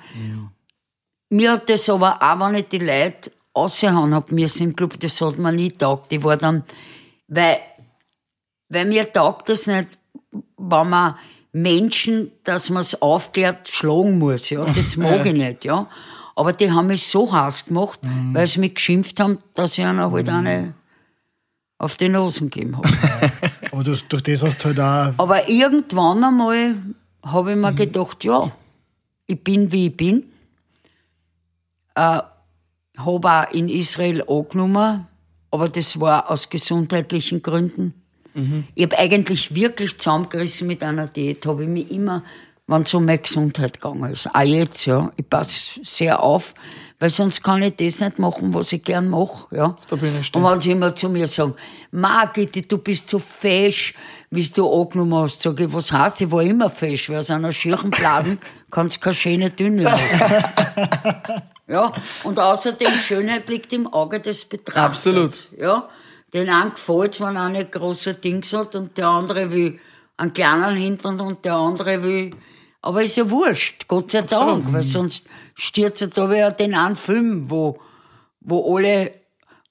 Mir 1.29 1.53
hat 1.53 1.69
das 1.69 1.87
aber 1.87 2.21
auch, 2.21 2.39
wenn 2.41 2.55
ich 2.55 2.67
die 2.67 2.79
Leute 2.79 3.31
raushauen 3.55 4.13
hab 4.13 4.33
müssen 4.33 4.63
im 4.63 4.75
Club, 4.75 4.99
das 4.99 5.21
hat 5.21 5.37
mir 5.37 5.53
nie 5.53 5.71
taugt. 5.71 6.11
Ich 6.11 6.21
war 6.23 6.35
dann, 6.35 6.63
weil, 7.29 7.57
weil 8.71 8.85
mir 8.85 9.11
taugt 9.11 9.49
das 9.49 9.67
nicht, 9.67 9.89
wenn 10.57 10.89
man 10.89 11.15
Menschen, 11.51 12.31
dass 12.45 12.69
man 12.69 12.83
es 12.83 13.01
aufklärt, 13.01 13.67
schlagen 13.67 14.17
muss, 14.17 14.49
ja. 14.49 14.65
Das 14.65 14.95
mag 14.97 15.25
ich 15.25 15.33
nicht, 15.33 15.65
ja. 15.65 15.87
Aber 16.35 16.53
die 16.53 16.71
haben 16.71 16.87
mich 16.87 17.05
so 17.05 17.31
heiß 17.31 17.65
gemacht, 17.65 17.99
weil 18.31 18.47
sie 18.47 18.61
mich 18.61 18.75
geschimpft 18.75 19.19
haben, 19.19 19.39
dass 19.53 19.77
ich 19.77 19.83
einer 19.83 20.11
halt 20.11 20.29
eine 20.29 20.73
auf 21.77 21.95
die 21.95 22.07
Nosen 22.09 22.49
gegeben 22.49 22.77
habe. 22.77 22.89
Aber 23.71 23.83
durch, 23.83 24.07
durch 24.07 24.23
das 24.23 24.43
hast 24.43 24.63
du 24.63 24.67
halt 24.67 24.79
auch, 24.79 25.21
Aber 25.21 25.49
irgendwann 25.49 26.23
einmal 26.23 26.75
habe 27.23 27.51
ich 27.51 27.57
mir 27.57 27.73
gedacht, 27.73 28.23
ja, 28.23 28.51
ich 29.27 29.43
bin 29.43 29.71
wie 29.71 29.87
ich 29.87 29.97
bin. 29.97 30.23
Äh, 31.95 32.19
habe 32.97 33.31
auch 33.31 33.51
in 33.51 33.67
Israel 33.67 34.23
angenommen, 34.27 35.07
aber 35.49 35.69
das 35.69 35.99
war 35.99 36.29
aus 36.29 36.49
gesundheitlichen 36.49 37.41
Gründen. 37.41 38.00
Ich 38.75 38.83
habe 38.83 38.97
eigentlich 38.97 39.53
wirklich 39.53 39.97
zusammengerissen 39.97 40.67
mit 40.67 40.83
einer 40.83 41.07
Diät, 41.07 41.45
habe 41.45 41.63
ich 41.63 41.69
mich 41.69 41.91
immer, 41.91 42.23
wenn 42.67 42.83
es 42.83 42.93
um 42.93 43.05
meine 43.05 43.17
Gesundheit 43.17 43.81
gegangen 43.81 44.11
ist. 44.11 44.33
Auch 44.33 44.41
jetzt, 44.41 44.85
ja. 44.85 45.11
Ich 45.17 45.27
passe 45.27 45.81
sehr 45.83 46.21
auf, 46.21 46.53
weil 46.99 47.09
sonst 47.09 47.43
kann 47.43 47.61
ich 47.63 47.75
das 47.75 47.99
nicht 47.99 48.19
machen, 48.19 48.53
was 48.53 48.71
ich 48.71 48.83
gern 48.83 49.09
mache, 49.09 49.53
ja. 49.55 49.75
der 49.89 49.95
Bühne 49.97 50.17
Und 50.17 50.25
stehen. 50.25 50.43
wenn 50.43 50.61
sie 50.61 50.71
immer 50.71 50.95
zu 50.95 51.09
mir 51.09 51.27
sagen, 51.27 51.55
Margit, 51.91 52.71
du 52.71 52.77
bist 52.77 53.09
so 53.09 53.19
fesch, 53.19 53.93
wie 54.29 54.47
du 54.47 54.71
angenommen 54.71 55.15
hast, 55.15 55.41
sage 55.41 55.65
ich, 55.65 55.73
was 55.73 55.91
heißt, 55.91 56.21
ich 56.21 56.31
war 56.31 56.41
immer 56.41 56.69
fesch, 56.69 57.09
weil 57.09 57.17
aus 57.17 57.29
einer 57.29 57.51
schieren 57.51 57.89
Bladen 57.89 58.39
kannst 58.71 58.97
du 58.97 58.99
keine 59.01 59.15
schöne 59.15 59.49
Dünne 59.49 59.83
machen. 59.83 60.01
ja, 61.67 61.91
und 62.23 62.39
außerdem, 62.39 62.91
Schönheit 63.05 63.49
liegt 63.49 63.73
im 63.73 63.91
Auge 63.91 64.21
des 64.21 64.45
Betrachters. 64.45 64.83
Absolut. 64.83 65.47
Ja, 65.59 65.89
den 66.33 66.49
einen 66.49 66.73
gefällt 66.73 67.19
wenn 67.19 67.37
einer 67.37 67.59
ein 67.59 67.71
großer 67.71 68.13
Dings 68.13 68.53
hat 68.53 68.75
und 68.75 68.97
der 68.97 69.07
andere 69.07 69.51
will 69.51 69.79
einen 70.17 70.33
kleinen 70.33 70.75
Hintern 70.75 71.19
und 71.19 71.43
der 71.43 71.55
andere 71.55 72.03
will, 72.03 72.31
aber 72.81 73.03
ist 73.03 73.17
ja 73.17 73.29
wurscht, 73.29 73.87
Gott 73.87 74.11
sei 74.11 74.21
Dank, 74.21 74.71
weil 74.71 74.83
sonst 74.83 75.25
stürzt 75.55 76.01
er 76.01 76.07
da 76.07 76.29
wieder 76.29 76.51
den 76.51 76.73
einen 76.73 76.95
Film, 76.95 77.49
wo, 77.49 77.79
wo 78.39 78.75
alle, 78.75 79.11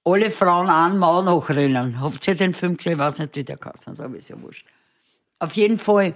alle 0.04 0.30
Frauen 0.30 0.68
einen 0.68 0.98
Mann 0.98 1.24
nachrennen. 1.24 2.00
Habt 2.00 2.26
ihr 2.26 2.34
den 2.34 2.54
Film 2.54 2.76
gesehen? 2.76 2.94
Ich 2.94 2.98
weiß 2.98 3.18
nicht, 3.18 3.36
wie 3.36 3.44
der 3.44 3.58
heißt, 3.64 3.88
aber 3.88 4.16
ist 4.16 4.28
ja 4.28 4.40
wurscht. 4.40 4.66
Auf 5.38 5.54
jeden 5.54 5.78
Fall. 5.78 6.14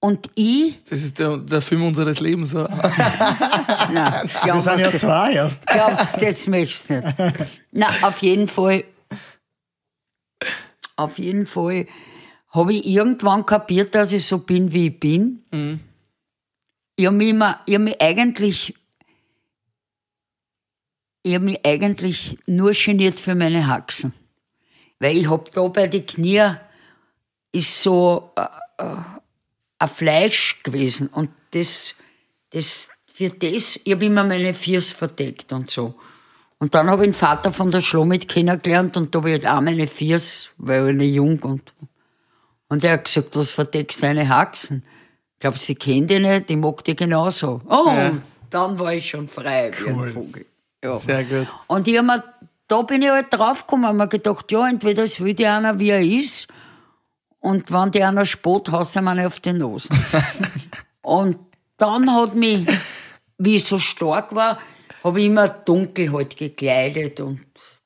Und 0.00 0.30
ich, 0.36 0.84
Das 0.84 1.02
ist 1.02 1.18
der, 1.18 1.38
der 1.38 1.60
Film 1.60 1.84
unseres 1.84 2.20
Lebens, 2.20 2.54
oder? 2.54 2.68
nein, 3.92 4.30
wir 4.44 4.60
sind 4.60 4.78
ja 4.78 4.92
zwei 4.92 5.32
erst. 5.32 5.66
glaubst, 5.66 6.12
das 6.20 6.46
möchtest 6.46 6.90
du 6.90 7.00
nicht. 7.00 7.16
Na, 7.72 7.88
auf 8.02 8.18
jeden 8.18 8.46
Fall, 8.46 8.84
auf 10.98 11.18
jeden 11.18 11.46
Fall 11.46 11.86
habe 12.50 12.72
ich 12.72 12.86
irgendwann 12.86 13.46
kapiert, 13.46 13.94
dass 13.94 14.12
ich 14.12 14.26
so 14.26 14.38
bin, 14.38 14.72
wie 14.72 14.88
ich 14.88 15.00
bin. 15.00 15.44
Ich 16.96 17.06
habe 17.06 17.16
mich, 17.16 17.28
immer, 17.28 17.60
ich 17.66 17.74
hab 17.74 17.82
mich 17.82 18.00
eigentlich, 18.00 18.74
ich 21.22 21.34
habe 21.34 21.44
mich 21.44 21.64
eigentlich 21.64 22.38
nur 22.46 22.72
geniert 22.72 23.20
für 23.20 23.34
meine 23.34 23.66
Haxen. 23.66 24.12
Weil 24.98 25.16
ich 25.16 25.30
hab 25.30 25.52
da 25.52 25.68
bei 25.68 25.86
den 25.86 26.06
Knie 26.06 26.50
ist 27.52 27.82
so 27.82 28.32
äh, 28.36 28.82
äh, 28.82 28.96
ein 29.78 29.88
Fleisch 29.88 30.62
gewesen 30.62 31.08
und 31.08 31.30
das, 31.52 31.94
das, 32.50 32.90
für 33.06 33.30
das, 33.30 33.78
ich 33.84 33.92
habe 33.92 34.06
immer 34.06 34.24
meine 34.24 34.54
Fiers 34.54 34.90
verdeckt 34.90 35.52
und 35.52 35.70
so. 35.70 35.94
Und 36.60 36.74
dann 36.74 36.90
habe 36.90 37.04
ich 37.04 37.10
den 37.12 37.14
Vater 37.14 37.52
von 37.52 37.70
der 37.70 37.80
Schlomit 37.80 38.28
kennengelernt 38.28 38.96
und 38.96 39.14
da 39.14 39.18
habe 39.20 39.30
ich 39.30 39.44
halt 39.44 39.56
auch 39.56 39.60
meine 39.60 39.86
Fiers, 39.86 40.48
weil 40.58 40.90
ich 40.90 40.96
nicht 40.96 41.14
jung 41.14 41.38
und, 41.40 41.72
und 42.68 42.82
er 42.82 42.94
hat 42.94 43.04
gesagt, 43.04 43.36
was 43.36 43.52
verdeckst 43.52 44.02
deine 44.02 44.28
Haxen? 44.28 44.82
Ich 45.34 45.40
glaube, 45.40 45.56
sie 45.58 45.76
kennt 45.76 46.10
die 46.10 46.18
nicht, 46.18 46.50
ich 46.50 46.56
mag 46.56 46.82
die 46.82 46.96
genauso. 46.96 47.60
Oh, 47.68 47.86
Ja. 47.86 48.12
dann 48.50 48.76
war 48.78 48.92
ich 48.92 49.08
schon 49.08 49.28
frei 49.28 49.70
wie 49.78 49.84
Cool. 49.90 50.06
ein 50.08 50.12
Vogel. 50.12 50.46
Ja. 50.82 50.98
Sehr 50.98 51.22
gut. 51.24 51.46
Und 51.68 51.86
ich 51.86 51.96
hab 51.96 52.04
mir, 52.06 52.24
da 52.66 52.82
bin 52.82 53.02
ich 53.02 53.08
halt 53.10 53.26
draufgekommen, 53.30 53.96
mir 53.96 54.08
gedacht, 54.08 54.50
ja, 54.50 54.68
entweder 54.68 55.04
es 55.04 55.20
will 55.20 55.34
die 55.34 55.46
einer, 55.46 55.78
wie 55.78 55.90
er 55.90 56.02
ist, 56.02 56.48
und 57.40 57.70
wenn 57.72 57.92
die 57.92 58.02
einer 58.02 58.26
spott, 58.26 58.68
haust 58.72 58.96
du 58.96 58.98
ihm 58.98 59.06
eine 59.06 59.28
auf 59.28 59.38
die 59.38 59.52
Nase. 59.52 59.88
und 61.02 61.38
dann 61.76 62.12
hat 62.12 62.34
mich, 62.34 62.66
wie 63.38 63.54
ich 63.56 63.64
so 63.64 63.78
stark 63.78 64.34
war, 64.34 64.58
habe 65.08 65.20
ich 65.20 65.26
immer 65.26 65.48
dunkel 65.48 66.12
halt 66.12 66.36
gekleidet 66.36 67.20
und 67.20 67.40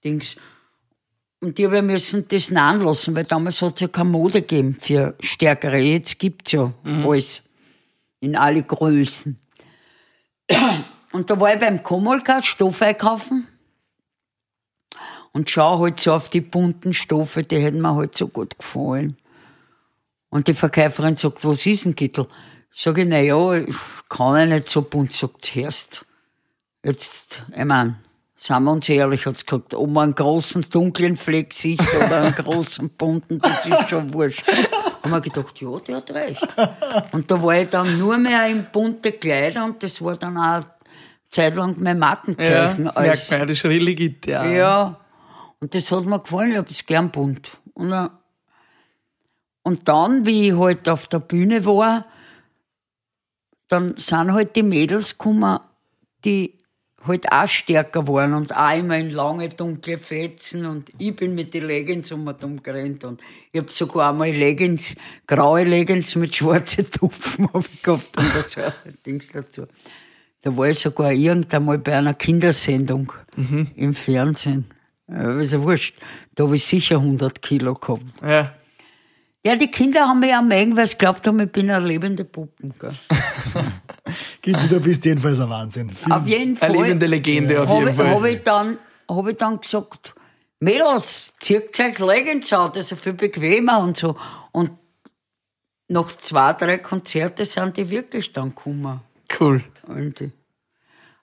Dings. 0.05 0.37
Und 1.41 1.59
die 1.59 1.67
habe 1.67 1.83
müssen 1.83 2.29
das 2.29 2.51
nehmen 2.51 2.83
lassen, 2.83 3.17
weil 3.17 3.25
damals 3.25 3.63
hat 3.63 3.75
es 3.75 3.81
ja 3.81 3.89
keine 3.89 4.11
Mode 4.11 4.43
gegeben 4.43 4.75
für 4.75 5.17
Stärkere. 5.21 5.79
Jetzt 5.79 6.19
gibt's 6.19 6.53
ja 6.53 6.73
alles. 6.85 7.43
In 8.21 8.37
alle 8.37 8.63
Größen. 8.63 9.39
Und 11.13 11.29
da 11.29 11.39
war 11.39 11.53
ich 11.53 11.61
beim 11.61 11.83
Komolka 11.83 12.41
Stoff 12.41 12.81
einkaufen 12.81 13.47
und 15.33 15.51
schau 15.51 15.81
halt 15.81 16.01
so 16.01 16.13
auf 16.13 16.29
die 16.29 16.41
bunten 16.41 16.95
Stoffe, 16.95 17.43
die 17.43 17.59
hätten 17.59 17.81
mir 17.81 17.95
halt 17.95 18.17
so 18.17 18.29
gut 18.29 18.59
gefallen. 18.59 19.17
Und 20.31 20.49
die 20.49 20.55
Verkäuferin 20.55 21.17
sagt, 21.17 21.45
was 21.45 21.67
ist 21.67 21.85
denn 21.85 21.97
Kittel? 21.97 22.27
Sag 22.75 22.99
ich, 22.99 23.07
na 23.07 23.21
ja, 23.21 23.53
ich 23.53 23.77
kann 24.09 24.37
ja 24.37 24.47
nicht 24.47 24.69
so 24.69 24.83
bunt, 24.83 25.13
sagt 25.13 25.45
sie 25.45 25.61
erst. 25.61 26.03
Jetzt, 26.85 27.45
ich 27.57 27.65
mein, 27.65 27.97
seien 28.35 28.65
wir 28.65 28.73
uns 28.73 28.89
ehrlich, 28.89 29.27
hat 29.27 29.39
sie 29.39 29.45
gesagt, 29.47 29.75
ob 29.75 29.89
man 29.91 30.05
einen 30.05 30.15
großen 30.15 30.63
dunklen 30.69 31.17
Fleck 31.17 31.53
sieht 31.53 31.81
oder 31.97 32.23
einen 32.23 32.35
großen 32.35 32.91
bunten, 32.91 33.39
das 33.39 33.67
ist 33.67 33.91
schon 33.91 34.13
wurscht. 34.13 34.45
Haben 35.03 35.11
wir 35.13 35.21
gedacht, 35.21 35.61
ja, 35.61 35.79
die 35.81 35.95
hat 35.95 36.11
recht. 36.11 36.47
Und 37.13 37.31
da 37.31 37.43
war 37.43 37.57
ich 37.61 37.69
dann 37.69 37.99
nur 37.99 38.19
mehr 38.19 38.47
in 38.49 38.67
bunte 38.73 39.13
Kleider 39.13 39.65
und 39.65 39.83
das 39.83 40.01
war 40.03 40.17
dann 40.17 40.37
auch 40.37 40.65
zeitlang 41.29 41.77
mein 41.79 41.97
Ja, 41.97 42.01
Markenzeichen. 42.01 42.85
das 42.85 42.95
merkt 42.97 43.31
man 43.31 43.41
ja, 43.41 43.47
die 43.47 43.57
Schrille 43.57 43.95
gibt, 43.95 44.27
ja. 44.27 44.45
Ja. 44.45 45.01
Und 45.61 45.75
das 45.75 45.91
hat 45.93 46.05
mir 46.05 46.19
gefallen, 46.19 46.51
ich 46.51 46.57
habe 46.57 46.71
es 46.71 46.85
gern 46.85 47.11
bunt. 47.11 47.51
Und, 47.75 47.93
äh, 47.93 48.09
Und 49.63 49.87
dann, 49.89 50.27
wie 50.27 50.49
ich 50.49 50.57
halt 50.59 50.89
auf 50.89 51.07
der 51.07 51.21
Bühne 51.21 51.65
war, 51.65 52.05
dann 53.69 53.97
sind 53.97 54.33
halt 54.33 54.57
die 54.57 54.65
Mädels 54.65 55.17
gekommen, 55.17 55.61
die 56.25 56.59
halt 57.07 57.31
auch 57.31 57.49
stärker 57.49 58.07
waren 58.07 58.35
und 58.35 58.57
auch 58.57 58.77
immer 58.77 58.99
in 58.99 59.11
lange, 59.11 59.49
dunkle 59.49 59.99
Fetzen 59.99 60.67
und 60.67 60.91
ich 60.99 61.15
bin 61.15 61.35
mit 61.35 61.53
den 61.55 61.67
Leggings 61.67 62.13
um 62.13 62.27
und 62.27 62.43
um 62.45 62.63
gerannt 62.63 63.05
und 63.05 63.21
ich 63.53 63.61
hab 63.61 63.71
sogar 63.71 64.11
einmal 64.11 64.31
Leggings, 64.31 64.95
graue 65.27 65.65
Leggings 65.65 66.15
mit 66.17 66.35
schwarzen 66.35 66.91
Tupfen 66.91 67.49
hab 67.53 67.65
ich 67.67 67.83
gehabt 67.83 68.17
und 68.17 68.35
das 68.35 68.57
war 68.57 68.75
Dings 69.05 69.29
dazu. 69.33 69.67
Da 70.41 70.57
war 70.57 70.69
ich 70.69 70.79
sogar 70.81 71.13
irgendwann 71.13 71.65
mal 71.65 71.79
bei 71.79 71.97
einer 71.97 72.15
Kindersendung 72.15 73.13
im 73.77 73.95
Fernsehen. 73.95 74.67
Ja, 75.09 75.39
ist 75.39 75.53
ja 75.53 75.63
wurscht. 75.63 75.95
Da 76.35 76.45
hab 76.45 76.53
ich 76.53 76.65
sicher 76.65 76.97
100 76.97 77.41
Kilo 77.43 77.75
gehabt. 77.75 78.03
Ja. 78.23 78.53
Ja, 79.45 79.57
die 79.57 79.71
Kinder 79.71 80.03
haben 80.03 80.21
mich 80.21 80.33
auch 80.33 80.43
mögen, 80.43 80.77
weil 80.77 80.87
sie 80.87 80.97
glaubt 80.97 81.27
haben, 81.27 81.41
ich 81.41 81.51
bin 81.51 81.69
eine 81.69 81.85
lebende 81.85 82.25
Puppe. 82.25 82.71
Gell. 82.79 82.93
Gitti, 84.41 84.69
du 84.69 84.81
bist 84.81 85.05
jedenfalls 85.05 85.41
ein 85.41 85.49
Wahnsinn. 85.51 85.91
Viel- 85.91 86.13
Auf 86.13 86.27
jeden 86.27 86.57
Fall. 86.57 86.71
Eine 86.71 86.83
lebende 86.83 87.07
Legende 87.07 87.63
auf 87.63 87.69
jeden 87.71 87.87
habe, 87.89 87.95
Fall. 87.95 88.15
Habe 88.15 88.31
ich, 88.31 88.43
dann, 88.43 88.79
hab 89.09 89.29
ich 89.29 89.37
dann 89.37 89.61
gesagt, 89.61 90.15
Mädels, 90.61 91.35
zieht 91.41 91.79
euch 91.81 91.99
Leggings 91.99 92.53
an, 92.53 92.71
das 92.75 92.85
ist 92.85 92.91
ja 92.93 92.97
viel 92.97 93.15
bequemer 93.15 93.81
und 93.83 93.97
so. 93.97 94.17
Und 94.53 94.71
nach 95.89 96.17
zwei, 96.17 96.53
drei 96.55 96.79
Konzerten 96.79 97.45
sind 97.45 97.77
die 97.77 97.91
wirklich 97.91 98.33
dann 98.33 98.51
gekommen. 98.51 99.01
Cool. 99.39 99.63
Und 99.87 100.21
die- 100.21 100.31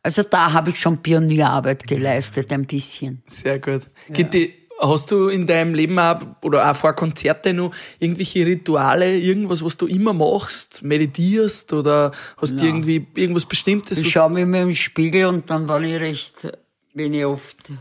Also 0.03 0.23
da 0.23 0.53
habe 0.53 0.69
ich 0.71 0.79
schon 0.79 0.97
Pionierarbeit 1.01 1.85
geleistet, 1.87 2.51
ein 2.53 2.65
bisschen. 2.65 3.21
Sehr 3.27 3.59
gut. 3.59 3.81
Gitti, 4.09 4.58
hast 4.79 5.11
du 5.11 5.27
in 5.27 5.45
deinem 5.45 5.73
Leben 5.73 5.99
auch, 5.99 6.19
oder 6.41 6.69
auch 6.69 6.75
vor 6.75 6.93
Konzerten 6.93 7.57
noch 7.57 7.73
irgendwelche 7.99 8.45
Rituale, 8.45 9.17
irgendwas, 9.17 9.63
was 9.63 9.77
du 9.77 9.87
immer 9.87 10.13
machst? 10.13 10.81
Meditierst 10.83 11.73
oder 11.73 12.11
hast 12.37 12.59
du 12.59 12.65
irgendwie 12.65 13.05
irgendwas 13.15 13.45
Bestimmtes? 13.45 13.99
Ich 13.99 14.11
schaue 14.11 14.29
mich 14.29 14.43
immer 14.43 14.61
im 14.61 14.75
Spiegel 14.75 15.25
und 15.25 15.49
dann 15.49 15.67
war 15.67 15.81
ich 15.81 15.99
recht, 15.99 16.57
bin 16.93 17.13
ich 17.13 17.25
oft 17.25 17.71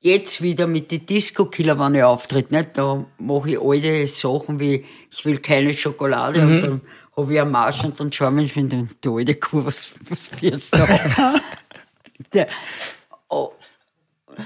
jetzt 0.00 0.40
wieder 0.40 0.66
mit 0.66 0.90
den 0.90 1.04
Disco-Killer, 1.04 1.78
wenn 1.78 1.96
ich 1.96 2.02
auftritt, 2.02 2.50
nicht? 2.52 2.78
da 2.78 3.04
mache 3.18 3.50
ich 3.50 3.60
alte 3.60 4.06
Sachen 4.06 4.60
wie, 4.60 4.84
ich 5.10 5.24
will 5.24 5.38
keine 5.38 5.74
Schokolade 5.74 6.40
und 6.42 6.60
dann 6.60 6.80
habe 7.16 7.32
ich 7.32 7.40
einen 7.40 7.50
Marsch 7.50 7.82
und 7.84 7.98
dann 7.98 8.12
schaue 8.12 8.28
ich 8.40 8.54
mich 8.54 8.68
denke, 8.68 8.94
du 9.00 9.18
alte 9.18 9.34
Kuh, 9.34 9.64
was, 9.64 9.90
was 10.08 10.30
wirst 10.40 10.74
du 10.74 10.78
da? 10.78 12.46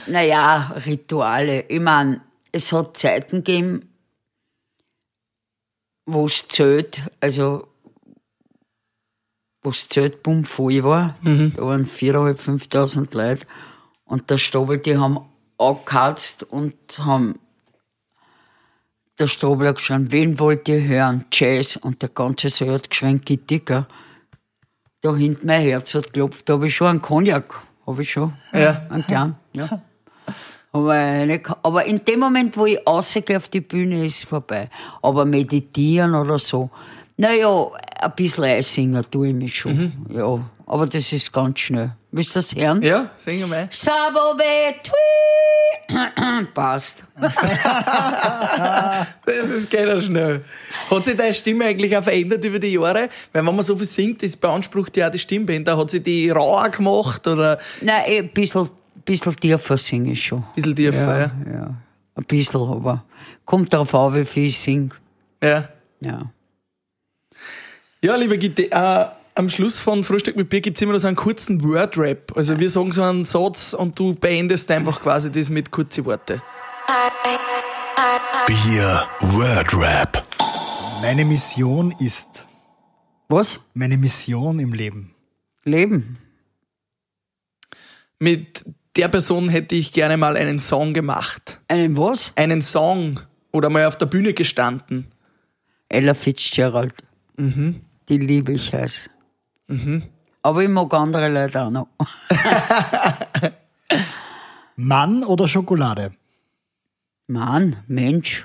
Naja, 0.06 0.76
Rituale. 0.86 1.64
Ich 1.68 1.80
meine, 1.80 2.20
es 2.52 2.72
hat 2.72 2.96
Zeiten 2.96 3.44
gegeben, 3.44 3.88
wo 6.06 6.26
es 6.26 6.46
zählt, 6.48 7.02
also 7.20 7.68
wo 9.62 9.70
das 9.70 9.88
Zeltbum 9.88 10.44
voll 10.44 10.82
war. 10.82 11.16
Da 11.22 11.62
waren 11.62 11.86
4.500, 11.86 12.70
5.000 12.70 13.16
Leute. 13.16 13.46
Und 14.04 14.30
der 14.30 14.38
Strobel, 14.38 14.78
die 14.78 14.96
haben 14.96 15.20
angeheizt 15.58 16.44
und 16.44 16.74
haben 16.98 17.38
der 19.20 19.26
Strobel 19.26 19.68
hat 19.68 19.76
geschrien, 19.76 20.10
wen 20.10 20.38
wollt 20.38 20.66
ihr 20.66 20.82
hören? 20.82 21.26
Jazz. 21.30 21.76
Und 21.76 22.00
der 22.00 22.08
ganze 22.08 22.48
Saal 22.48 22.72
hat 22.72 22.88
geschrien, 22.88 23.20
Gitti? 23.20 23.60
Da 23.60 23.86
hinten 25.14 25.46
mein 25.46 25.60
Herz 25.60 25.94
hat 25.94 26.06
geklopft, 26.06 26.48
da 26.48 26.54
habe 26.54 26.66
ich 26.66 26.74
schon 26.74 26.86
einen 26.86 27.02
Cognac. 27.02 27.62
Habe 27.90 28.02
ich 28.02 28.12
schon. 28.12 28.32
Ja. 28.52 28.82
Einen 28.88 29.04
kleinen, 29.04 29.34
ja. 29.52 29.68
Aber, 30.70 30.92
eine, 30.92 31.40
aber 31.64 31.84
in 31.86 32.04
dem 32.04 32.20
Moment, 32.20 32.56
wo 32.56 32.66
ich 32.66 32.78
rausgehe 32.86 33.36
auf 33.36 33.48
die 33.48 33.60
Bühne, 33.60 34.06
ist 34.06 34.18
es 34.18 34.24
vorbei. 34.24 34.70
Aber 35.02 35.24
meditieren 35.24 36.14
oder 36.14 36.38
so, 36.38 36.70
naja, 37.16 37.66
ein 38.00 38.12
bisschen 38.14 38.44
einsingen 38.44 39.04
tue 39.10 39.28
ich 39.28 39.34
mich 39.34 39.56
schon. 39.56 39.92
Ja, 40.08 40.38
aber 40.66 40.86
das 40.86 41.12
ist 41.12 41.32
ganz 41.32 41.58
schnell. 41.58 41.90
Willst 42.12 42.36
du 42.36 42.38
das 42.38 42.54
hören? 42.54 42.80
Ja, 42.80 43.10
sing 43.16 43.48
mal. 43.48 43.68
Sabobe, 43.72 44.44
tui. 44.84 46.44
Passt. 46.54 46.98
Das 49.26 49.48
ist 49.48 49.70
geiler 49.70 50.00
schnell. 50.00 50.44
Hat 50.90 51.04
sich 51.04 51.16
deine 51.16 51.32
Stimme 51.34 51.64
eigentlich 51.66 51.96
auch 51.96 52.02
verändert 52.02 52.44
über 52.44 52.58
die 52.58 52.72
Jahre? 52.72 53.08
Weil 53.32 53.46
wenn 53.46 53.54
man 53.54 53.62
so 53.62 53.76
viel 53.76 53.86
singt, 53.86 54.22
das 54.22 54.36
beansprucht 54.36 54.96
ja 54.96 55.06
auch 55.08 55.10
die 55.10 55.18
Stimmbänder. 55.18 55.76
Hat 55.76 55.90
sich 55.90 56.02
die 56.02 56.30
rauer 56.30 56.68
gemacht 56.70 57.26
oder 57.26 57.58
ein 57.80 57.86
Nein, 57.86 58.02
eh, 58.06 58.18
ein 58.18 58.28
bisschen, 58.30 58.68
bisschen 59.04 59.36
tiefer 59.36 59.78
singe 59.78 60.12
ich 60.12 60.24
schon. 60.24 60.44
bisschen 60.54 60.74
tiefer? 60.76 61.18
Ja. 61.46 61.52
Ja, 61.52 61.74
ein 62.16 62.24
bisschen, 62.24 62.60
aber 62.60 63.04
kommt 63.44 63.72
darauf 63.72 63.94
an, 63.94 64.14
wie 64.14 64.24
viel 64.24 64.44
ich 64.46 64.58
singe. 64.58 64.90
ja. 65.42 65.68
Ja. 66.00 66.30
Ja, 68.02 68.16
liebe 68.16 68.38
Gitte, 68.38 68.72
äh, 68.72 69.06
am 69.34 69.50
Schluss 69.50 69.78
von 69.78 70.02
Frühstück 70.04 70.34
mit 70.34 70.48
Bier 70.48 70.62
gibt's 70.62 70.80
immer 70.80 70.94
noch 70.94 71.00
so 71.00 71.06
einen 71.08 71.16
kurzen 71.16 71.62
Word-Rap. 71.62 72.32
Also 72.34 72.58
wir 72.58 72.70
sagen 72.70 72.92
so 72.92 73.02
einen 73.02 73.26
Satz 73.26 73.74
und 73.74 73.98
du 73.98 74.14
beendest 74.14 74.70
einfach 74.70 75.02
quasi 75.02 75.30
das 75.30 75.50
mit 75.50 75.70
kurzen 75.70 76.06
Worte. 76.06 76.42
Bier 78.46 79.06
Word 79.20 79.74
Rap. 79.76 80.22
Meine 81.00 81.24
Mission 81.24 81.92
ist, 81.98 82.46
Was? 83.28 83.60
meine 83.74 83.96
Mission 83.96 84.58
im 84.60 84.72
Leben. 84.72 85.14
Leben. 85.64 86.18
Mit 88.18 88.64
der 88.96 89.08
Person 89.08 89.48
hätte 89.48 89.76
ich 89.76 89.92
gerne 89.92 90.16
mal 90.16 90.36
einen 90.36 90.58
Song 90.58 90.92
gemacht. 90.92 91.58
Einen 91.68 91.96
was? 91.96 92.32
Einen 92.36 92.60
Song 92.60 93.20
oder 93.50 93.70
mal 93.70 93.86
auf 93.86 93.96
der 93.96 94.06
Bühne 94.06 94.34
gestanden. 94.34 95.06
Ella 95.88 96.14
Fitzgerald. 96.14 96.94
Die 97.38 98.18
liebe 98.18 98.52
ich 98.52 98.72
heiß. 98.74 99.08
Aber 100.42 100.62
ich 100.62 100.68
mag 100.68 100.92
andere 100.92 101.28
Leute 101.28 101.62
auch 101.62 101.70
noch. 101.70 101.88
Mann 104.76 105.24
oder 105.24 105.48
Schokolade? 105.48 106.12
Mann, 107.26 107.76
Mensch. 107.86 108.44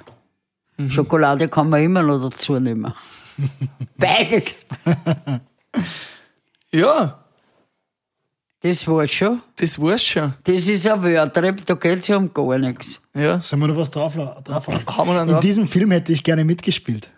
Schokolade 0.89 1.47
kann 1.47 1.69
man 1.69 1.81
immer 1.83 2.03
noch 2.03 2.29
dazu 2.29 2.59
nehmen. 2.59 2.93
Beides. 3.97 4.59
Ja, 6.71 7.23
Das 8.61 8.87
war's 8.87 9.11
schon. 9.11 9.41
das 9.55 9.79
war's 9.79 10.03
schon. 10.03 10.33
Das 10.43 10.67
ist 10.67 10.87
ein 10.87 11.01
Wörtrap, 11.03 11.65
da 11.65 11.73
geht's 11.75 12.07
ja 12.07 12.17
um 12.17 12.33
gar 12.33 12.57
nichts. 12.57 12.99
Ja. 13.13 13.39
Sollen 13.39 13.61
wir 13.61 13.67
noch 13.67 13.77
was 13.77 13.91
drauf, 13.91 14.15
drauf 14.15 14.67
haben? 14.67 15.27
Wir 15.27 15.35
In 15.35 15.39
diesem 15.39 15.67
Film 15.67 15.91
hätte 15.91 16.11
ich 16.11 16.23
gerne 16.23 16.43
mitgespielt. 16.43 17.09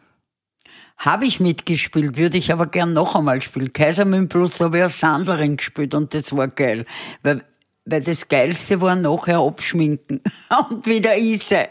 Habe 0.97 1.25
ich 1.25 1.39
mitgespielt, 1.39 2.17
würde 2.17 2.37
ich 2.37 2.51
aber 2.51 2.65
gern 2.67 2.93
noch 2.93 3.15
einmal 3.15 3.41
spielen. 3.41 3.71
Kaiser 3.71 4.05
mit 4.05 4.15
dem 4.19 4.29
Plus, 4.29 4.57
da 4.57 4.65
habe 4.65 4.77
ich 4.77 4.83
eine 4.83 4.91
Sandlerin 4.91 5.57
gespielt 5.57 5.93
und 5.93 6.13
das 6.13 6.35
war 6.35 6.47
geil. 6.47 6.85
Weil, 7.21 7.43
weil 7.85 8.01
das 8.01 8.27
Geilste 8.27 8.81
war 8.81 8.95
nachher 8.95 9.37
abschminken 9.39 10.21
und 10.69 10.85
wieder 10.87 11.15
Ise. 11.17 11.67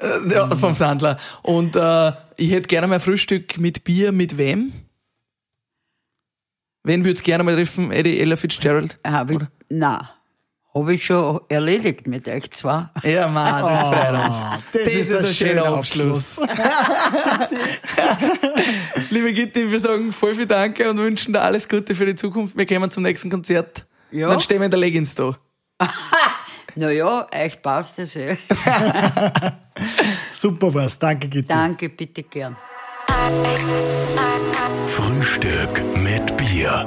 Äh, 0.00 0.32
Ja, 0.32 0.48
vom 0.56 0.74
Sandler. 0.74 1.18
Und 1.42 1.76
äh, 1.76 2.12
ich 2.36 2.50
hätte 2.50 2.68
gerne 2.68 2.86
mal 2.86 3.00
Frühstück 3.00 3.58
mit 3.58 3.84
Bier. 3.84 4.12
Mit 4.12 4.38
wem? 4.38 4.72
Wen 6.82 7.04
würdest 7.04 7.24
gerne 7.24 7.44
mal 7.44 7.54
treffen? 7.54 7.92
Eddie 7.92 8.18
Ella 8.20 8.36
Fitzgerald? 8.36 8.98
Habe 9.06 9.34
ich, 9.34 9.40
na, 9.68 10.10
habe 10.74 10.94
ich 10.94 11.04
schon 11.04 11.40
erledigt 11.50 12.06
mit 12.06 12.26
euch 12.26 12.50
zwei. 12.52 12.88
Ja, 13.02 13.28
Mann, 13.28 13.66
das 13.66 13.80
freut 13.80 14.24
uns. 14.24 14.34
das 14.72 14.92
ist 14.94 15.14
ein 15.14 15.26
schöner 15.34 15.66
Abschluss. 15.66 16.40
Liebe 19.10 19.32
Gitti, 19.34 19.70
wir 19.70 19.78
sagen 19.78 20.10
voll 20.12 20.34
viel 20.34 20.46
Danke 20.46 20.88
und 20.88 20.96
wünschen 20.98 21.34
dir 21.34 21.42
alles 21.42 21.68
Gute 21.68 21.94
für 21.94 22.06
die 22.06 22.14
Zukunft. 22.14 22.56
Wir 22.56 22.64
kommen 22.66 22.90
zum 22.90 23.02
nächsten 23.02 23.28
Konzert. 23.28 23.84
Ja. 24.10 24.28
Dann 24.28 24.40
stehen 24.40 24.58
wir 24.60 24.64
in 24.66 24.70
der 24.70 24.80
Leggings 24.80 25.14
da. 25.14 25.36
Naja, 26.76 27.26
euch 27.34 27.60
passt 27.62 27.98
das 27.98 28.16
eh. 28.16 28.36
Super 30.32 30.74
was. 30.74 30.98
Danke, 30.98 31.28
Gitti. 31.28 31.48
Danke, 31.48 31.88
bitte 31.88 32.22
gern. 32.22 32.56
Frühstück 34.86 35.82
mit 35.96 36.36
Bier. 36.36 36.86